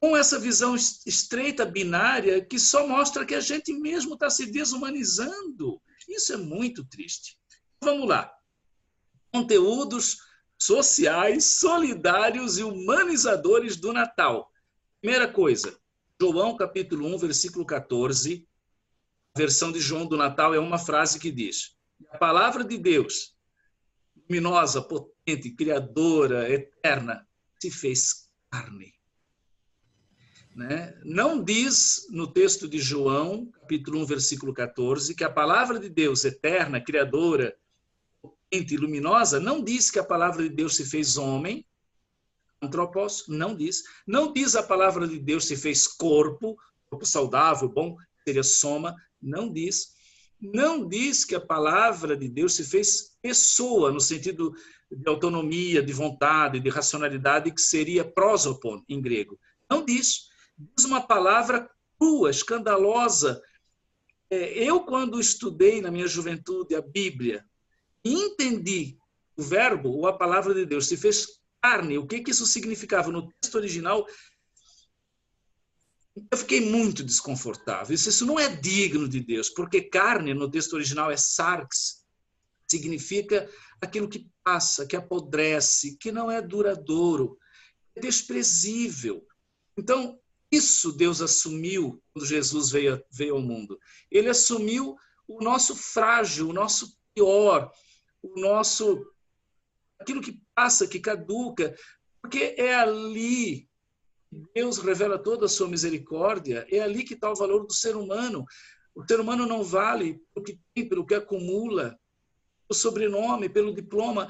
com 0.04 0.14
essa 0.14 0.38
visão 0.38 0.76
estreita, 0.76 1.64
binária, 1.64 2.44
que 2.44 2.58
só 2.58 2.86
mostra 2.86 3.24
que 3.24 3.34
a 3.34 3.40
gente 3.40 3.72
mesmo 3.72 4.12
está 4.12 4.28
se 4.28 4.44
desumanizando. 4.44 5.80
Isso 6.06 6.34
é 6.34 6.36
muito 6.36 6.84
triste. 6.84 7.38
Vamos 7.82 8.06
lá. 8.06 8.30
Conteúdos 9.32 10.18
sociais, 10.58 11.58
solidários 11.58 12.58
e 12.58 12.62
humanizadores 12.62 13.78
do 13.78 13.94
Natal. 13.94 14.52
Primeira 15.00 15.26
coisa, 15.26 15.74
João 16.20 16.54
capítulo 16.54 17.06
1, 17.14 17.16
versículo 17.16 17.64
14, 17.64 18.46
a 19.34 19.38
versão 19.38 19.72
de 19.72 19.80
João 19.80 20.04
do 20.04 20.18
Natal 20.18 20.52
é 20.52 20.58
uma 20.58 20.76
frase 20.76 21.18
que 21.18 21.32
diz: 21.32 21.78
A 22.10 22.18
palavra 22.18 22.62
de 22.62 22.76
Deus, 22.76 23.34
luminosa, 24.28 24.82
potente, 24.82 25.50
criadora, 25.52 26.52
eterna, 26.52 27.26
se 27.58 27.70
fez 27.70 28.28
carne. 28.50 28.92
Né? 30.54 30.94
Não 31.04 31.42
diz 31.42 32.06
no 32.10 32.28
texto 32.28 32.68
de 32.68 32.78
João, 32.78 33.50
capítulo 33.60 34.00
1, 34.02 34.06
versículo 34.06 34.54
14, 34.54 35.14
que 35.14 35.24
a 35.24 35.30
palavra 35.30 35.80
de 35.80 35.88
Deus, 35.88 36.24
eterna, 36.24 36.80
criadora, 36.80 37.56
potente 38.22 38.74
e 38.74 38.76
luminosa, 38.76 39.40
não 39.40 39.62
diz 39.62 39.90
que 39.90 39.98
a 39.98 40.04
palavra 40.04 40.44
de 40.44 40.48
Deus 40.48 40.76
se 40.76 40.84
fez 40.84 41.16
homem, 41.16 41.66
antropos, 42.62 43.24
não 43.26 43.54
diz. 43.54 43.82
Não 44.06 44.32
diz 44.32 44.54
a 44.54 44.62
palavra 44.62 45.08
de 45.08 45.18
Deus 45.18 45.46
se 45.46 45.56
fez 45.56 45.88
corpo, 45.88 46.56
corpo 46.88 47.04
saudável, 47.04 47.68
bom, 47.68 47.96
seria 48.24 48.44
soma, 48.44 48.94
não 49.20 49.52
diz. 49.52 49.94
Não 50.40 50.86
diz 50.86 51.24
que 51.24 51.34
a 51.34 51.40
palavra 51.40 52.16
de 52.16 52.28
Deus 52.28 52.54
se 52.54 52.62
fez 52.62 53.16
pessoa, 53.20 53.90
no 53.90 54.00
sentido 54.00 54.54
de 54.90 55.08
autonomia, 55.08 55.82
de 55.82 55.92
vontade, 55.92 56.60
de 56.60 56.68
racionalidade, 56.68 57.50
que 57.50 57.60
seria 57.60 58.04
prosopon 58.04 58.82
em 58.88 59.00
grego. 59.00 59.38
Não 59.68 59.84
diz. 59.84 60.32
Diz 60.56 60.84
uma 60.84 61.06
palavra 61.06 61.70
crua, 61.98 62.30
escandalosa. 62.30 63.42
É, 64.30 64.52
eu, 64.62 64.80
quando 64.80 65.20
estudei 65.20 65.80
na 65.80 65.90
minha 65.90 66.06
juventude 66.06 66.74
a 66.74 66.82
Bíblia, 66.82 67.44
entendi 68.04 68.98
o 69.36 69.42
verbo 69.42 69.90
ou 69.90 70.06
a 70.06 70.16
palavra 70.16 70.54
de 70.54 70.64
Deus 70.64 70.86
se 70.86 70.96
fez 70.96 71.40
carne, 71.60 71.98
o 71.98 72.06
que, 72.06 72.20
que 72.20 72.30
isso 72.30 72.46
significava 72.46 73.10
no 73.10 73.32
texto 73.40 73.54
original, 73.54 74.06
eu 76.30 76.38
fiquei 76.38 76.60
muito 76.60 77.02
desconfortável. 77.02 77.94
Isso, 77.94 78.08
isso 78.08 78.26
não 78.26 78.38
é 78.38 78.54
digno 78.54 79.08
de 79.08 79.20
Deus, 79.20 79.48
porque 79.48 79.80
carne 79.80 80.34
no 80.34 80.50
texto 80.50 80.74
original 80.74 81.10
é 81.10 81.16
sarx, 81.16 82.04
significa 82.68 83.48
aquilo 83.80 84.08
que 84.08 84.28
passa, 84.42 84.86
que 84.86 84.96
apodrece, 84.96 85.96
que 85.96 86.12
não 86.12 86.30
é 86.30 86.40
duradouro, 86.40 87.38
é 87.96 88.00
desprezível. 88.00 89.26
Então, 89.76 90.20
isso 90.54 90.92
Deus 90.92 91.20
assumiu 91.20 92.02
quando 92.12 92.26
Jesus 92.26 92.70
veio, 92.70 93.02
veio 93.10 93.34
ao 93.34 93.42
mundo. 93.42 93.78
Ele 94.10 94.28
assumiu 94.28 94.96
o 95.26 95.42
nosso 95.42 95.74
frágil, 95.74 96.48
o 96.48 96.52
nosso 96.52 96.96
pior, 97.14 97.70
o 98.22 98.40
nosso 98.40 99.04
aquilo 99.98 100.20
que 100.20 100.40
passa, 100.54 100.86
que 100.86 101.00
caduca, 101.00 101.74
porque 102.20 102.54
é 102.58 102.74
ali 102.74 103.68
Deus 104.54 104.78
revela 104.78 105.18
toda 105.18 105.46
a 105.46 105.48
sua 105.48 105.68
misericórdia, 105.68 106.66
é 106.70 106.80
ali 106.80 107.04
que 107.04 107.14
está 107.14 107.30
o 107.30 107.36
valor 107.36 107.66
do 107.66 107.72
ser 107.72 107.96
humano. 107.96 108.44
O 108.94 109.04
ser 109.06 109.20
humano 109.20 109.46
não 109.46 109.62
vale 109.62 110.20
pelo 110.32 110.44
que 110.44 110.58
tem, 110.74 110.88
pelo 110.88 111.06
que 111.06 111.14
acumula, 111.14 111.98
pelo 112.66 112.78
sobrenome, 112.78 113.48
pelo 113.48 113.74
diploma. 113.74 114.28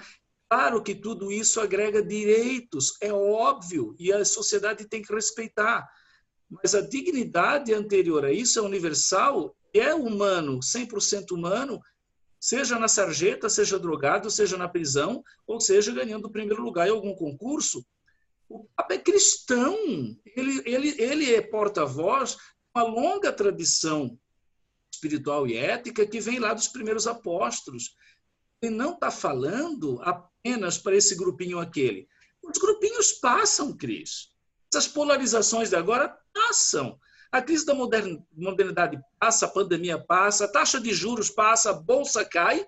Claro 0.49 0.83
que 0.83 0.95
tudo 0.95 1.33
isso 1.33 1.61
agrega 1.61 2.03
direitos, 2.03 2.97
é 3.01 3.13
óbvio, 3.13 3.95
e 3.99 4.13
a 4.13 4.25
sociedade 4.25 4.87
tem 4.89 5.03
que 5.03 5.13
respeitar. 5.13 5.89
Mas 6.51 6.75
a 6.75 6.81
dignidade 6.81 7.73
anterior 7.73 8.25
a 8.25 8.33
isso 8.33 8.59
é 8.59 8.63
universal, 8.63 9.57
é 9.73 9.95
humano, 9.95 10.61
100% 10.61 11.33
humano, 11.33 11.81
seja 12.41 12.79
na 12.79 12.89
sarjeta, 12.89 13.49
seja 13.49 13.79
drogado, 13.79 14.31
seja 14.31 14.57
na 14.57 14.69
prisão, 14.69 15.23
ou 15.47 15.61
seja 15.61 15.93
ganhando 15.93 16.27
o 16.27 16.31
primeiro 16.31 16.63
lugar 16.63 16.87
em 16.87 16.91
algum 16.91 17.15
concurso. 17.15 17.85
O 18.49 18.65
Papa 18.77 18.95
é 18.95 18.99
cristão, 18.99 19.75
ele, 20.37 20.63
ele, 20.65 21.03
ele 21.03 21.35
é 21.35 21.41
porta-voz 21.41 22.33
de 22.33 22.39
uma 22.77 22.85
longa 22.85 23.33
tradição 23.33 24.19
espiritual 24.93 25.47
e 25.47 25.57
ética 25.57 26.07
que 26.07 26.21
vem 26.21 26.39
lá 26.39 26.55
dos 26.55 26.69
primeiros 26.69 27.07
apóstolos. 27.07 27.95
Ele 28.63 28.75
não 28.75 28.93
está 28.93 29.11
falando 29.11 30.01
apenas 30.03 30.79
para 30.79 30.97
esse 30.97 31.17
grupinho 31.17 31.59
aquele. 31.59 32.07
Os 32.43 32.59
grupinhos 32.59 33.13
passam, 33.13 33.77
Cris. 33.77 34.31
Essas 34.73 34.87
polarizações 34.87 35.71
de 35.71 35.77
agora 35.77 36.17
passam. 36.35 36.99
A 37.33 37.41
crise 37.41 37.65
da 37.65 37.75
modernidade 37.75 39.01
passa, 39.19 39.47
a 39.47 39.49
pandemia 39.49 39.99
passa, 39.99 40.45
a 40.45 40.49
taxa 40.49 40.81
de 40.81 40.93
juros 40.93 41.31
passa, 41.31 41.71
a 41.71 41.73
bolsa 41.73 42.25
cai, 42.25 42.67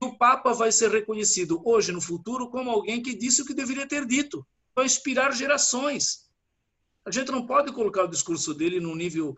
e 0.00 0.04
o 0.04 0.16
Papa 0.18 0.52
vai 0.52 0.70
ser 0.70 0.90
reconhecido 0.90 1.60
hoje, 1.64 1.90
no 1.90 2.00
futuro, 2.00 2.50
como 2.50 2.70
alguém 2.70 3.02
que 3.02 3.14
disse 3.14 3.42
o 3.42 3.46
que 3.46 3.54
deveria 3.54 3.86
ter 3.86 4.04
dito. 4.06 4.46
Vai 4.74 4.84
inspirar 4.84 5.32
gerações. 5.32 6.26
A 7.04 7.10
gente 7.10 7.32
não 7.32 7.46
pode 7.46 7.72
colocar 7.72 8.04
o 8.04 8.08
discurso 8.08 8.52
dele 8.52 8.78
num 8.78 8.94
nível 8.94 9.36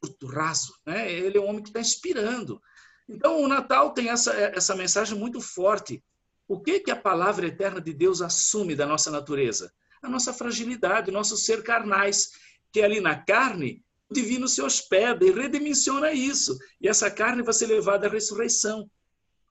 curto, 0.00 0.26
raso. 0.26 0.74
Né? 0.86 1.12
Ele 1.12 1.36
é 1.36 1.40
um 1.40 1.46
homem 1.46 1.62
que 1.62 1.68
está 1.68 1.80
inspirando. 1.80 2.60
Então, 3.08 3.42
o 3.42 3.48
Natal 3.48 3.92
tem 3.92 4.08
essa, 4.08 4.32
essa 4.32 4.74
mensagem 4.74 5.18
muito 5.18 5.40
forte. 5.40 6.02
O 6.48 6.60
que, 6.60 6.80
que 6.80 6.90
a 6.90 6.96
palavra 6.96 7.46
eterna 7.46 7.80
de 7.80 7.92
Deus 7.92 8.22
assume 8.22 8.74
da 8.74 8.86
nossa 8.86 9.10
natureza? 9.10 9.72
A 10.02 10.08
nossa 10.08 10.32
fragilidade, 10.32 11.10
o 11.10 11.12
nosso 11.12 11.36
ser 11.36 11.62
carnais 11.62 12.30
que 12.76 12.82
ali 12.82 13.00
na 13.00 13.16
carne, 13.16 13.82
o 14.10 14.12
divino 14.12 14.46
se 14.46 14.60
hospeda 14.60 15.24
e 15.24 15.30
redimensiona 15.30 16.12
isso. 16.12 16.58
E 16.78 16.86
essa 16.86 17.10
carne 17.10 17.42
vai 17.42 17.54
ser 17.54 17.68
levada 17.68 18.06
à 18.06 18.10
ressurreição. 18.10 18.86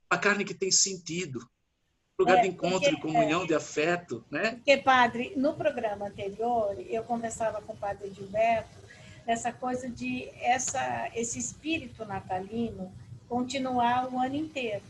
A 0.07 0.15
carne 0.15 0.45
que 0.45 0.53
tem 0.53 0.69
sentido. 0.69 1.39
Lugar 2.19 2.37
é, 2.37 2.41
de 2.43 2.49
encontro, 2.49 2.81
porque, 2.81 2.91
de 2.91 3.01
comunhão, 3.01 3.41
é, 3.41 3.47
de 3.47 3.55
afeto. 3.55 4.23
Né? 4.29 4.51
Porque, 4.51 4.77
padre, 4.77 5.33
no 5.35 5.55
programa 5.55 6.05
anterior, 6.05 6.75
eu 6.87 7.03
conversava 7.03 7.63
com 7.63 7.73
o 7.73 7.77
padre 7.77 8.13
Gilberto 8.13 8.77
dessa 9.25 9.51
coisa 9.51 9.89
de 9.89 10.29
essa, 10.39 11.09
esse 11.15 11.39
espírito 11.39 12.05
natalino 12.05 12.93
continuar 13.27 14.13
o 14.13 14.19
ano 14.19 14.35
inteiro. 14.35 14.83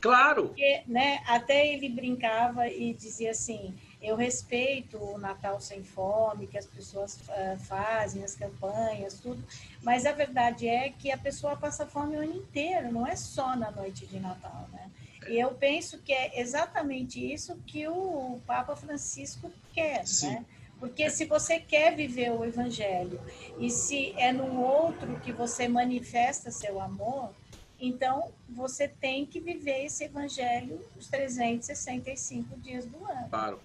Claro. 0.00 0.46
Porque, 0.46 0.82
né, 0.86 1.22
até 1.26 1.74
ele 1.74 1.90
brincava 1.90 2.68
e 2.68 2.94
dizia 2.94 3.32
assim: 3.32 3.74
eu 4.02 4.16
respeito 4.16 4.98
o 4.98 5.16
Natal 5.16 5.60
Sem 5.60 5.84
Fome, 5.84 6.48
que 6.48 6.58
as 6.58 6.66
pessoas 6.66 7.20
uh, 7.20 7.58
fazem, 7.60 8.24
as 8.24 8.34
campanhas, 8.34 9.20
tudo, 9.20 9.42
mas 9.82 10.04
a 10.04 10.12
verdade 10.12 10.66
é 10.66 10.90
que 10.90 11.12
a 11.12 11.16
pessoa 11.16 11.56
passa 11.56 11.86
fome 11.86 12.16
o 12.16 12.20
ano 12.20 12.34
inteiro, 12.34 12.90
não 12.92 13.06
é 13.06 13.14
só 13.14 13.54
na 13.54 13.70
noite 13.70 14.06
de 14.06 14.18
Natal, 14.18 14.68
né? 14.72 14.90
E 15.28 15.38
eu 15.38 15.54
penso 15.54 15.98
que 15.98 16.12
é 16.12 16.40
exatamente 16.40 17.32
isso 17.32 17.56
que 17.64 17.86
o 17.86 18.40
Papa 18.44 18.74
Francisco 18.74 19.52
quer, 19.72 20.04
Sim. 20.04 20.30
né? 20.30 20.44
Porque 20.80 21.08
se 21.08 21.26
você 21.26 21.60
quer 21.60 21.94
viver 21.94 22.32
o 22.32 22.44
Evangelho 22.44 23.20
e 23.56 23.70
se 23.70 24.12
é 24.18 24.32
no 24.32 24.60
outro 24.60 25.20
que 25.20 25.30
você 25.30 25.68
manifesta 25.68 26.50
seu 26.50 26.80
amor, 26.80 27.30
então 27.78 28.32
você 28.48 28.88
tem 28.88 29.24
que 29.24 29.38
viver 29.38 29.84
esse 29.84 30.02
Evangelho 30.02 30.84
os 30.96 31.06
365 31.06 32.58
dias 32.58 32.84
do 32.84 32.96
ano. 33.04 33.28
Claro. 33.30 33.60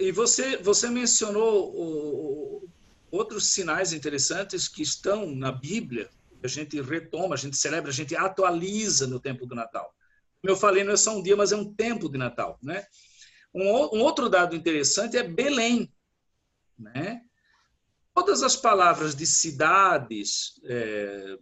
E 0.00 0.12
você, 0.12 0.56
você 0.56 0.88
mencionou 0.88 1.72
o, 1.74 2.68
outros 3.10 3.52
sinais 3.52 3.92
interessantes 3.92 4.68
que 4.68 4.82
estão 4.82 5.26
na 5.26 5.52
Bíblia, 5.52 6.10
a 6.42 6.48
gente 6.48 6.80
retoma, 6.80 7.34
a 7.34 7.38
gente 7.38 7.56
celebra, 7.56 7.90
a 7.90 7.94
gente 7.94 8.14
atualiza 8.14 9.06
no 9.06 9.20
tempo 9.20 9.46
do 9.46 9.54
Natal. 9.54 9.94
Como 10.40 10.52
eu 10.52 10.56
falei, 10.56 10.84
não 10.84 10.92
é 10.92 10.96
só 10.96 11.16
um 11.16 11.22
dia, 11.22 11.36
mas 11.36 11.52
é 11.52 11.56
um 11.56 11.72
tempo 11.72 12.08
de 12.08 12.18
Natal. 12.18 12.58
Né? 12.62 12.84
Um, 13.54 13.62
um 13.96 14.00
outro 14.00 14.28
dado 14.28 14.54
interessante 14.54 15.16
é 15.16 15.22
Belém. 15.22 15.90
Né? 16.78 17.22
Todas 18.12 18.42
as 18.42 18.56
palavras 18.56 19.14
de 19.14 19.26
cidades, 19.26 20.60
é, 20.64 21.38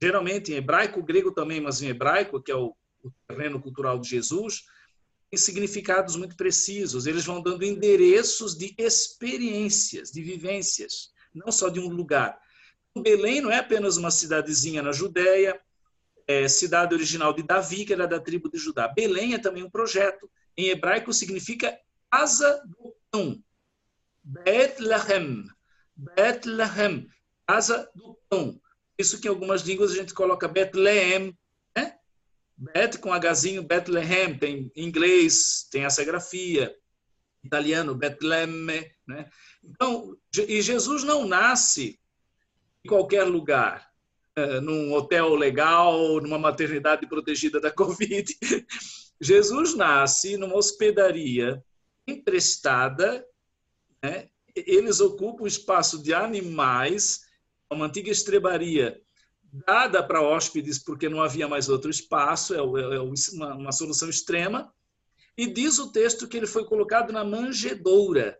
geralmente 0.00 0.52
em 0.52 0.56
hebraico, 0.56 1.02
grego 1.02 1.30
também, 1.32 1.60
mas 1.60 1.82
em 1.82 1.88
hebraico, 1.88 2.42
que 2.42 2.50
é 2.50 2.56
o, 2.56 2.74
o 3.02 3.12
terreno 3.26 3.60
cultural 3.60 3.98
de 3.98 4.08
Jesus, 4.08 4.64
significados 5.36 6.16
muito 6.16 6.36
precisos, 6.36 7.06
eles 7.06 7.24
vão 7.24 7.42
dando 7.42 7.64
endereços 7.64 8.56
de 8.56 8.74
experiências, 8.78 10.10
de 10.10 10.22
vivências, 10.22 11.10
não 11.34 11.52
só 11.52 11.68
de 11.68 11.78
um 11.78 11.88
lugar. 11.88 12.40
Belém 12.96 13.40
não 13.40 13.50
é 13.50 13.58
apenas 13.58 13.96
uma 13.96 14.10
cidadezinha 14.10 14.82
na 14.82 14.92
Judéia, 14.92 15.60
é 16.26 16.46
cidade 16.46 16.94
original 16.94 17.32
de 17.32 17.42
Davi, 17.42 17.84
que 17.84 17.92
era 17.92 18.06
da 18.06 18.20
tribo 18.20 18.50
de 18.50 18.58
Judá. 18.58 18.88
Belém 18.88 19.34
é 19.34 19.38
também 19.38 19.62
um 19.62 19.70
projeto. 19.70 20.30
Em 20.56 20.68
hebraico 20.68 21.12
significa 21.12 21.78
casa 22.10 22.62
do 22.66 22.94
pão. 23.10 23.42
Bethlehem. 24.22 25.44
Bethlehem. 25.96 27.08
Casa 27.46 27.90
do 27.94 28.18
pão. 28.28 28.60
Isso 28.98 29.20
que 29.20 29.26
em 29.26 29.30
algumas 29.30 29.62
línguas 29.62 29.92
a 29.92 29.94
gente 29.94 30.12
coloca 30.12 30.48
Bethlehem, 30.48 31.36
Bet 32.58 32.98
com 32.98 33.10
Hzinho, 33.14 33.62
Bethlehem, 33.62 34.36
tem 34.36 34.72
em 34.74 34.84
inglês, 34.84 35.68
tem 35.70 35.84
essa 35.84 36.04
grafia. 36.04 36.74
Italiano, 37.44 37.94
Betlemme, 37.94 38.90
Né? 39.06 39.30
Então, 39.64 40.16
e 40.36 40.60
Jesus 40.60 41.04
não 41.04 41.26
nasce 41.26 41.98
em 42.84 42.88
qualquer 42.88 43.24
lugar, 43.24 43.88
eh, 44.36 44.60
num 44.60 44.92
hotel 44.92 45.34
legal, 45.34 46.20
numa 46.20 46.38
maternidade 46.38 47.06
protegida 47.06 47.60
da 47.60 47.70
Covid. 47.72 48.36
Jesus 49.20 49.74
nasce 49.74 50.36
numa 50.36 50.56
hospedaria 50.56 51.62
emprestada, 52.06 53.24
né? 54.02 54.28
eles 54.54 55.00
ocupam 55.00 55.44
o 55.44 55.48
espaço 55.48 56.02
de 56.02 56.12
animais, 56.12 57.20
uma 57.70 57.86
antiga 57.86 58.10
estrebaria 58.10 59.00
dada 59.52 60.02
para 60.02 60.22
hóspedes 60.22 60.78
porque 60.78 61.08
não 61.08 61.22
havia 61.22 61.48
mais 61.48 61.68
outro 61.68 61.90
espaço, 61.90 62.54
é, 62.54 62.58
é 62.58 63.00
uma, 63.00 63.54
uma 63.54 63.72
solução 63.72 64.08
extrema. 64.08 64.72
E 65.36 65.46
diz 65.46 65.78
o 65.78 65.92
texto 65.92 66.26
que 66.26 66.36
ele 66.36 66.46
foi 66.46 66.64
colocado 66.64 67.12
na 67.12 67.24
manjedoura, 67.24 68.38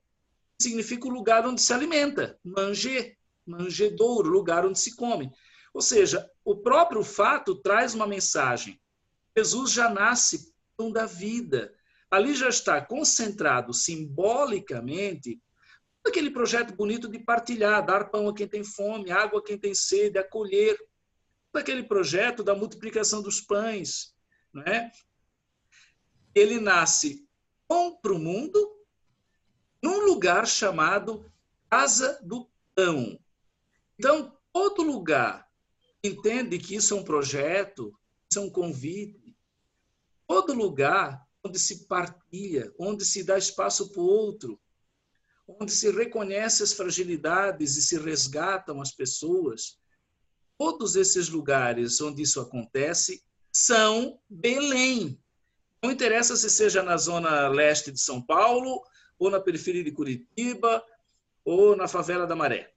que 0.58 0.64
significa 0.64 1.06
o 1.06 1.10
lugar 1.10 1.46
onde 1.46 1.60
se 1.60 1.72
alimenta, 1.72 2.38
manger, 2.44 3.16
manjedouro, 3.46 4.28
lugar 4.28 4.66
onde 4.66 4.80
se 4.80 4.96
come. 4.96 5.30
Ou 5.72 5.80
seja, 5.80 6.28
o 6.44 6.56
próprio 6.56 7.04
fato 7.04 7.54
traz 7.54 7.94
uma 7.94 8.06
mensagem. 8.06 8.80
Jesus 9.36 9.72
já 9.72 9.88
nasce 9.88 10.52
pão 10.76 10.90
da 10.90 11.06
vida. 11.06 11.72
Ali 12.10 12.34
já 12.34 12.48
está 12.48 12.80
concentrado 12.80 13.72
simbolicamente 13.72 15.40
aquele 16.06 16.30
projeto 16.30 16.74
bonito 16.74 17.08
de 17.08 17.18
partilhar, 17.18 17.84
dar 17.84 18.10
pão 18.10 18.28
a 18.28 18.34
quem 18.34 18.48
tem 18.48 18.64
fome, 18.64 19.10
água 19.10 19.40
a 19.40 19.42
quem 19.42 19.58
tem 19.58 19.74
sede, 19.74 20.18
acolher. 20.18 20.78
Aquele 21.52 21.82
projeto 21.82 22.44
da 22.44 22.54
multiplicação 22.54 23.22
dos 23.22 23.40
pães. 23.40 24.14
Não 24.52 24.62
é? 24.62 24.92
Ele 26.34 26.60
nasce 26.60 27.26
pão 27.66 27.98
para 28.00 28.12
o 28.12 28.18
mundo 28.18 28.76
num 29.82 30.06
lugar 30.06 30.46
chamado 30.46 31.30
Casa 31.70 32.18
do 32.22 32.48
Pão. 32.74 33.18
Então, 33.98 34.36
todo 34.52 34.82
lugar 34.82 35.48
entende 36.02 36.58
que 36.58 36.76
isso 36.76 36.94
é 36.94 36.96
um 36.96 37.04
projeto, 37.04 37.92
isso 38.30 38.38
é 38.38 38.42
um 38.42 38.50
convite. 38.50 39.36
Todo 40.26 40.54
lugar 40.54 41.26
onde 41.44 41.58
se 41.58 41.86
partilha, 41.86 42.72
onde 42.78 43.04
se 43.04 43.24
dá 43.24 43.36
espaço 43.36 43.90
para 43.90 44.00
o 44.00 44.06
outro, 44.06 44.60
onde 45.46 45.72
se 45.72 45.90
reconhece 45.90 46.62
as 46.62 46.72
fragilidades 46.72 47.76
e 47.76 47.82
se 47.82 47.98
resgatam 47.98 48.80
as 48.80 48.92
pessoas, 48.92 49.78
todos 50.58 50.96
esses 50.96 51.28
lugares 51.28 52.00
onde 52.00 52.22
isso 52.22 52.40
acontece 52.40 53.22
são 53.52 54.20
Belém. 54.28 55.18
Não 55.82 55.92
interessa 55.92 56.36
se 56.36 56.50
seja 56.50 56.82
na 56.82 56.96
zona 56.96 57.48
leste 57.48 57.92
de 57.92 58.00
São 58.00 58.20
Paulo, 58.20 58.82
ou 59.18 59.30
na 59.30 59.40
periferia 59.40 59.84
de 59.84 59.92
Curitiba, 59.92 60.84
ou 61.44 61.76
na 61.76 61.86
favela 61.86 62.26
da 62.26 62.36
Maré. 62.36 62.72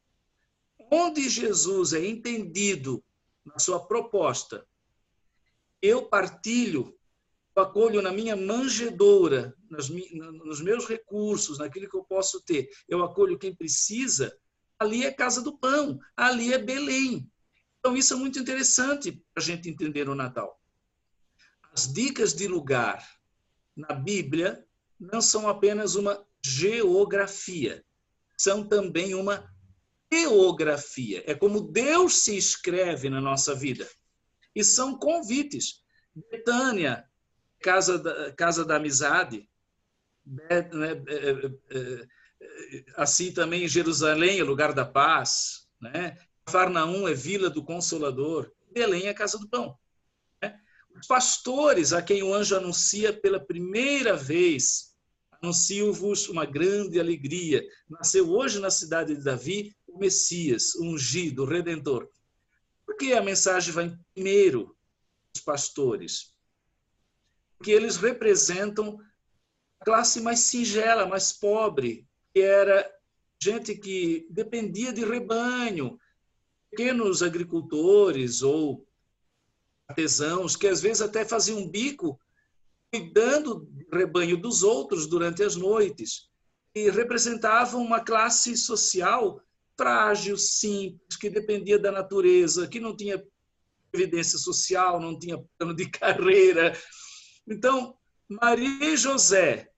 Onde 0.92 1.28
Jesus 1.28 1.94
é 1.94 2.06
entendido 2.06 3.04
na 3.44 3.58
sua 3.58 3.80
proposta, 3.80 4.66
eu 5.82 6.06
partilho, 6.06 6.96
eu 7.56 7.64
acolho 7.64 8.02
na 8.02 8.12
minha 8.12 8.36
manjedoura, 8.36 9.56
nos 9.70 10.62
meus 10.62 10.86
recursos, 10.88 11.58
naquilo 11.58 11.90
que 11.90 11.98
eu 11.98 12.04
posso 12.04 12.42
ter, 12.42 12.70
eu 12.88 13.04
acolho 13.04 13.40
quem 13.40 13.56
precisa, 13.56 14.38
ali 14.78 15.04
é 15.04 15.12
casa 15.12 15.42
do 15.42 15.58
pão, 15.58 16.00
ali 16.16 16.54
é 16.54 16.60
Belém. 16.60 17.32
Então, 17.82 17.98
isso 17.98 18.14
é 18.14 18.18
muito 18.18 18.38
interessante 18.38 19.12
para 19.12 19.42
a 19.42 19.46
gente 19.46 19.68
entender 19.68 20.08
o 20.08 20.14
Natal. 20.14 20.62
As 21.74 21.92
dicas 21.92 22.32
de 22.32 22.48
lugar 22.48 23.04
na 23.76 23.92
Bíblia 23.96 24.64
não 25.00 25.20
são 25.20 25.50
apenas 25.50 25.96
uma 25.96 26.24
geografia, 26.46 27.84
são 28.38 28.64
também 28.64 29.16
uma 29.16 29.52
teografia. 30.08 31.24
É 31.26 31.34
como 31.34 31.72
Deus 31.72 32.20
se 32.20 32.38
escreve 32.38 33.10
na 33.10 33.20
nossa 33.20 33.56
vida. 33.56 33.90
E 34.54 34.64
são 34.64 35.00
convites. 35.00 35.82
Betânia, 36.30 37.04
casa 37.62 37.98
da, 37.98 38.32
casa 38.34 38.64
da 38.64 38.76
amizade. 38.76 39.50
Né, 40.24 40.60
é, 40.60 41.78
é, 41.78 42.86
assim 42.96 43.34
também 43.34 43.68
Jerusalém 43.68 44.40
é 44.40 44.44
lugar 44.44 44.72
da 44.72 44.86
paz. 44.86 45.68
Né? 45.80 46.16
Farnaum 46.52 47.08
é 47.08 47.14
vila 47.14 47.50
do 47.50 47.64
Consolador. 47.64 48.52
Belém 48.72 49.08
é 49.08 49.14
casa 49.14 49.38
do 49.38 49.50
pão. 49.50 49.78
Né? 50.42 50.60
Os 50.96 51.08
pastores 51.08 51.94
a 51.94 52.02
quem 52.02 52.22
o 52.22 52.34
anjo 52.34 52.56
anuncia 52.56 53.14
pela 53.14 53.40
primeira 53.40 54.16
vez 54.16 54.92
Anuncio-vos 55.42 56.30
uma 56.30 56.46
grande 56.46 57.00
alegria. 57.00 57.68
Nasceu 57.90 58.30
hoje 58.30 58.60
na 58.60 58.70
cidade 58.70 59.16
de 59.16 59.24
Davi 59.24 59.76
o 59.88 59.98
Messias, 59.98 60.76
o 60.76 60.84
ungido, 60.84 61.42
o 61.42 61.48
Redentor. 61.48 62.08
Por 62.86 62.96
que 62.96 63.14
a 63.14 63.24
mensagem 63.24 63.74
vai 63.74 63.98
primeiro 64.14 64.78
dos 65.34 65.42
pastores? 65.42 66.36
Porque 67.58 67.72
eles 67.72 67.98
representam 67.98 69.00
a 69.80 69.86
classe 69.86 70.22
mais 70.22 70.42
singela, 70.42 71.08
mais 71.08 71.34
pobre, 71.34 72.08
que 72.32 72.40
era 72.40 72.88
gente 73.42 73.74
que 73.74 74.28
dependia 74.30 74.94
de 74.94 75.04
rebanho, 75.04 75.98
pequenos 76.72 77.22
agricultores 77.22 78.42
ou 78.42 78.88
artesãos, 79.88 80.56
que 80.56 80.68
às 80.68 80.82
vezes 80.82 81.02
até 81.02 81.26
faziam 81.26 81.60
um 81.60 81.70
bico 81.70 82.20
cuidando 82.92 83.56
do 83.56 83.96
rebanho 83.96 84.38
dos 84.38 84.64
outros 84.64 85.06
durante 85.06 85.44
as 85.44 85.56
noites 85.56 86.30
e 86.74 86.90
representavam 86.90 87.82
uma 87.82 88.00
classe 88.00 88.56
social 88.58 89.42
frágil, 89.78 90.38
simples, 90.38 91.18
que 91.20 91.30
dependia 91.30 91.80
da 91.80 91.92
natureza, 91.92 92.68
que 92.68 92.80
não 92.80 92.96
tinha 92.96 93.24
evidência 93.94 94.38
social, 94.38 95.00
não 95.00 95.18
tinha 95.18 95.44
plano 95.58 95.76
de 95.76 95.90
carreira. 95.92 96.78
Então, 97.48 97.96
Maria 98.30 98.94
e 98.94 98.98
José, 98.98 99.70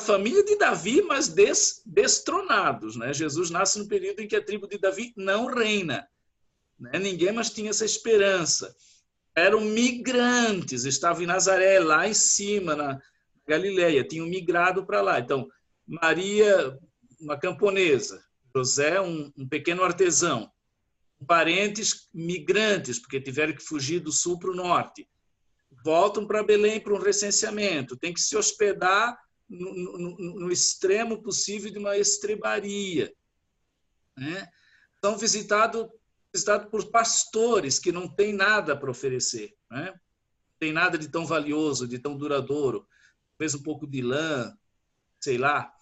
família 0.00 0.44
de 0.44 0.56
Davi, 0.56 1.02
mas 1.02 1.28
des, 1.28 1.82
destronados. 1.86 2.96
Né? 2.96 3.12
Jesus 3.12 3.50
nasce 3.50 3.78
no 3.78 3.88
período 3.88 4.20
em 4.20 4.28
que 4.28 4.36
a 4.36 4.44
tribo 4.44 4.68
de 4.68 4.78
Davi 4.78 5.12
não 5.16 5.46
reina. 5.46 6.08
Né? 6.80 6.98
Ninguém 6.98 7.32
mais 7.32 7.50
tinha 7.50 7.70
essa 7.70 7.84
esperança 7.84 8.74
eram 9.34 9.60
migrantes, 9.60 10.84
estavam 10.84 11.22
em 11.22 11.26
Nazaré, 11.26 11.78
lá 11.78 12.08
em 12.08 12.14
cima, 12.14 12.74
na 12.74 13.00
Galileia, 13.46 14.04
tinham 14.04 14.26
migrado 14.26 14.84
para 14.84 15.00
lá. 15.00 15.18
Então, 15.18 15.48
Maria, 15.86 16.78
uma 17.20 17.38
camponesa, 17.38 18.22
José, 18.54 19.00
um, 19.00 19.32
um 19.36 19.48
pequeno 19.48 19.82
artesão, 19.82 20.50
parentes 21.26 22.08
migrantes, 22.12 22.98
porque 22.98 23.20
tiveram 23.20 23.54
que 23.54 23.62
fugir 23.62 24.00
do 24.00 24.12
sul 24.12 24.38
para 24.38 24.50
o 24.50 24.56
norte. 24.56 25.08
Voltam 25.84 26.26
para 26.26 26.42
Belém 26.42 26.80
para 26.80 26.94
um 26.94 26.98
recenseamento, 26.98 27.96
tem 27.96 28.12
que 28.12 28.20
se 28.20 28.36
hospedar 28.36 29.18
no, 29.48 29.98
no, 29.98 30.40
no 30.40 30.52
extremo 30.52 31.22
possível 31.22 31.70
de 31.70 31.78
uma 31.78 31.96
estrebaria. 31.96 33.12
Né? 34.16 34.48
São 35.02 35.16
visitados 35.16 35.86
visitado 36.32 36.70
por 36.70 36.90
pastores 36.90 37.78
que 37.78 37.90
não 37.90 38.08
têm 38.08 38.32
nada 38.32 38.76
para 38.76 38.90
oferecer, 38.90 39.56
né? 39.70 39.92
tem 40.58 40.72
nada 40.72 40.98
de 40.98 41.08
tão 41.08 41.26
valioso, 41.26 41.88
de 41.88 41.98
tão 41.98 42.16
duradouro, 42.16 42.86
talvez 43.32 43.54
um 43.54 43.62
pouco 43.62 43.86
de 43.86 44.02
lã, 44.02 44.54
sei 45.18 45.38
lá. 45.38 45.72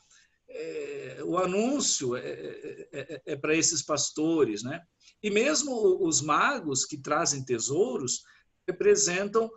É, 0.49 1.21
o 1.25 1.37
anúncio 1.37 2.17
é, 2.17 2.21
é, 2.21 2.89
é, 2.93 3.23
é 3.27 3.37
para 3.37 3.55
esses 3.55 3.83
pastores, 3.83 4.63
né? 4.63 4.81
E 5.23 5.31
mesmo 5.31 5.99
os 6.07 6.23
magos 6.23 6.85
que 6.85 6.97
trazem 6.97 7.45
tesouros 7.45 8.23
representam 8.67 9.51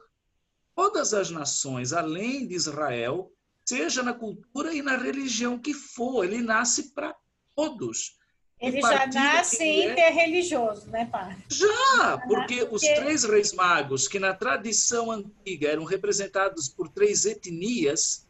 todas 0.75 1.13
as 1.13 1.29
nações, 1.29 1.93
além 1.93 2.47
de 2.47 2.55
Israel, 2.55 3.31
seja 3.63 4.01
na 4.01 4.13
cultura 4.13 4.73
e 4.73 4.81
na 4.81 4.97
religião 4.97 5.59
que 5.59 5.73
for, 5.73 6.25
ele 6.25 6.41
nasce 6.41 6.93
para 6.93 7.15
todos. 7.55 8.17
Ele 8.61 8.79
já 8.79 9.07
nasce 9.07 9.63
é... 9.63 9.91
interreligioso, 9.91 10.87
né, 10.91 11.05
pai? 11.05 11.35
Já, 11.49 12.21
porque 12.27 12.63
os 12.69 12.81
três 12.81 13.23
reis 13.23 13.53
magos, 13.53 14.07
que 14.07 14.19
na 14.19 14.35
tradição 14.35 15.09
antiga 15.09 15.67
eram 15.67 15.83
representados 15.83 16.69
por 16.69 16.87
três 16.87 17.25
etnias, 17.25 18.27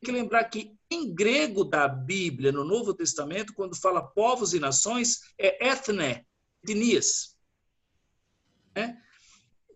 tem 0.00 0.06
que 0.06 0.12
lembrar 0.12 0.44
que 0.44 0.76
em 0.90 1.14
grego 1.14 1.64
da 1.64 1.86
Bíblia, 1.86 2.50
no 2.50 2.64
Novo 2.64 2.92
Testamento, 2.92 3.54
quando 3.54 3.76
fala 3.76 4.02
povos 4.02 4.52
e 4.52 4.58
nações, 4.58 5.20
é 5.38 5.68
ethne, 5.68 6.26
etnias. 6.64 7.36
É? 8.74 8.96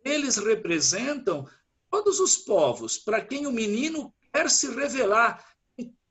Eles 0.04 0.36
representam 0.36 1.48
todos 1.88 2.18
os 2.18 2.36
povos 2.36 2.98
para 2.98 3.20
quem 3.20 3.46
o 3.46 3.52
menino 3.52 4.12
quer 4.32 4.50
se 4.50 4.68
revelar, 4.74 5.46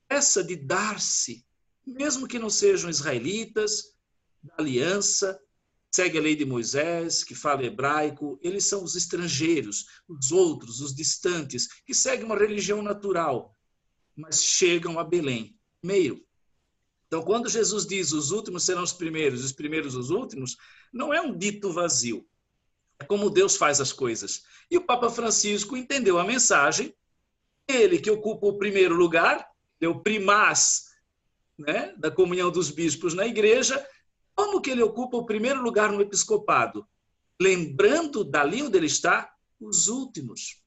essa 0.07 0.43
de 0.43 0.55
dar-se, 0.55 1.45
mesmo 1.85 2.27
que 2.27 2.39
não 2.39 2.49
sejam 2.49 2.89
israelitas, 2.89 3.95
da 4.43 4.55
aliança, 4.57 5.39
segue 5.93 6.17
a 6.17 6.21
lei 6.21 6.35
de 6.35 6.45
Moisés, 6.45 7.23
que 7.23 7.35
fala 7.35 7.65
hebraico, 7.65 8.39
eles 8.41 8.65
são 8.65 8.83
os 8.83 8.95
estrangeiros, 8.95 9.85
os 10.07 10.31
outros, 10.31 10.79
os 10.79 10.95
distantes, 10.95 11.67
que 11.85 11.93
seguem 11.93 12.25
uma 12.25 12.37
religião 12.37 12.81
natural, 12.81 13.55
mas 14.15 14.43
chegam 14.43 14.97
a 14.97 15.03
Belém. 15.03 15.57
Meio. 15.83 16.23
Então, 17.07 17.23
quando 17.23 17.49
Jesus 17.49 17.85
diz 17.85 18.13
os 18.13 18.31
últimos 18.31 18.63
serão 18.63 18.83
os 18.83 18.93
primeiros, 18.93 19.43
os 19.43 19.51
primeiros 19.51 19.95
os 19.95 20.09
últimos, 20.11 20.55
não 20.93 21.13
é 21.13 21.21
um 21.21 21.37
dito 21.37 21.71
vazio. 21.71 22.25
É 22.99 23.03
como 23.03 23.29
Deus 23.29 23.57
faz 23.57 23.81
as 23.81 23.91
coisas. 23.91 24.43
E 24.69 24.77
o 24.77 24.85
Papa 24.85 25.09
Francisco 25.09 25.75
entendeu 25.75 26.17
a 26.17 26.23
mensagem, 26.23 26.95
ele 27.67 27.99
que 27.99 28.09
ocupa 28.09 28.47
o 28.47 28.57
primeiro 28.57 28.95
lugar, 28.95 29.45
o 29.81 29.99
primaz 29.99 30.90
né, 31.61 31.93
da 31.97 32.11
comunhão 32.11 32.51
dos 32.51 32.69
bispos 32.69 33.13
na 33.13 33.25
igreja, 33.25 33.85
como 34.35 34.61
que 34.61 34.69
ele 34.69 34.81
ocupa 34.81 35.17
o 35.17 35.25
primeiro 35.25 35.61
lugar 35.61 35.91
no 35.91 36.01
episcopado? 36.01 36.87
Lembrando 37.41 38.23
dali 38.23 38.61
onde 38.61 38.77
ele 38.77 38.87
está, 38.87 39.33
os 39.59 39.87
últimos. 39.87 40.61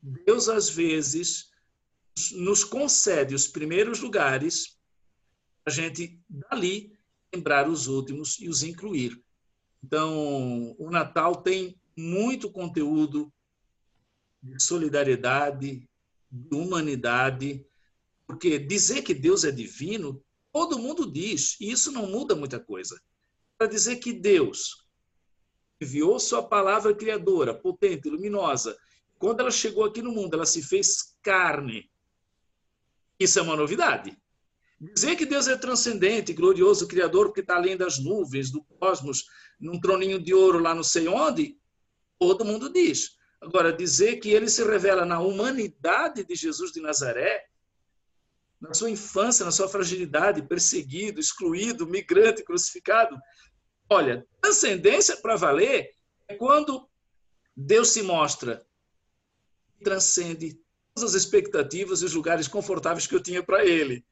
Deus, 0.00 0.48
às 0.48 0.68
vezes, 0.68 1.50
nos 2.32 2.62
concede 2.62 3.34
os 3.34 3.46
primeiros 3.46 4.00
lugares 4.00 4.74
a 5.66 5.70
gente, 5.70 6.20
dali, 6.28 6.92
lembrar 7.34 7.68
os 7.68 7.86
últimos 7.86 8.38
e 8.38 8.48
os 8.48 8.62
incluir. 8.62 9.18
Então, 9.82 10.74
o 10.78 10.90
Natal 10.90 11.36
tem 11.36 11.80
muito 11.96 12.50
conteúdo 12.50 13.32
de 14.42 14.62
solidariedade, 14.62 15.88
de 16.30 16.54
humanidade, 16.54 17.66
porque 18.26 18.58
dizer 18.58 19.02
que 19.02 19.14
Deus 19.14 19.44
é 19.44 19.50
divino, 19.50 20.22
todo 20.52 20.78
mundo 20.78 21.10
diz, 21.10 21.56
e 21.60 21.70
isso 21.70 21.92
não 21.92 22.06
muda 22.06 22.34
muita 22.34 22.58
coisa. 22.58 23.00
Para 23.58 23.66
dizer 23.66 23.96
que 23.96 24.12
Deus 24.12 24.86
enviou 25.80 26.18
sua 26.18 26.42
palavra 26.42 26.94
criadora, 26.94 27.54
potente, 27.54 28.08
luminosa, 28.08 28.76
quando 29.18 29.40
ela 29.40 29.50
chegou 29.50 29.84
aqui 29.84 30.02
no 30.02 30.12
mundo, 30.12 30.34
ela 30.34 30.46
se 30.46 30.62
fez 30.62 31.16
carne. 31.22 31.90
Isso 33.18 33.38
é 33.38 33.42
uma 33.42 33.56
novidade. 33.56 34.16
Dizer 34.80 35.16
que 35.16 35.24
Deus 35.24 35.48
é 35.48 35.56
transcendente, 35.56 36.32
glorioso, 36.32 36.88
criador, 36.88 37.26
porque 37.26 37.40
está 37.40 37.56
além 37.56 37.76
das 37.76 37.98
nuvens, 37.98 38.50
do 38.50 38.62
cosmos, 38.62 39.24
num 39.58 39.80
troninho 39.80 40.20
de 40.20 40.34
ouro 40.34 40.58
lá 40.58 40.74
não 40.74 40.82
sei 40.82 41.08
onde, 41.08 41.56
todo 42.18 42.44
mundo 42.44 42.72
diz. 42.72 43.16
Agora, 43.40 43.72
dizer 43.72 44.16
que 44.16 44.30
ele 44.30 44.48
se 44.48 44.64
revela 44.64 45.04
na 45.04 45.20
humanidade 45.20 46.24
de 46.24 46.34
Jesus 46.34 46.72
de 46.72 46.80
Nazaré, 46.80 47.46
na 48.68 48.74
sua 48.74 48.90
infância, 48.90 49.44
na 49.44 49.50
sua 49.50 49.68
fragilidade, 49.68 50.42
perseguido, 50.42 51.20
excluído, 51.20 51.86
migrante, 51.86 52.42
crucificado. 52.42 53.16
Olha, 53.88 54.26
transcendência 54.40 55.16
para 55.18 55.36
valer 55.36 55.90
é 56.28 56.34
quando 56.34 56.88
Deus 57.56 57.90
se 57.90 58.02
mostra 58.02 58.64
transcende 59.82 60.58
todas 60.94 61.14
as 61.14 61.22
expectativas 61.22 62.00
e 62.00 62.04
os 62.06 62.14
lugares 62.14 62.48
confortáveis 62.48 63.06
que 63.06 63.14
eu 63.14 63.22
tinha 63.22 63.42
para 63.42 63.64
ele. 63.64 64.04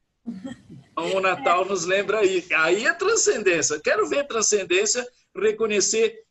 Então, 0.93 1.17
o 1.17 1.21
Natal 1.21 1.65
nos 1.65 1.85
lembra 1.85 2.19
aí. 2.19 2.47
Aí 2.55 2.87
é 2.87 2.93
transcendência. 2.93 3.81
Quero 3.81 4.09
ver 4.09 4.27
transcendência, 4.27 5.07
reconhecer 5.35 6.25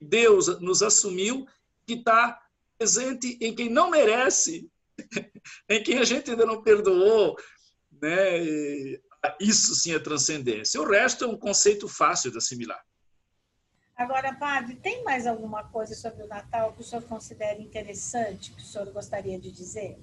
Deus 0.00 0.60
nos 0.60 0.82
assumiu 0.82 1.46
que 1.86 1.94
está 1.94 2.38
presente 2.76 3.38
em 3.40 3.54
quem 3.54 3.68
não 3.68 3.90
merece, 3.90 4.70
em 5.68 5.82
quem 5.82 5.98
a 5.98 6.04
gente 6.04 6.30
ainda 6.30 6.44
não 6.44 6.62
perdoou. 6.62 7.36
Né? 8.00 8.98
Isso 9.40 9.74
sim 9.74 9.94
é 9.94 9.98
transcendência. 9.98 10.80
O 10.80 10.88
resto 10.88 11.24
é 11.24 11.28
um 11.28 11.36
conceito 11.36 11.88
fácil 11.88 12.30
de 12.30 12.38
assimilar. 12.38 12.82
Agora, 13.96 14.32
padre, 14.32 14.76
tem 14.76 15.02
mais 15.02 15.26
alguma 15.26 15.64
coisa 15.64 15.94
sobre 15.94 16.22
o 16.22 16.28
Natal 16.28 16.72
que 16.72 16.82
o 16.82 16.84
senhor 16.84 17.02
considera 17.02 17.60
interessante, 17.60 18.52
que 18.52 18.62
o 18.62 18.64
senhor 18.64 18.90
gostaria 18.92 19.38
de 19.40 19.50
dizer? 19.50 19.98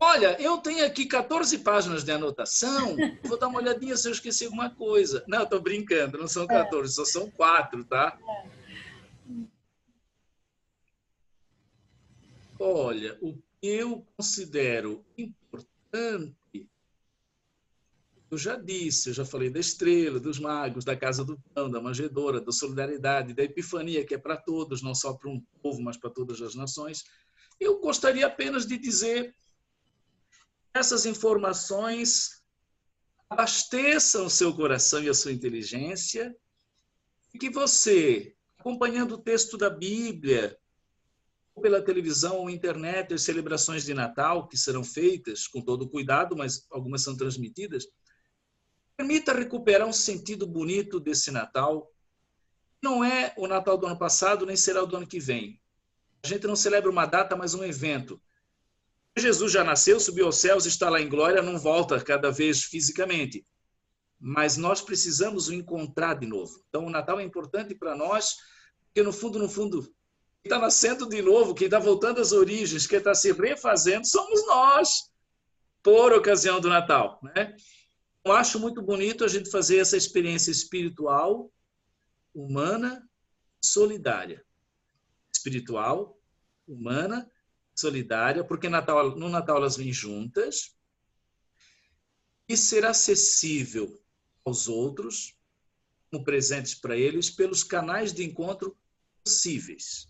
Olha, 0.00 0.40
eu 0.40 0.58
tenho 0.58 0.84
aqui 0.84 1.06
14 1.06 1.58
páginas 1.58 2.04
de 2.04 2.10
anotação. 2.10 2.96
Vou 3.22 3.38
dar 3.38 3.48
uma 3.48 3.60
olhadinha 3.60 3.96
se 3.96 4.08
eu 4.08 4.12
esqueci 4.12 4.44
alguma 4.44 4.68
coisa. 4.70 5.24
Não, 5.26 5.44
estou 5.44 5.60
brincando, 5.60 6.18
não 6.18 6.28
são 6.28 6.46
14, 6.46 6.92
é. 6.92 6.94
só 6.94 7.04
são 7.04 7.30
quatro, 7.30 7.84
tá? 7.84 8.18
É. 8.20 8.56
Olha, 12.58 13.16
o 13.20 13.34
que 13.60 13.66
eu 13.66 14.06
considero 14.16 15.04
importante, 15.16 16.35
eu 18.30 18.36
já 18.36 18.56
disse, 18.56 19.10
eu 19.10 19.14
já 19.14 19.24
falei 19.24 19.50
da 19.50 19.60
estrela, 19.60 20.18
dos 20.18 20.38
magos, 20.38 20.84
da 20.84 20.96
casa 20.96 21.24
do 21.24 21.38
pão, 21.54 21.70
da 21.70 21.80
manjedora, 21.80 22.40
da 22.40 22.50
solidariedade, 22.50 23.34
da 23.34 23.44
epifania, 23.44 24.04
que 24.04 24.14
é 24.14 24.18
para 24.18 24.36
todos, 24.36 24.82
não 24.82 24.94
só 24.94 25.14
para 25.14 25.30
um 25.30 25.40
povo, 25.62 25.80
mas 25.80 25.96
para 25.96 26.10
todas 26.10 26.40
as 26.42 26.54
nações. 26.54 27.04
Eu 27.60 27.78
gostaria 27.78 28.26
apenas 28.26 28.66
de 28.66 28.76
dizer 28.76 29.34
essas 30.74 31.06
informações 31.06 32.42
abasteçam 33.30 34.26
o 34.26 34.30
seu 34.30 34.54
coração 34.54 35.02
e 35.02 35.08
a 35.08 35.14
sua 35.14 35.32
inteligência, 35.32 36.34
e 37.32 37.38
que 37.38 37.50
você, 37.50 38.34
acompanhando 38.58 39.12
o 39.12 39.22
texto 39.22 39.56
da 39.56 39.70
Bíblia, 39.70 40.56
ou 41.54 41.62
pela 41.62 41.82
televisão 41.82 42.36
ou 42.38 42.50
internet, 42.50 43.14
as 43.14 43.22
celebrações 43.22 43.84
de 43.84 43.94
Natal 43.94 44.46
que 44.46 44.56
serão 44.56 44.84
feitas 44.84 45.46
com 45.46 45.62
todo 45.62 45.88
cuidado, 45.88 46.36
mas 46.36 46.66
algumas 46.70 47.02
são 47.02 47.16
transmitidas, 47.16 47.86
permita 48.96 49.32
recuperar 49.32 49.86
um 49.86 49.92
sentido 49.92 50.46
bonito 50.46 50.98
desse 50.98 51.30
Natal. 51.30 51.90
Não 52.82 53.04
é 53.04 53.34
o 53.36 53.46
Natal 53.46 53.76
do 53.76 53.86
ano 53.86 53.98
passado, 53.98 54.46
nem 54.46 54.56
será 54.56 54.82
o 54.82 54.86
do 54.86 54.96
ano 54.96 55.06
que 55.06 55.20
vem. 55.20 55.60
A 56.24 56.26
gente 56.26 56.46
não 56.46 56.56
celebra 56.56 56.90
uma 56.90 57.06
data, 57.06 57.36
mas 57.36 57.54
um 57.54 57.62
evento. 57.62 58.20
Jesus 59.16 59.52
já 59.52 59.64
nasceu, 59.64 59.98
subiu 59.98 60.26
aos 60.26 60.36
céus, 60.36 60.66
está 60.66 60.90
lá 60.90 61.00
em 61.00 61.08
glória, 61.08 61.40
não 61.40 61.58
volta 61.58 62.02
cada 62.02 62.30
vez 62.30 62.64
fisicamente. 62.64 63.46
Mas 64.18 64.56
nós 64.56 64.80
precisamos 64.80 65.48
o 65.48 65.54
encontrar 65.54 66.14
de 66.14 66.26
novo. 66.26 66.62
Então, 66.68 66.86
o 66.86 66.90
Natal 66.90 67.20
é 67.20 67.22
importante 67.22 67.74
para 67.74 67.94
nós, 67.94 68.36
porque 68.86 69.02
no 69.02 69.12
fundo, 69.12 69.38
no 69.38 69.48
fundo, 69.48 69.82
quem 69.82 69.92
está 70.44 70.58
nascendo 70.58 71.08
de 71.08 71.22
novo, 71.22 71.54
quem 71.54 71.66
está 71.66 71.78
voltando 71.78 72.20
às 72.20 72.32
origens, 72.32 72.86
quem 72.86 72.98
está 72.98 73.14
se 73.14 73.32
refazendo, 73.32 74.06
somos 74.06 74.46
nós, 74.46 75.10
por 75.82 76.12
ocasião 76.12 76.60
do 76.60 76.68
Natal. 76.68 77.20
Né? 77.22 77.54
Acho 78.32 78.58
muito 78.58 78.82
bonito 78.82 79.24
a 79.24 79.28
gente 79.28 79.50
fazer 79.50 79.78
essa 79.78 79.96
experiência 79.96 80.50
espiritual, 80.50 81.52
humana, 82.34 83.08
solidária. 83.62 84.44
Espiritual, 85.32 86.18
humana 86.66 87.30
solidária, 87.74 88.42
porque 88.42 88.68
Natal, 88.68 89.16
no 89.16 89.28
Natal 89.28 89.58
elas 89.58 89.76
vêm 89.76 89.92
juntas, 89.92 90.76
e 92.48 92.56
ser 92.56 92.84
acessível 92.84 94.00
aos 94.44 94.68
outros, 94.68 95.36
como 96.10 96.24
presentes 96.24 96.74
para 96.74 96.96
eles, 96.96 97.30
pelos 97.30 97.62
canais 97.62 98.12
de 98.12 98.24
encontro 98.24 98.76
possíveis. 99.22 100.08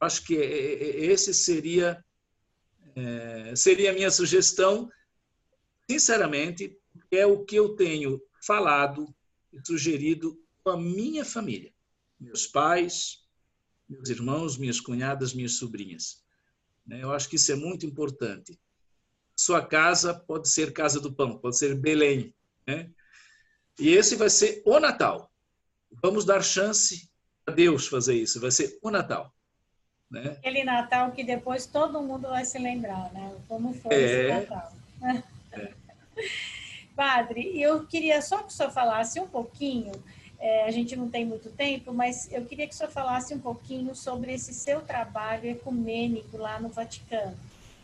Acho 0.00 0.24
que 0.24 0.36
é, 0.36 0.44
é, 0.44 0.72
é, 0.82 1.06
esse 1.06 1.32
seria 1.32 2.04
seria 3.56 3.90
a 3.90 3.92
minha 3.92 4.10
sugestão, 4.10 4.88
sinceramente, 5.90 6.78
é 7.16 7.26
o 7.26 7.44
que 7.44 7.56
eu 7.56 7.76
tenho 7.76 8.20
falado 8.44 9.14
e 9.52 9.58
sugerido 9.66 10.38
com 10.62 10.70
a 10.70 10.76
minha 10.76 11.24
família, 11.24 11.72
meus 12.18 12.46
pais, 12.46 13.24
meus 13.88 14.08
irmãos, 14.08 14.56
minhas 14.56 14.80
cunhadas, 14.80 15.34
minhas 15.34 15.56
sobrinhas. 15.56 16.22
Né? 16.86 17.02
Eu 17.02 17.12
acho 17.12 17.28
que 17.28 17.36
isso 17.36 17.52
é 17.52 17.56
muito 17.56 17.86
importante. 17.86 18.58
Sua 19.36 19.64
casa 19.64 20.14
pode 20.14 20.48
ser 20.48 20.72
Casa 20.72 21.00
do 21.00 21.12
Pão, 21.12 21.38
pode 21.38 21.58
ser 21.58 21.74
Belém. 21.74 22.34
Né? 22.66 22.90
E 23.78 23.90
esse 23.90 24.16
vai 24.16 24.30
ser 24.30 24.62
o 24.64 24.78
Natal. 24.78 25.30
Vamos 26.02 26.24
dar 26.24 26.42
chance 26.42 27.10
a 27.46 27.50
Deus 27.50 27.86
fazer 27.86 28.14
isso. 28.14 28.40
Vai 28.40 28.50
ser 28.50 28.78
o 28.82 28.90
Natal. 28.90 29.34
Né? 30.10 30.36
Aquele 30.38 30.64
Natal 30.64 31.12
que 31.12 31.24
depois 31.24 31.66
todo 31.66 32.02
mundo 32.02 32.28
vai 32.28 32.44
se 32.44 32.58
lembrar, 32.58 33.12
né? 33.12 33.36
Como 33.48 33.74
foi 33.74 33.94
é... 33.94 34.28
esse 34.28 34.40
Natal. 34.40 34.76
É. 35.02 35.74
Padre, 36.96 37.60
eu 37.60 37.86
queria 37.86 38.22
só 38.22 38.38
que 38.38 38.48
o 38.48 38.50
senhor 38.50 38.70
falasse 38.70 39.18
um 39.20 39.26
pouquinho 39.26 39.92
é, 40.44 40.66
a 40.66 40.70
gente 40.70 40.94
não 40.94 41.08
tem 41.08 41.24
muito 41.24 41.48
tempo, 41.50 41.90
mas 41.90 42.30
eu 42.30 42.44
queria 42.44 42.66
que 42.66 42.74
o 42.74 42.76
senhor 42.76 42.90
falasse 42.90 43.34
um 43.34 43.38
pouquinho 43.38 43.94
sobre 43.94 44.34
esse 44.34 44.52
seu 44.52 44.82
trabalho 44.82 45.48
ecumênico 45.48 46.36
lá 46.36 46.60
no 46.60 46.68
Vaticano, 46.68 47.34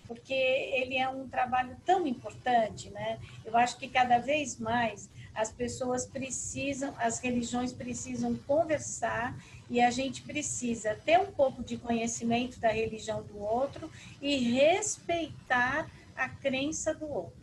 porque 0.07 0.35
ele 0.35 0.99
é 0.99 1.09
um 1.09 1.27
trabalho 1.27 1.75
tão 1.87 2.07
importante, 2.07 2.91
né? 2.91 3.19
Eu 3.47 3.57
acho 3.57 3.79
que 3.79 3.89
cada 3.89 4.19
vez 4.19 4.59
mais 4.59 5.09
as 5.35 5.51
pessoas 5.51 6.05
precisam, 6.05 6.95
as 6.99 7.19
religiões 7.19 7.73
precisam 7.73 8.37
conversar 8.47 9.35
e 9.71 9.81
a 9.81 9.91
gente 9.91 10.21
precisa 10.21 10.95
ter 10.97 11.19
um 11.19 11.33
pouco 11.33 11.63
de 11.63 11.79
conhecimento 11.79 12.61
da 12.61 12.69
religião 12.69 13.23
do 13.23 13.39
outro 13.39 13.91
e 14.21 14.37
respeitar 14.37 15.91
a 16.15 16.29
crença 16.29 16.93
do 16.93 17.09
outro. 17.09 17.41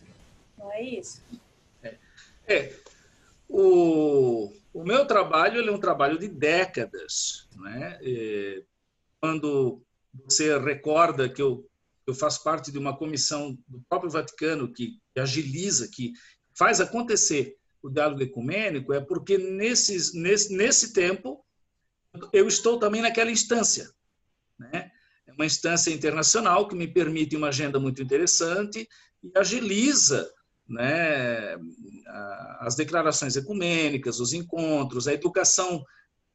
Não 0.56 0.72
é 0.72 0.84
isso? 0.84 1.24
É. 2.48 2.56
é. 2.56 2.80
O, 3.50 4.54
o 4.74 4.84
meu 4.84 5.06
trabalho 5.06 5.68
é 5.68 5.72
um 5.72 5.80
trabalho 5.80 6.18
de 6.18 6.28
décadas. 6.28 7.48
Né? 7.56 8.00
E 8.02 8.64
quando 9.20 9.82
você 10.26 10.58
recorda 10.58 11.30
que 11.30 11.42
eu, 11.42 11.70
eu 12.06 12.14
faço 12.14 12.44
parte 12.44 12.72
de 12.72 12.78
uma 12.78 12.98
comissão 12.98 13.58
do 13.68 13.82
próprio 13.90 14.12
Vaticano 14.12 14.72
que, 14.72 15.00
que 15.14 15.20
agiliza, 15.20 15.88
que 15.88 16.14
faz 16.58 16.82
acontecer 16.82 17.56
o 17.82 17.90
diálogo 17.90 18.22
ecumênico 18.22 18.94
é 18.94 19.00
porque 19.00 19.38
nesses, 19.38 20.14
nesse, 20.14 20.56
nesse 20.56 20.94
tempo 20.94 21.46
eu 22.34 22.48
estou 22.48 22.80
também 22.80 23.02
naquela 23.02 23.32
instância. 23.32 23.92
Né? 24.58 24.92
É 25.26 25.34
uma 25.34 25.46
instância 25.46 25.92
internacional 25.92 26.68
que 26.68 26.76
me 26.76 26.88
permite 26.88 27.36
uma 27.36 27.50
agenda 27.50 27.80
muito 27.80 28.02
interessante 28.02 28.88
e 29.24 29.32
agiliza 29.36 30.30
né, 30.68 31.56
as 32.60 32.76
declarações 32.76 33.36
ecumênicas, 33.36 34.20
os 34.20 34.34
encontros, 34.34 35.08
a 35.08 35.14
educação 35.14 35.84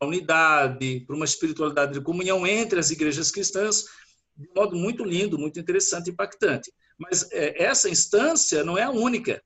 a 0.02 0.06
unidade, 0.06 1.04
para 1.06 1.14
uma 1.14 1.24
espiritualidade 1.24 1.92
de 1.92 2.00
comunhão 2.00 2.44
entre 2.44 2.80
as 2.80 2.90
igrejas 2.90 3.30
cristãs, 3.30 3.84
de 4.36 4.48
modo 4.54 4.74
muito 4.74 5.04
lindo, 5.04 5.38
muito 5.38 5.60
interessante, 5.60 6.10
impactante. 6.10 6.72
Mas 6.98 7.30
é, 7.30 7.62
essa 7.62 7.88
instância 7.88 8.64
não 8.64 8.76
é 8.76 8.82
a 8.82 8.90
única. 8.90 9.40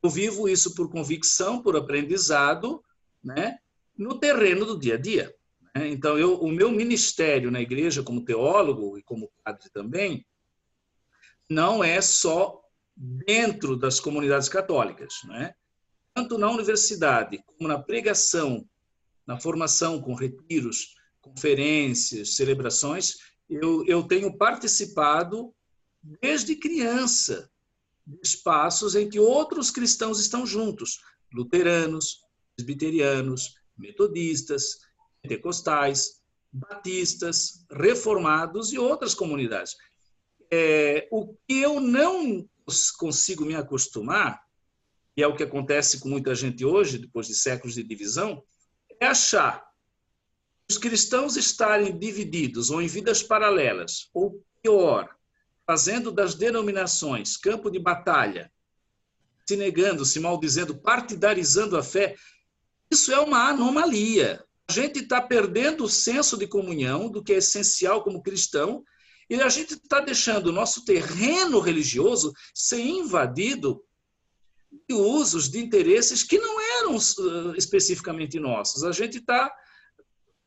Eu 0.00 0.08
vivo 0.08 0.48
isso 0.48 0.72
por 0.74 0.88
convicção, 0.88 1.60
por 1.60 1.76
aprendizado, 1.76 2.80
né, 3.22 3.58
no 3.96 4.20
terreno 4.20 4.64
do 4.64 4.78
dia 4.78 4.94
a 4.94 4.98
dia. 4.98 5.34
Né? 5.74 5.88
Então, 5.88 6.16
eu, 6.16 6.38
o 6.38 6.48
meu 6.48 6.70
ministério 6.70 7.50
na 7.50 7.60
igreja, 7.60 8.00
como 8.00 8.24
teólogo 8.24 8.96
e 8.96 9.02
como 9.02 9.32
padre 9.42 9.68
também, 9.70 10.24
não 11.50 11.82
é 11.82 12.00
só 12.00 12.62
dentro 12.98 13.76
das 13.76 14.00
comunidades 14.00 14.48
católicas, 14.48 15.14
né? 15.24 15.54
tanto 16.12 16.36
na 16.36 16.50
universidade 16.50 17.40
como 17.46 17.68
na 17.68 17.78
pregação, 17.78 18.68
na 19.24 19.38
formação 19.38 20.00
com 20.02 20.14
retiros, 20.14 20.96
conferências, 21.20 22.34
celebrações, 22.34 23.14
eu, 23.48 23.86
eu 23.86 24.02
tenho 24.02 24.36
participado 24.36 25.54
desde 26.02 26.56
criança 26.56 27.48
de 28.04 28.18
espaços 28.20 28.96
em 28.96 29.08
que 29.08 29.20
outros 29.20 29.70
cristãos 29.70 30.18
estão 30.18 30.44
juntos, 30.44 31.00
luteranos, 31.32 32.24
presbiterianos, 32.56 33.54
metodistas, 33.76 34.80
pentecostais, 35.22 36.20
batistas, 36.52 37.64
reformados 37.70 38.72
e 38.72 38.78
outras 38.78 39.14
comunidades. 39.14 39.76
É, 40.50 41.06
o 41.12 41.34
que 41.46 41.60
eu 41.60 41.80
não 41.80 42.48
consigo 42.96 43.44
me 43.44 43.54
acostumar, 43.54 44.40
e 45.16 45.22
é 45.22 45.26
o 45.26 45.34
que 45.34 45.42
acontece 45.42 45.98
com 45.98 46.08
muita 46.08 46.34
gente 46.34 46.64
hoje, 46.64 46.98
depois 46.98 47.26
de 47.26 47.34
séculos 47.34 47.74
de 47.74 47.82
divisão, 47.82 48.42
é 49.00 49.06
achar 49.06 49.66
os 50.70 50.76
cristãos 50.78 51.36
estarem 51.36 51.98
divididos 51.98 52.70
ou 52.70 52.82
em 52.82 52.86
vidas 52.86 53.22
paralelas, 53.22 54.10
ou 54.12 54.44
pior, 54.62 55.08
fazendo 55.66 56.12
das 56.12 56.34
denominações 56.34 57.36
campo 57.36 57.70
de 57.70 57.78
batalha, 57.78 58.52
se 59.46 59.56
negando, 59.56 60.04
se 60.04 60.20
maldizendo, 60.20 60.78
partidarizando 60.78 61.76
a 61.76 61.82
fé, 61.82 62.14
isso 62.90 63.12
é 63.12 63.18
uma 63.18 63.48
anomalia. 63.48 64.44
A 64.68 64.72
gente 64.72 65.00
está 65.00 65.22
perdendo 65.22 65.84
o 65.84 65.88
senso 65.88 66.36
de 66.36 66.46
comunhão 66.46 67.10
do 67.10 67.22
que 67.22 67.32
é 67.32 67.36
essencial 67.38 68.04
como 68.04 68.22
cristão 68.22 68.84
e 69.30 69.40
a 69.40 69.48
gente 69.48 69.74
está 69.74 70.00
deixando 70.00 70.46
o 70.46 70.52
nosso 70.52 70.84
terreno 70.84 71.60
religioso 71.60 72.32
ser 72.54 72.80
invadido 72.80 73.84
de 74.88 74.94
usos, 74.94 75.50
de 75.50 75.58
interesses 75.58 76.22
que 76.22 76.38
não 76.38 76.60
eram 76.78 76.96
uh, 76.96 77.54
especificamente 77.56 78.40
nossos. 78.40 78.84
A 78.84 78.92
gente 78.92 79.18
está 79.18 79.54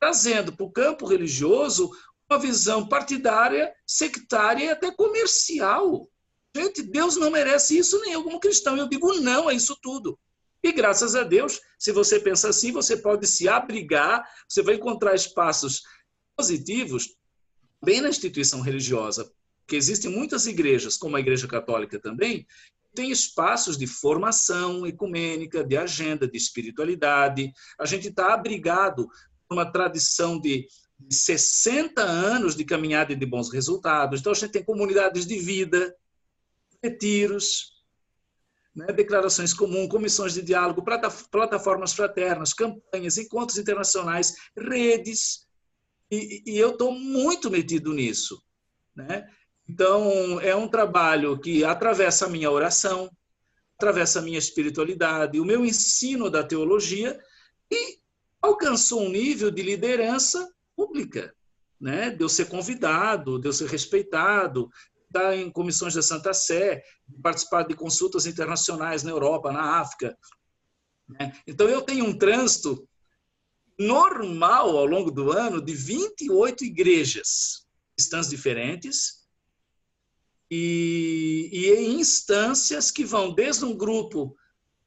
trazendo 0.00 0.52
para 0.52 0.66
o 0.66 0.72
campo 0.72 1.06
religioso 1.06 1.90
uma 2.28 2.38
visão 2.38 2.88
partidária, 2.88 3.72
sectária 3.86 4.64
e 4.64 4.68
até 4.70 4.90
comercial. 4.90 6.08
Gente, 6.54 6.82
Deus 6.82 7.16
não 7.16 7.30
merece 7.30 7.78
isso 7.78 8.00
nem 8.00 8.12
eu 8.12 8.24
como 8.24 8.40
cristão. 8.40 8.76
Eu 8.76 8.88
digo 8.88 9.14
não 9.20 9.48
a 9.48 9.54
isso 9.54 9.76
tudo. 9.80 10.18
E 10.62 10.72
graças 10.72 11.14
a 11.14 11.22
Deus, 11.22 11.60
se 11.78 11.92
você 11.92 12.18
pensa 12.18 12.48
assim, 12.48 12.72
você 12.72 12.96
pode 12.96 13.26
se 13.26 13.48
abrigar, 13.48 14.24
você 14.48 14.62
vai 14.62 14.74
encontrar 14.74 15.14
espaços 15.14 15.82
positivos 16.36 17.16
bem 17.82 18.00
na 18.00 18.08
instituição 18.08 18.60
religiosa, 18.60 19.30
porque 19.60 19.76
existem 19.76 20.10
muitas 20.10 20.46
igrejas, 20.46 20.96
como 20.96 21.16
a 21.16 21.20
Igreja 21.20 21.48
Católica 21.48 21.98
também, 21.98 22.46
tem 22.94 23.10
espaços 23.10 23.78
de 23.78 23.86
formação 23.86 24.86
ecumênica, 24.86 25.64
de 25.64 25.76
agenda, 25.76 26.28
de 26.28 26.36
espiritualidade. 26.36 27.52
A 27.78 27.86
gente 27.86 28.08
está 28.08 28.34
abrigado 28.34 29.08
por 29.48 29.54
uma 29.54 29.70
tradição 29.70 30.38
de, 30.38 30.66
de 30.98 31.14
60 31.14 32.02
anos 32.02 32.54
de 32.54 32.64
caminhada 32.64 33.12
e 33.12 33.16
de 33.16 33.24
bons 33.24 33.50
resultados. 33.50 34.20
Então, 34.20 34.32
a 34.32 34.34
gente 34.34 34.52
tem 34.52 34.64
comunidades 34.64 35.26
de 35.26 35.38
vida, 35.38 35.94
retiros, 36.82 37.72
né, 38.74 38.86
declarações 38.86 39.54
comuns, 39.54 39.88
comissões 39.88 40.34
de 40.34 40.42
diálogo, 40.42 40.84
plataformas 41.30 41.92
fraternas, 41.92 42.52
campanhas, 42.52 43.16
encontros 43.18 43.58
internacionais, 43.58 44.34
redes, 44.56 45.46
e, 46.12 46.42
e 46.46 46.58
eu 46.58 46.72
estou 46.72 46.92
muito 46.92 47.50
metido 47.50 47.94
nisso. 47.94 48.42
Né? 48.94 49.26
Então, 49.66 50.38
é 50.40 50.54
um 50.54 50.68
trabalho 50.68 51.40
que 51.40 51.64
atravessa 51.64 52.26
a 52.26 52.28
minha 52.28 52.50
oração, 52.50 53.10
atravessa 53.78 54.18
a 54.18 54.22
minha 54.22 54.38
espiritualidade, 54.38 55.40
o 55.40 55.44
meu 55.44 55.64
ensino 55.64 56.28
da 56.28 56.44
teologia 56.44 57.18
e 57.70 57.98
alcançou 58.42 59.02
um 59.02 59.08
nível 59.08 59.50
de 59.50 59.62
liderança 59.62 60.52
pública, 60.76 61.34
né? 61.80 62.10
De 62.10 62.22
eu 62.22 62.28
ser 62.28 62.46
convidado, 62.46 63.38
de 63.38 63.48
eu 63.48 63.52
ser 63.52 63.68
respeitado, 63.68 64.68
estar 65.06 65.34
em 65.36 65.50
comissões 65.50 65.94
da 65.94 66.02
Santa 66.02 66.34
Sé, 66.34 66.82
participar 67.22 67.62
de 67.62 67.74
consultas 67.74 68.26
internacionais 68.26 69.02
na 69.02 69.10
Europa, 69.10 69.50
na 69.50 69.80
África. 69.80 70.16
Né? 71.08 71.32
Então, 71.46 71.68
eu 71.68 71.80
tenho 71.82 72.04
um 72.04 72.16
trânsito 72.16 72.86
normal 73.86 74.76
ao 74.76 74.86
longo 74.86 75.10
do 75.10 75.30
ano 75.30 75.60
de 75.60 75.74
28 75.74 76.64
igrejas 76.64 77.66
cristãs 77.96 78.28
diferentes 78.28 79.22
e, 80.50 81.48
e 81.52 81.70
em 81.70 82.00
instâncias 82.00 82.90
que 82.90 83.04
vão 83.04 83.34
desde 83.34 83.64
um 83.64 83.76
grupo 83.76 84.36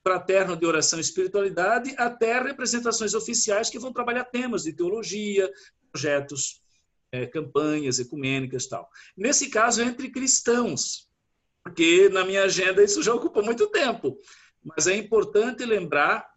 fraterno 0.04 0.56
de 0.56 0.66
oração 0.66 1.00
e 1.00 1.02
espiritualidade 1.02 1.96
até 1.98 2.40
representações 2.40 3.14
oficiais 3.14 3.70
que 3.70 3.80
vão 3.80 3.92
trabalhar 3.92 4.26
temas 4.26 4.64
de 4.64 4.74
teologia, 4.74 5.52
projetos, 5.92 6.62
é, 7.12 7.26
campanhas 7.26 7.98
ecumênicas 7.98 8.68
tal. 8.68 8.88
Nesse 9.18 9.50
caso, 9.50 9.82
entre 9.82 10.12
cristãos, 10.12 11.10
porque 11.64 12.10
na 12.10 12.24
minha 12.24 12.44
agenda 12.44 12.84
isso 12.84 13.02
já 13.02 13.14
ocupa 13.14 13.42
muito 13.42 13.68
tempo. 13.68 14.20
Mas 14.64 14.86
é 14.86 14.96
importante 14.96 15.66
lembrar 15.66 16.28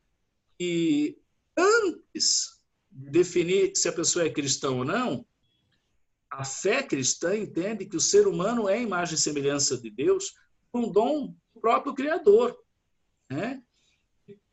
que 0.58 1.18
antes 1.58 2.60
de 2.90 3.10
definir 3.10 3.72
se 3.74 3.88
a 3.88 3.92
pessoa 3.92 4.24
é 4.24 4.30
cristã 4.30 4.70
ou 4.70 4.84
não, 4.84 5.26
a 6.30 6.44
fé 6.44 6.82
cristã 6.82 7.36
entende 7.36 7.86
que 7.86 7.96
o 7.96 8.00
ser 8.00 8.26
humano 8.26 8.68
é 8.68 8.80
imagem 8.80 9.14
e 9.14 9.18
semelhança 9.18 9.76
de 9.76 9.90
Deus, 9.90 10.34
um 10.72 10.90
dom 10.90 11.34
do 11.54 11.60
próprio 11.60 11.94
Criador. 11.94 12.56
Né? 13.30 13.62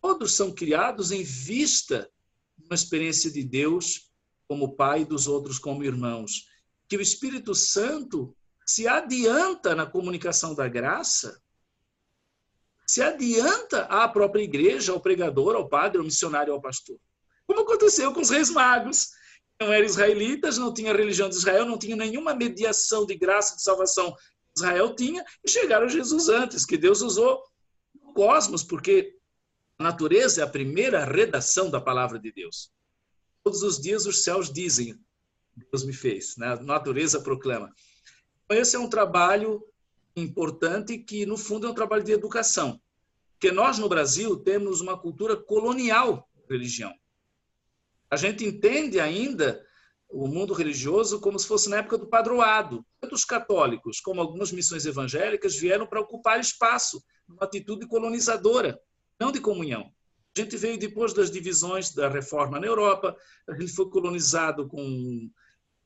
todos 0.01 0.35
são 0.35 0.53
criados 0.53 1.11
em 1.11 1.23
vista 1.23 2.07
de 2.55 2.65
uma 2.65 2.75
experiência 2.75 3.31
de 3.31 3.43
Deus 3.43 4.11
como 4.47 4.75
Pai 4.75 5.01
e 5.01 5.05
dos 5.05 5.25
outros 5.25 5.57
como 5.57 5.83
irmãos. 5.83 6.47
Que 6.87 6.95
o 6.95 7.01
Espírito 7.01 7.55
Santo 7.55 8.37
se 8.65 8.87
adianta 8.87 9.73
na 9.73 9.85
comunicação 9.85 10.53
da 10.53 10.67
graça 10.67 11.41
se 12.95 13.01
adianta 13.01 13.81
à 13.87 14.07
própria 14.07 14.41
igreja, 14.41 14.93
ao 14.93 15.01
pregador, 15.01 15.53
ao 15.53 15.67
padre, 15.67 15.97
ao 15.97 16.05
missionário, 16.05 16.53
ao 16.53 16.61
pastor. 16.61 16.97
Como 17.45 17.59
aconteceu 17.59 18.13
com 18.13 18.21
os 18.21 18.29
reis 18.29 18.49
magos. 18.49 19.09
Não 19.59 19.73
eram 19.73 19.85
israelitas, 19.85 20.57
não 20.57 20.73
tinha 20.73 20.93
religião 20.93 21.27
de 21.27 21.35
Israel, 21.35 21.65
não 21.65 21.77
tinha 21.77 21.95
nenhuma 21.97 22.33
mediação 22.33 23.05
de 23.05 23.15
graça, 23.15 23.57
de 23.57 23.63
salvação. 23.63 24.15
Israel 24.55 24.95
tinha, 24.95 25.25
e 25.43 25.49
chegaram 25.49 25.89
Jesus 25.89 26.29
antes, 26.29 26.65
que 26.65 26.77
Deus 26.77 27.01
usou 27.01 27.43
o 28.01 28.13
cosmos, 28.13 28.63
porque 28.63 29.13
a 29.77 29.83
natureza 29.83 30.39
é 30.39 30.43
a 30.45 30.49
primeira 30.49 31.03
redação 31.03 31.69
da 31.69 31.81
palavra 31.81 32.17
de 32.17 32.31
Deus. 32.31 32.71
Todos 33.43 33.61
os 33.61 33.77
dias 33.77 34.05
os 34.05 34.23
céus 34.23 34.49
dizem, 34.49 34.97
Deus 35.69 35.83
me 35.83 35.91
fez, 35.91 36.37
né? 36.37 36.53
a 36.53 36.63
natureza 36.63 37.19
proclama. 37.19 37.73
Então, 38.45 38.57
esse 38.57 38.77
é 38.77 38.79
um 38.79 38.89
trabalho 38.89 39.61
importante 40.15 40.97
que, 40.97 41.25
no 41.25 41.37
fundo, 41.37 41.67
é 41.67 41.69
um 41.69 41.75
trabalho 41.75 42.03
de 42.03 42.13
educação. 42.13 42.79
Porque 43.35 43.51
nós, 43.51 43.77
no 43.77 43.89
Brasil, 43.89 44.37
temos 44.37 44.81
uma 44.81 44.97
cultura 44.97 45.35
colonial 45.35 46.27
religião. 46.49 46.93
A 48.09 48.15
gente 48.15 48.45
entende 48.45 48.99
ainda 48.99 49.63
o 50.09 50.27
mundo 50.27 50.53
religioso 50.53 51.19
como 51.19 51.37
se 51.37 51.47
fosse 51.47 51.69
na 51.69 51.77
época 51.77 51.97
do 51.97 52.07
padroado. 52.07 52.85
Tanto 53.01 53.15
os 53.15 53.25
católicos 53.25 53.99
como 53.99 54.21
algumas 54.21 54.51
missões 54.51 54.85
evangélicas 54.85 55.55
vieram 55.55 55.85
para 55.85 55.99
ocupar 55.99 56.39
espaço, 56.39 57.03
numa 57.27 57.43
atitude 57.43 57.87
colonizadora, 57.87 58.79
não 59.19 59.31
de 59.31 59.41
comunhão. 59.41 59.91
A 60.37 60.41
gente 60.41 60.55
veio 60.57 60.77
depois 60.77 61.13
das 61.13 61.31
divisões 61.31 61.93
da 61.93 62.07
reforma 62.07 62.59
na 62.59 62.67
Europa, 62.67 63.15
a 63.47 63.53
gente 63.53 63.73
foi 63.73 63.89
colonizado 63.89 64.67
com, 64.67 65.29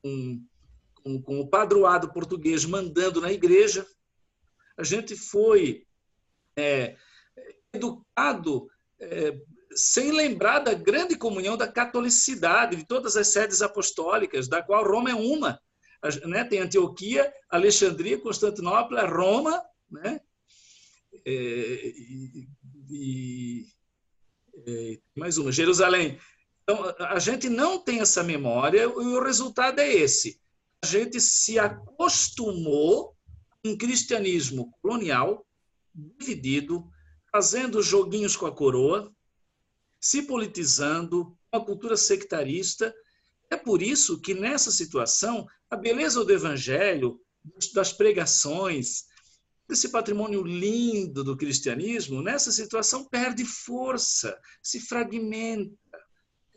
com, 0.02 0.44
com, 0.94 1.22
com 1.22 1.40
o 1.40 1.48
padroado 1.48 2.12
português 2.12 2.64
mandando 2.64 3.20
na 3.20 3.32
igreja, 3.32 3.86
a 4.76 4.82
gente 4.82 5.16
foi 5.16 5.86
é, 6.56 6.96
educado 7.72 8.68
é, 8.98 9.40
sem 9.74 10.12
lembrar 10.12 10.60
da 10.60 10.74
grande 10.74 11.16
comunhão 11.16 11.56
da 11.56 11.68
catolicidade, 11.68 12.76
de 12.76 12.84
todas 12.84 13.16
as 13.16 13.28
sedes 13.28 13.62
apostólicas, 13.62 14.48
da 14.48 14.62
qual 14.62 14.84
Roma 14.84 15.10
é 15.10 15.14
uma. 15.14 15.60
Né? 16.24 16.44
Tem 16.44 16.60
Antioquia, 16.60 17.32
Alexandria, 17.48 18.18
Constantinopla, 18.18 19.06
Roma, 19.06 19.62
né? 19.90 20.20
É, 21.24 21.30
e, 21.32 22.48
e, 22.90 23.66
e, 24.66 25.02
mais 25.16 25.38
uma, 25.38 25.52
Jerusalém. 25.52 26.18
Então, 26.62 26.94
a 26.98 27.18
gente 27.18 27.48
não 27.48 27.78
tem 27.78 28.00
essa 28.00 28.22
memória 28.22 28.82
e 28.82 28.86
o 28.86 29.22
resultado 29.22 29.80
é 29.80 29.92
esse. 29.92 30.40
A 30.82 30.86
gente 30.86 31.20
se 31.20 31.58
acostumou 31.58 33.14
com 33.62 33.70
um 33.70 33.76
cristianismo 33.76 34.72
colonial, 34.80 35.46
dividido, 35.94 36.90
fazendo 37.32 37.82
joguinhos 37.82 38.36
com 38.36 38.46
a 38.46 38.54
coroa, 38.54 39.12
se 40.00 40.22
politizando, 40.22 41.36
uma 41.52 41.64
cultura 41.64 41.96
sectarista. 41.96 42.94
É 43.50 43.56
por 43.56 43.82
isso 43.82 44.20
que, 44.20 44.34
nessa 44.34 44.70
situação, 44.70 45.46
a 45.68 45.76
beleza 45.76 46.24
do 46.24 46.32
evangelho, 46.32 47.20
das 47.74 47.92
pregações, 47.92 49.04
desse 49.68 49.88
patrimônio 49.88 50.42
lindo 50.42 51.22
do 51.22 51.36
cristianismo, 51.36 52.22
nessa 52.22 52.50
situação 52.50 53.04
perde 53.04 53.44
força, 53.44 54.38
se 54.62 54.80
fragmenta. 54.80 55.76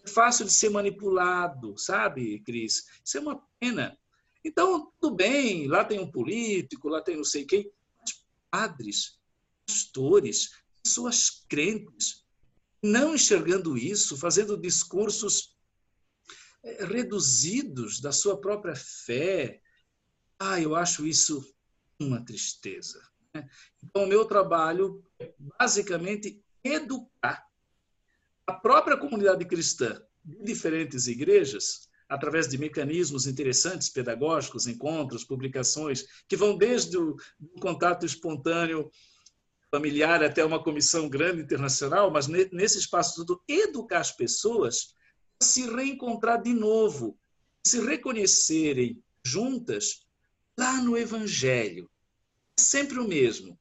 É 0.03 0.09
fácil 0.09 0.45
de 0.45 0.51
ser 0.51 0.69
manipulado, 0.69 1.77
sabe, 1.77 2.41
Cris? 2.41 2.85
Isso 3.05 3.17
é 3.17 3.21
uma 3.21 3.41
pena. 3.59 3.97
Então, 4.43 4.91
tudo 4.99 5.15
bem, 5.15 5.67
lá 5.67 5.85
tem 5.85 5.99
um 5.99 6.11
político, 6.11 6.89
lá 6.89 7.01
tem 7.01 7.15
não 7.15 7.23
sei 7.23 7.45
quem, 7.45 7.71
mas 7.99 8.25
padres, 8.51 9.17
pastores, 9.65 10.49
pessoas 10.83 11.43
crentes, 11.47 12.25
não 12.81 13.15
enxergando 13.15 13.77
isso, 13.77 14.17
fazendo 14.17 14.57
discursos 14.57 15.55
eh, 16.63 16.85
reduzidos 16.85 18.01
da 18.01 18.11
sua 18.11 18.39
própria 18.39 18.75
fé. 18.75 19.61
Ah, 20.37 20.59
eu 20.59 20.75
acho 20.75 21.07
isso 21.07 21.55
uma 21.99 22.23
tristeza. 22.23 23.01
Né? 23.33 23.47
Então, 23.81 24.03
o 24.03 24.07
meu 24.07 24.25
trabalho 24.25 25.01
é 25.17 25.33
basicamente 25.59 26.43
educar 26.63 27.47
a 28.45 28.53
própria 28.53 28.97
comunidade 28.97 29.45
cristã 29.45 30.01
de 30.23 30.43
diferentes 30.43 31.07
igrejas, 31.07 31.87
através 32.09 32.47
de 32.47 32.57
mecanismos 32.57 33.25
interessantes, 33.25 33.89
pedagógicos, 33.89 34.67
encontros, 34.67 35.23
publicações, 35.23 36.05
que 36.27 36.35
vão 36.35 36.57
desde 36.57 36.97
o 36.97 37.15
contato 37.61 38.05
espontâneo 38.05 38.91
familiar 39.73 40.23
até 40.23 40.45
uma 40.45 40.63
comissão 40.63 41.09
grande 41.09 41.41
internacional, 41.41 42.11
mas 42.11 42.27
nesse 42.27 42.77
espaço 42.77 43.15
tudo, 43.15 43.41
educar 43.47 44.01
as 44.01 44.11
pessoas 44.11 44.93
a 45.41 45.43
se 45.43 45.65
reencontrar 45.65 46.39
de 46.39 46.53
novo, 46.53 47.17
se 47.65 47.83
reconhecerem 47.83 49.03
juntas 49.25 50.05
lá 50.55 50.79
no 50.79 50.95
Evangelho. 50.95 51.89
É 52.55 52.61
sempre 52.61 52.99
o 52.99 53.07
mesmo. 53.07 53.57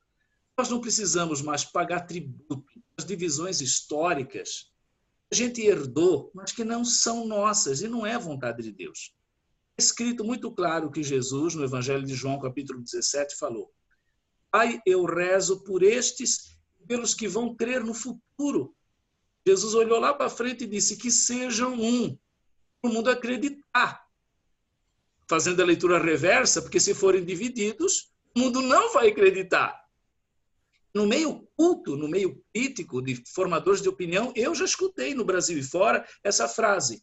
Nós 0.58 0.68
não 0.68 0.82
precisamos 0.82 1.40
mais 1.40 1.64
pagar 1.64 2.00
tributo 2.00 2.62
às 2.94 3.06
divisões 3.06 3.62
históricas 3.62 4.70
que 5.30 5.32
a 5.32 5.34
gente 5.34 5.62
herdou, 5.62 6.30
mas 6.34 6.52
que 6.52 6.62
não 6.62 6.84
são 6.84 7.26
nossas 7.26 7.80
e 7.80 7.88
não 7.88 8.04
é 8.04 8.18
vontade 8.18 8.62
de 8.62 8.70
Deus. 8.70 9.14
É 9.78 9.82
escrito 9.82 10.22
muito 10.22 10.52
claro 10.52 10.90
que 10.90 11.02
Jesus, 11.02 11.54
no 11.54 11.64
Evangelho 11.64 12.04
de 12.04 12.14
João, 12.14 12.38
capítulo 12.38 12.82
17, 12.82 13.34
falou: 13.38 13.72
Pai, 14.52 14.82
eu 14.84 15.06
rezo 15.06 15.64
por 15.64 15.82
estes 15.82 16.58
e 16.78 16.86
pelos 16.86 17.14
que 17.14 17.26
vão 17.26 17.54
crer 17.54 17.82
no 17.82 17.94
futuro. 17.94 18.76
Jesus 19.46 19.74
olhou 19.74 19.98
lá 19.98 20.12
para 20.12 20.28
frente 20.28 20.64
e 20.64 20.66
disse 20.66 20.98
que 20.98 21.10
sejam 21.10 21.72
um, 21.72 22.14
para 22.80 22.90
o 22.90 22.92
mundo 22.92 23.08
acreditar. 23.08 24.06
Fazendo 25.26 25.62
a 25.62 25.64
leitura 25.64 25.98
reversa, 25.98 26.60
porque 26.60 26.78
se 26.78 26.92
forem 26.92 27.24
divididos, 27.24 28.12
o 28.36 28.40
mundo 28.40 28.60
não 28.60 28.92
vai 28.92 29.08
acreditar. 29.08 29.82
No 30.94 31.06
meio 31.06 31.48
culto, 31.56 31.96
no 31.96 32.06
meio 32.06 32.44
crítico 32.52 33.00
de 33.00 33.24
formadores 33.26 33.80
de 33.80 33.88
opinião, 33.88 34.34
eu 34.36 34.54
já 34.54 34.66
escutei 34.66 35.14
no 35.14 35.24
Brasil 35.24 35.56
e 35.56 35.62
fora 35.62 36.06
essa 36.22 36.46
frase. 36.46 37.02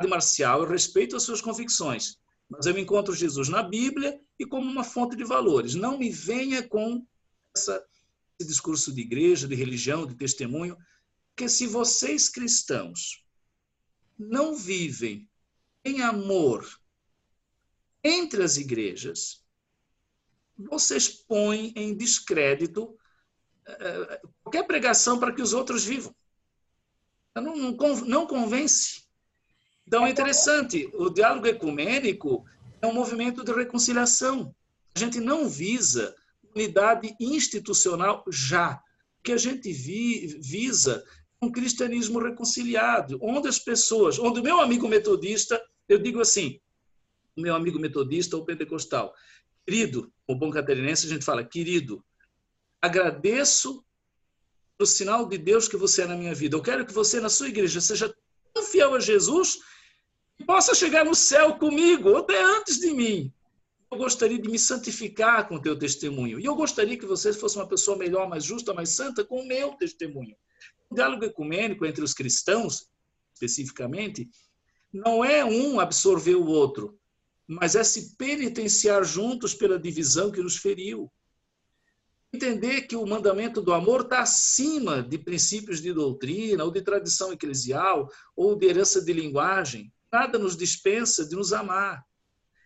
De 0.00 0.08
Marcial, 0.08 0.62
eu 0.62 0.68
respeito 0.68 1.14
as 1.14 1.24
suas 1.24 1.42
convicções, 1.42 2.18
mas 2.48 2.66
eu 2.66 2.78
encontro 2.78 3.14
Jesus 3.14 3.48
na 3.48 3.62
Bíblia 3.62 4.20
e 4.38 4.46
como 4.46 4.70
uma 4.70 4.84
fonte 4.84 5.16
de 5.16 5.24
valores. 5.24 5.74
Não 5.74 5.98
me 5.98 6.10
venha 6.10 6.66
com 6.66 7.04
essa, 7.54 7.84
esse 8.38 8.48
discurso 8.48 8.92
de 8.92 9.00
igreja, 9.00 9.48
de 9.48 9.54
religião, 9.54 10.06
de 10.06 10.14
testemunho, 10.14 10.76
porque 11.34 11.48
se 11.48 11.66
vocês 11.66 12.28
cristãos 12.28 13.24
não 14.18 14.54
vivem 14.54 15.28
em 15.84 16.02
amor 16.02 16.66
entre 18.02 18.42
as 18.42 18.56
igrejas, 18.56 19.44
vocês 20.56 21.08
põem 21.08 21.72
em 21.76 21.94
descrédito 21.94 22.96
eh, 23.66 24.22
qualquer 24.42 24.66
pregação 24.66 25.18
para 25.18 25.34
que 25.34 25.42
os 25.42 25.52
outros 25.52 25.84
vivam. 25.84 26.14
Não, 27.34 27.54
não, 27.54 27.76
não 28.06 28.26
convence. 28.26 29.05
Então 29.86 30.06
é 30.06 30.10
interessante, 30.10 30.90
o 30.94 31.08
diálogo 31.10 31.46
ecumênico 31.46 32.44
é 32.82 32.86
um 32.86 32.92
movimento 32.92 33.44
de 33.44 33.52
reconciliação. 33.52 34.54
A 34.94 34.98
gente 34.98 35.20
não 35.20 35.48
visa 35.48 36.14
unidade 36.54 37.14
institucional 37.20 38.24
já. 38.28 38.80
O 39.18 39.22
que 39.22 39.32
a 39.32 39.36
gente 39.36 39.72
vi, 39.72 40.38
visa 40.40 41.04
um 41.40 41.52
cristianismo 41.52 42.18
reconciliado, 42.18 43.18
onde 43.20 43.46
as 43.48 43.58
pessoas, 43.58 44.18
onde 44.18 44.40
o 44.40 44.42
meu 44.42 44.60
amigo 44.60 44.88
metodista, 44.88 45.62
eu 45.88 45.98
digo 45.98 46.20
assim, 46.20 46.58
o 47.36 47.40
meu 47.42 47.54
amigo 47.54 47.78
metodista 47.78 48.36
ou 48.36 48.44
pentecostal, 48.44 49.14
querido, 49.66 50.10
o 50.26 50.34
bom 50.34 50.50
catarinense 50.50 51.06
a 51.06 51.10
gente 51.10 51.24
fala, 51.24 51.44
querido, 51.44 52.02
agradeço 52.80 53.84
o 54.80 54.86
sinal 54.86 55.28
de 55.28 55.38
Deus 55.38 55.68
que 55.68 55.76
você 55.76 56.02
é 56.02 56.06
na 56.06 56.16
minha 56.16 56.34
vida. 56.34 56.56
Eu 56.56 56.62
quero 56.62 56.86
que 56.86 56.92
você 56.92 57.20
na 57.20 57.28
sua 57.28 57.48
igreja 57.48 57.80
seja 57.80 58.14
tão 58.52 58.62
fiel 58.64 58.94
a 58.94 59.00
Jesus 59.00 59.58
possa 60.44 60.74
chegar 60.74 61.04
no 61.04 61.14
céu 61.14 61.56
comigo, 61.58 62.16
até 62.16 62.40
antes 62.42 62.78
de 62.78 62.92
mim. 62.92 63.32
Eu 63.90 63.98
gostaria 63.98 64.38
de 64.38 64.48
me 64.48 64.58
santificar 64.58 65.48
com 65.48 65.56
o 65.56 65.62
teu 65.62 65.78
testemunho. 65.78 66.40
E 66.40 66.44
eu 66.44 66.54
gostaria 66.54 66.98
que 66.98 67.06
você 67.06 67.32
fosse 67.32 67.56
uma 67.56 67.68
pessoa 67.68 67.96
melhor, 67.96 68.28
mais 68.28 68.44
justa, 68.44 68.74
mais 68.74 68.90
santa 68.90 69.24
com 69.24 69.40
o 69.40 69.46
meu 69.46 69.72
testemunho. 69.74 70.36
O 70.90 70.94
diálogo 70.94 71.24
ecumênico 71.24 71.86
entre 71.86 72.02
os 72.02 72.12
cristãos, 72.12 72.90
especificamente, 73.32 74.28
não 74.92 75.24
é 75.24 75.44
um 75.44 75.78
absorver 75.78 76.34
o 76.34 76.46
outro, 76.46 76.98
mas 77.46 77.76
é 77.76 77.84
se 77.84 78.16
penitenciar 78.16 79.04
juntos 79.04 79.54
pela 79.54 79.78
divisão 79.78 80.30
que 80.30 80.42
nos 80.42 80.56
feriu. 80.56 81.10
Entender 82.32 82.82
que 82.82 82.96
o 82.96 83.06
mandamento 83.06 83.62
do 83.62 83.72
amor 83.72 84.02
está 84.02 84.20
acima 84.20 85.02
de 85.02 85.16
princípios 85.16 85.80
de 85.80 85.92
doutrina, 85.92 86.64
ou 86.64 86.70
de 86.70 86.82
tradição 86.82 87.32
eclesial, 87.32 88.10
ou 88.34 88.56
de 88.56 88.66
herança 88.66 89.00
de 89.00 89.12
linguagem 89.12 89.92
nada 90.12 90.38
nos 90.38 90.56
dispensa 90.56 91.26
de 91.26 91.34
nos 91.34 91.52
amar. 91.52 92.04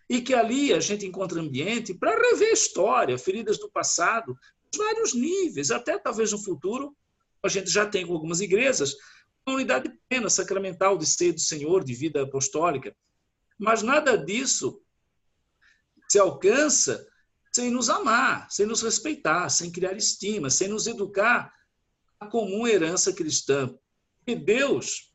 E 0.09 0.21
que 0.21 0.35
ali 0.35 0.73
a 0.73 0.81
gente 0.81 1.07
encontra 1.07 1.41
ambiente 1.41 1.95
para 1.95 2.21
rever 2.31 2.53
história, 2.53 3.17
feridas 3.17 3.59
do 3.59 3.71
passado, 3.71 4.37
vários 4.77 5.15
níveis, 5.15 5.71
até 5.71 5.99
talvez 5.99 6.33
no 6.33 6.39
futuro 6.39 6.97
a 7.43 7.49
gente 7.49 7.71
já 7.71 7.87
tem 7.87 8.07
com 8.07 8.13
algumas 8.13 8.41
igrejas 8.41 8.95
uma 9.47 9.57
unidade 9.57 9.91
plena, 10.09 10.29
sacramental 10.29 10.99
de 10.99 11.07
ser 11.07 11.33
do 11.33 11.41
Senhor, 11.41 11.83
de 11.83 11.95
vida 11.95 12.23
apostólica. 12.23 12.95
Mas 13.59 13.83
nada 13.83 14.17
disso 14.17 14.83
se 16.09 16.19
alcança 16.19 17.07
sem 17.53 17.71
nos 17.71 17.89
amar, 17.89 18.51
sem 18.51 18.67
nos 18.67 18.83
respeitar, 18.83 19.49
sem 19.49 19.73
criar 19.73 19.97
estima, 19.97 20.51
sem 20.51 20.69
nos 20.69 20.87
educar 20.87 21.53
a 22.19 22.27
comum 22.27 22.67
herança 22.67 23.13
cristã. 23.13 23.75
E 24.27 24.37
Deus 24.37 25.10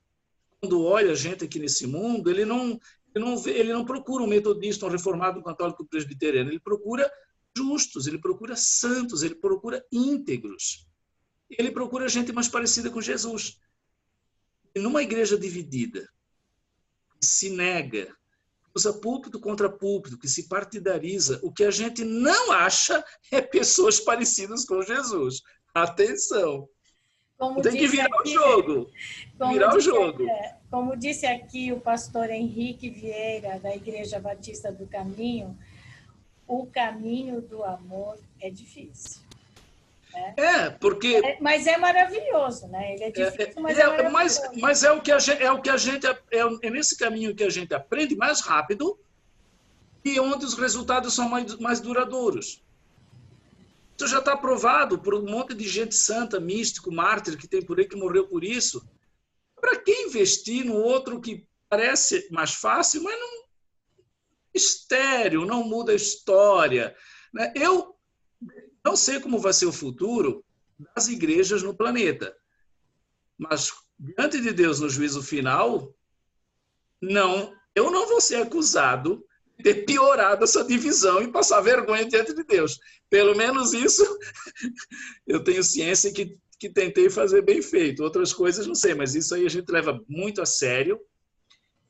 olha 0.73 1.11
a 1.11 1.15
gente 1.15 1.43
aqui 1.43 1.59
nesse 1.59 1.85
mundo, 1.85 2.29
ele 2.29 2.45
não, 2.45 2.79
ele 3.13 3.25
não, 3.25 3.47
ele 3.47 3.73
não 3.73 3.85
procura 3.85 4.23
um 4.23 4.27
metodista, 4.27 4.85
um 4.85 4.89
reformado, 4.89 5.39
um 5.39 5.43
católico 5.43 5.85
presbiteriano, 5.85 6.49
ele 6.49 6.59
procura 6.59 7.09
justos, 7.55 8.07
ele 8.07 8.19
procura 8.19 8.55
santos, 8.55 9.23
ele 9.23 9.35
procura 9.35 9.85
íntegros. 9.91 10.87
Ele 11.49 11.71
procura 11.71 12.09
gente 12.09 12.33
mais 12.33 12.47
parecida 12.47 12.89
com 12.89 13.01
Jesus. 13.01 13.59
E 14.73 14.79
numa 14.79 15.03
igreja 15.03 15.37
dividida, 15.37 16.09
que 17.19 17.25
se 17.25 17.49
nega, 17.49 18.13
usa 18.75 18.91
púlpito 18.91 19.39
contra 19.39 19.69
púlpito, 19.69 20.17
que 20.17 20.27
se 20.27 20.49
partidariza, 20.49 21.39
o 21.41 21.51
que 21.51 21.63
a 21.63 21.71
gente 21.71 22.03
não 22.03 22.51
acha 22.51 23.03
é 23.31 23.41
pessoas 23.41 23.99
parecidas 23.99 24.65
com 24.65 24.81
Jesus. 24.81 25.41
Atenção! 25.73 26.67
Como 27.37 27.61
Tem 27.61 27.73
que 27.73 27.87
virar 27.87 28.05
aqui, 28.05 28.29
o 28.29 28.31
jogo. 28.31 28.91
Virar 29.51 29.75
o 29.75 29.79
jogo. 29.79 30.23
É, 30.29 30.55
como 30.71 30.95
disse 30.95 31.25
aqui 31.25 31.71
o 31.71 31.79
pastor 31.79 32.29
Henrique 32.29 32.89
Vieira, 32.89 33.59
da 33.59 33.75
Igreja 33.75 34.19
Batista 34.19 34.71
do 34.71 34.87
Caminho, 34.87 35.57
o 36.47 36.65
caminho 36.65 37.41
do 37.41 37.63
amor 37.63 38.17
é 38.41 38.49
difícil. 38.49 39.21
Né? 40.13 40.33
É, 40.37 40.69
porque. 40.69 41.21
É, 41.23 41.37
mas 41.41 41.67
é 41.67 41.77
maravilhoso, 41.77 42.67
né? 42.67 42.93
Ele 42.93 43.03
é, 43.03 43.07
é 43.07 43.11
difícil, 43.11 43.53
é, 43.57 43.61
mas 43.61 43.77
é, 43.77 43.81
é 43.81 43.87
maravilhoso. 43.87 44.13
Mas, 44.13 44.61
mas 44.61 44.83
é 44.83 44.91
o 44.91 45.01
que 45.01 45.11
a 45.11 45.19
gente, 45.19 45.43
é 45.43 45.51
o 45.51 45.61
que 45.61 45.69
a 45.69 45.77
gente 45.77 46.07
é, 46.07 46.17
é 46.31 46.69
nesse 46.69 46.97
caminho 46.97 47.35
que 47.35 47.43
a 47.43 47.49
gente 47.49 47.73
aprende 47.73 48.15
mais 48.15 48.41
rápido 48.41 48.97
e 50.03 50.19
onde 50.19 50.45
os 50.45 50.53
resultados 50.53 51.13
são 51.13 51.27
mais, 51.27 51.55
mais 51.57 51.81
duradouros. 51.81 52.63
Isso 53.97 54.07
já 54.07 54.19
está 54.19 54.35
provado 54.35 54.99
por 54.99 55.15
um 55.15 55.23
monte 55.23 55.53
de 55.53 55.67
gente 55.67 55.95
santa, 55.95 56.39
místico, 56.39 56.91
mártir 56.91 57.37
que 57.37 57.47
tem 57.47 57.61
por 57.61 57.79
aí 57.79 57.87
que 57.87 57.95
morreu 57.95 58.27
por 58.27 58.43
isso. 58.43 58.85
Para 59.55 59.77
que 59.77 59.91
investir 60.03 60.65
no 60.65 60.75
outro 60.75 61.21
que 61.21 61.47
parece 61.69 62.27
mais 62.31 62.53
fácil, 62.53 63.03
mas 63.03 63.17
não 63.17 63.45
estéreo, 64.53 65.45
não 65.45 65.63
muda 65.63 65.91
a 65.91 65.95
história? 65.95 66.95
Né? 67.33 67.51
Eu 67.55 67.95
não 68.83 68.95
sei 68.95 69.19
como 69.19 69.39
vai 69.39 69.53
ser 69.53 69.65
o 69.65 69.73
futuro 69.73 70.43
das 70.93 71.07
igrejas 71.07 71.63
no 71.63 71.75
planeta, 71.75 72.35
mas 73.37 73.71
diante 73.97 74.41
de 74.41 74.51
Deus 74.51 74.79
no 74.79 74.89
juízo 74.89 75.23
final, 75.23 75.93
não, 77.01 77.55
eu 77.73 77.89
não 77.89 78.07
vou 78.07 78.19
ser 78.19 78.35
acusado 78.35 79.25
ter 79.61 79.85
piorado 79.85 80.43
essa 80.43 80.63
divisão 80.63 81.21
e 81.21 81.31
passar 81.31 81.61
vergonha 81.61 82.05
diante 82.05 82.33
de 82.33 82.43
Deus. 82.43 82.79
Pelo 83.09 83.35
menos 83.35 83.73
isso 83.73 84.03
eu 85.25 85.43
tenho 85.43 85.63
ciência 85.63 86.11
que, 86.11 86.37
que 86.59 86.69
tentei 86.69 87.09
fazer 87.09 87.41
bem 87.41 87.61
feito. 87.61 88.03
Outras 88.03 88.33
coisas 88.33 88.67
não 88.67 88.75
sei, 88.75 88.93
mas 88.93 89.15
isso 89.15 89.33
aí 89.33 89.45
a 89.45 89.49
gente 89.49 89.71
leva 89.71 90.01
muito 90.07 90.41
a 90.41 90.45
sério. 90.45 90.99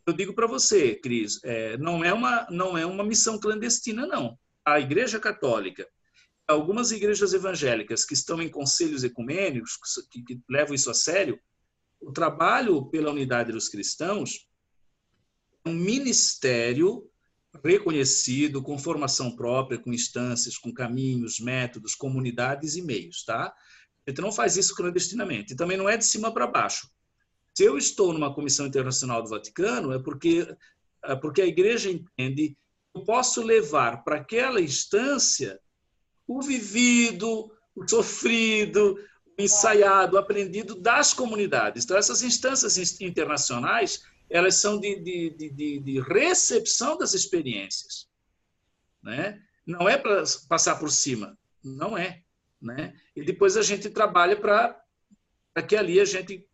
Eu 0.05 0.13
digo 0.13 0.33
para 0.33 0.47
você, 0.47 0.95
Cris, 0.95 1.39
é, 1.43 1.77
não, 1.77 2.03
é 2.03 2.13
uma, 2.13 2.47
não 2.51 2.77
é 2.77 2.85
uma 2.85 3.03
missão 3.03 3.39
clandestina, 3.39 4.05
não. 4.05 4.37
A 4.63 4.79
Igreja 4.79 5.19
Católica, 5.19 5.87
algumas 6.47 6.91
igrejas 6.91 7.33
evangélicas 7.33 8.05
que 8.05 8.13
estão 8.13 8.41
em 8.41 8.49
conselhos 8.49 9.03
ecumênicos, 9.03 9.79
que, 10.11 10.21
que 10.23 10.39
levam 10.47 10.75
isso 10.75 10.91
a 10.91 10.93
sério, 10.93 11.39
o 11.99 12.11
trabalho 12.11 12.85
pela 12.85 13.11
unidade 13.11 13.51
dos 13.51 13.67
cristãos 13.67 14.47
é 15.65 15.69
um 15.69 15.73
ministério 15.73 17.09
reconhecido, 17.63 18.61
com 18.61 18.77
formação 18.77 19.35
própria, 19.35 19.77
com 19.77 19.93
instâncias, 19.93 20.57
com 20.57 20.73
caminhos, 20.73 21.39
métodos, 21.39 21.95
comunidades 21.95 22.75
e 22.75 22.81
meios, 22.81 23.23
tá? 23.23 23.53
Gente 24.07 24.21
não 24.21 24.31
faz 24.31 24.55
isso 24.55 24.75
clandestinamente. 24.75 25.53
E 25.53 25.55
também 25.55 25.77
não 25.77 25.89
é 25.89 25.97
de 25.97 26.05
cima 26.05 26.31
para 26.31 26.45
baixo. 26.45 26.89
Se 27.55 27.63
eu 27.63 27.77
estou 27.77 28.13
numa 28.13 28.33
comissão 28.33 28.67
internacional 28.67 29.23
do 29.23 29.29
Vaticano, 29.29 29.93
é 29.93 29.99
porque, 29.99 30.47
é 31.03 31.15
porque 31.15 31.41
a 31.41 31.47
igreja 31.47 31.89
entende 31.89 32.49
que 32.49 32.57
eu 32.93 33.03
posso 33.03 33.41
levar 33.41 34.03
para 34.03 34.17
aquela 34.17 34.61
instância 34.61 35.59
o 36.27 36.41
vivido, 36.41 37.51
o 37.75 37.87
sofrido, 37.87 38.97
o 39.37 39.41
ensaiado, 39.41 40.15
o 40.15 40.19
aprendido 40.19 40.75
das 40.75 41.13
comunidades. 41.13 41.83
Então, 41.83 41.97
essas 41.97 42.21
instâncias 42.21 42.99
internacionais 43.01 44.03
elas 44.35 44.55
são 44.55 44.77
de, 44.77 44.99
de, 44.99 45.29
de, 45.29 45.79
de 45.79 46.01
recepção 46.01 46.97
das 46.97 47.13
experiências. 47.13 48.05
Né? 49.01 49.41
Não 49.65 49.87
é 49.87 49.97
para 49.97 50.23
passar 50.49 50.75
por 50.75 50.91
cima, 50.91 51.37
não 51.63 51.97
é. 51.97 52.21
Né? 52.61 52.93
E 53.15 53.23
depois 53.23 53.55
a 53.55 53.61
gente 53.61 53.89
trabalha 53.89 54.35
para 54.35 54.77
que 55.65 55.77
ali 55.77 56.01
a 56.01 56.05
gente. 56.05 56.45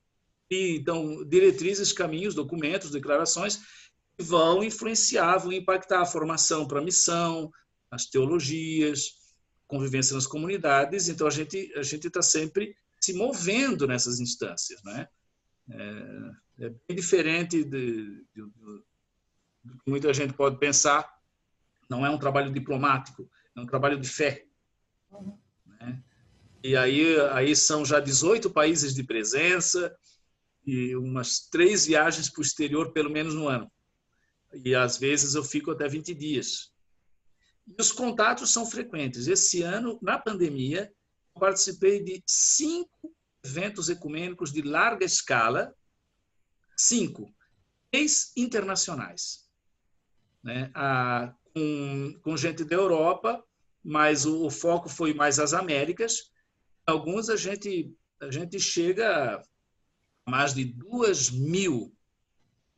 Então, 0.52 1.28
diretrizes, 1.28 1.92
caminhos, 1.92 2.36
documentos, 2.36 2.92
declarações 2.92 3.58
que 4.16 4.24
vão 4.24 4.64
influenciar, 4.64 5.40
vão 5.40 5.52
impactar 5.52 6.02
a 6.02 6.06
formação 6.06 6.68
para 6.68 6.80
a 6.80 6.84
missão, 6.84 7.50
as 7.90 8.06
teologias, 8.06 9.14
convivência 9.66 10.14
nas 10.14 10.28
comunidades. 10.28 11.10
Então, 11.10 11.26
a 11.26 11.32
gente 11.32 11.74
a 11.76 11.82
gente 11.82 12.08
está 12.08 12.22
sempre 12.22 12.76
se 13.00 13.14
movendo 13.14 13.88
nessas 13.88 14.20
instâncias, 14.20 14.84
né? 14.84 15.08
É, 15.72 16.66
é 16.66 16.70
bem 16.70 16.96
diferente 16.96 17.64
de, 17.64 18.26
de, 18.34 18.42
do 19.64 19.80
que 19.84 19.90
muita 19.90 20.14
gente 20.14 20.34
pode 20.34 20.58
pensar. 20.58 21.10
Não 21.90 22.06
é 22.06 22.10
um 22.10 22.18
trabalho 22.18 22.52
diplomático, 22.52 23.30
é 23.56 23.60
um 23.60 23.66
trabalho 23.66 24.00
de 24.00 24.08
fé. 24.08 24.46
Uhum. 25.12 25.38
Né? 25.66 26.04
E 26.64 26.76
aí, 26.76 27.20
aí 27.32 27.56
são 27.56 27.84
já 27.84 28.00
18 28.00 28.50
países 28.52 28.94
de 28.94 29.04
presença 29.04 29.96
e 30.66 30.96
umas 30.96 31.40
três 31.50 31.86
viagens 31.86 32.30
para 32.30 32.40
o 32.40 32.44
exterior, 32.44 32.92
pelo 32.92 33.10
menos 33.10 33.34
no 33.34 33.48
ano. 33.48 33.72
E 34.54 34.76
às 34.76 34.98
vezes 34.98 35.34
eu 35.34 35.44
fico 35.44 35.72
até 35.72 35.88
20 35.88 36.14
dias. 36.14 36.72
E 37.68 37.76
os 37.80 37.92
contatos 37.92 38.52
são 38.52 38.66
frequentes. 38.66 39.28
Esse 39.28 39.64
ano, 39.64 39.98
na 40.02 40.20
pandemia, 40.20 40.92
participei 41.34 42.04
de 42.04 42.22
cinco 42.28 43.16
eventos 43.44 43.90
ecumênicos 43.90 44.52
de 44.52 44.62
larga 44.62 45.06
escala 45.06 45.76
Cinco, 46.82 47.32
três 47.92 48.32
internacionais. 48.36 49.48
Né? 50.44 50.72
A, 50.74 51.32
com, 51.54 52.20
com 52.24 52.36
gente 52.36 52.64
da 52.64 52.76
Europa, 52.76 53.44
mas 53.84 54.26
o, 54.26 54.48
o, 54.48 54.50
foco 54.50 54.90
foi 54.90 55.14
mais 55.14 55.38
as 55.38 55.54
Américas. 55.54 56.32
Alguns 56.86 57.30
a 57.30 57.36
gente, 57.36 57.96
a 58.20 58.32
gente 58.32 58.60
chega 58.60 59.36
a 60.26 60.32
mais 60.32 60.56
de 60.56 60.66
duas 60.66 61.30
mil 61.30 61.96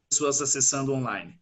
pessoas 0.09 0.41
acessando 0.41 0.91
online. 0.91 1.41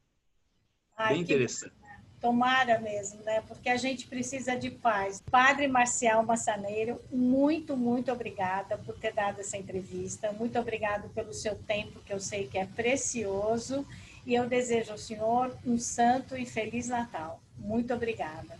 Ai, 0.95 1.13
Bem 1.13 1.23
interessante. 1.23 1.80
Tomara 2.21 2.79
mesmo, 2.79 3.23
né? 3.23 3.41
Porque 3.47 3.67
a 3.67 3.77
gente 3.77 4.05
precisa 4.05 4.55
de 4.55 4.69
paz. 4.69 5.23
Padre 5.31 5.67
Marcial 5.67 6.23
Massaneiro, 6.23 7.01
muito, 7.11 7.75
muito 7.75 8.11
obrigada 8.11 8.77
por 8.77 8.95
ter 8.95 9.11
dado 9.11 9.39
essa 9.39 9.57
entrevista. 9.57 10.31
Muito 10.31 10.59
obrigado 10.59 11.09
pelo 11.09 11.33
seu 11.33 11.55
tempo, 11.55 11.99
que 12.05 12.13
eu 12.13 12.19
sei 12.19 12.47
que 12.47 12.59
é 12.59 12.65
precioso. 12.67 13.85
E 14.23 14.35
eu 14.35 14.47
desejo 14.47 14.91
ao 14.91 14.99
senhor 14.99 15.57
um 15.65 15.79
santo 15.79 16.37
e 16.37 16.45
feliz 16.45 16.87
Natal. 16.87 17.41
Muito 17.57 17.91
obrigada. 17.91 18.55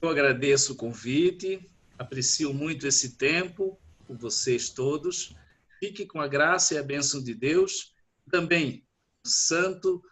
Eu 0.00 0.08
agradeço 0.08 0.72
o 0.72 0.76
convite, 0.76 1.60
aprecio 1.98 2.54
muito 2.54 2.86
esse 2.86 3.16
tempo 3.16 3.78
por 4.06 4.16
vocês 4.16 4.70
todos. 4.70 5.36
Fique 5.78 6.06
com 6.06 6.20
a 6.20 6.28
graça 6.28 6.74
e 6.74 6.78
a 6.78 6.82
bênção 6.82 7.22
de 7.22 7.34
Deus. 7.34 7.94
Também, 8.30 8.86
santo 9.22 10.02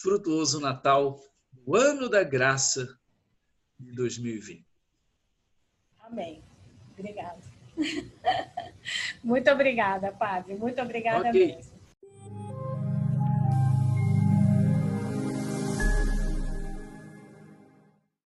frutuoso 0.00 0.60
Natal 0.60 1.20
do 1.52 1.74
ano 1.76 2.08
da 2.08 2.22
graça 2.22 2.98
de 3.78 3.92
2020. 3.94 4.64
Amém. 6.00 6.42
Obrigada. 6.98 7.40
Muito 9.22 9.50
obrigada, 9.50 10.12
Padre. 10.12 10.54
Muito 10.54 10.80
obrigada 10.80 11.28
okay. 11.28 11.56
mesmo. 11.56 11.75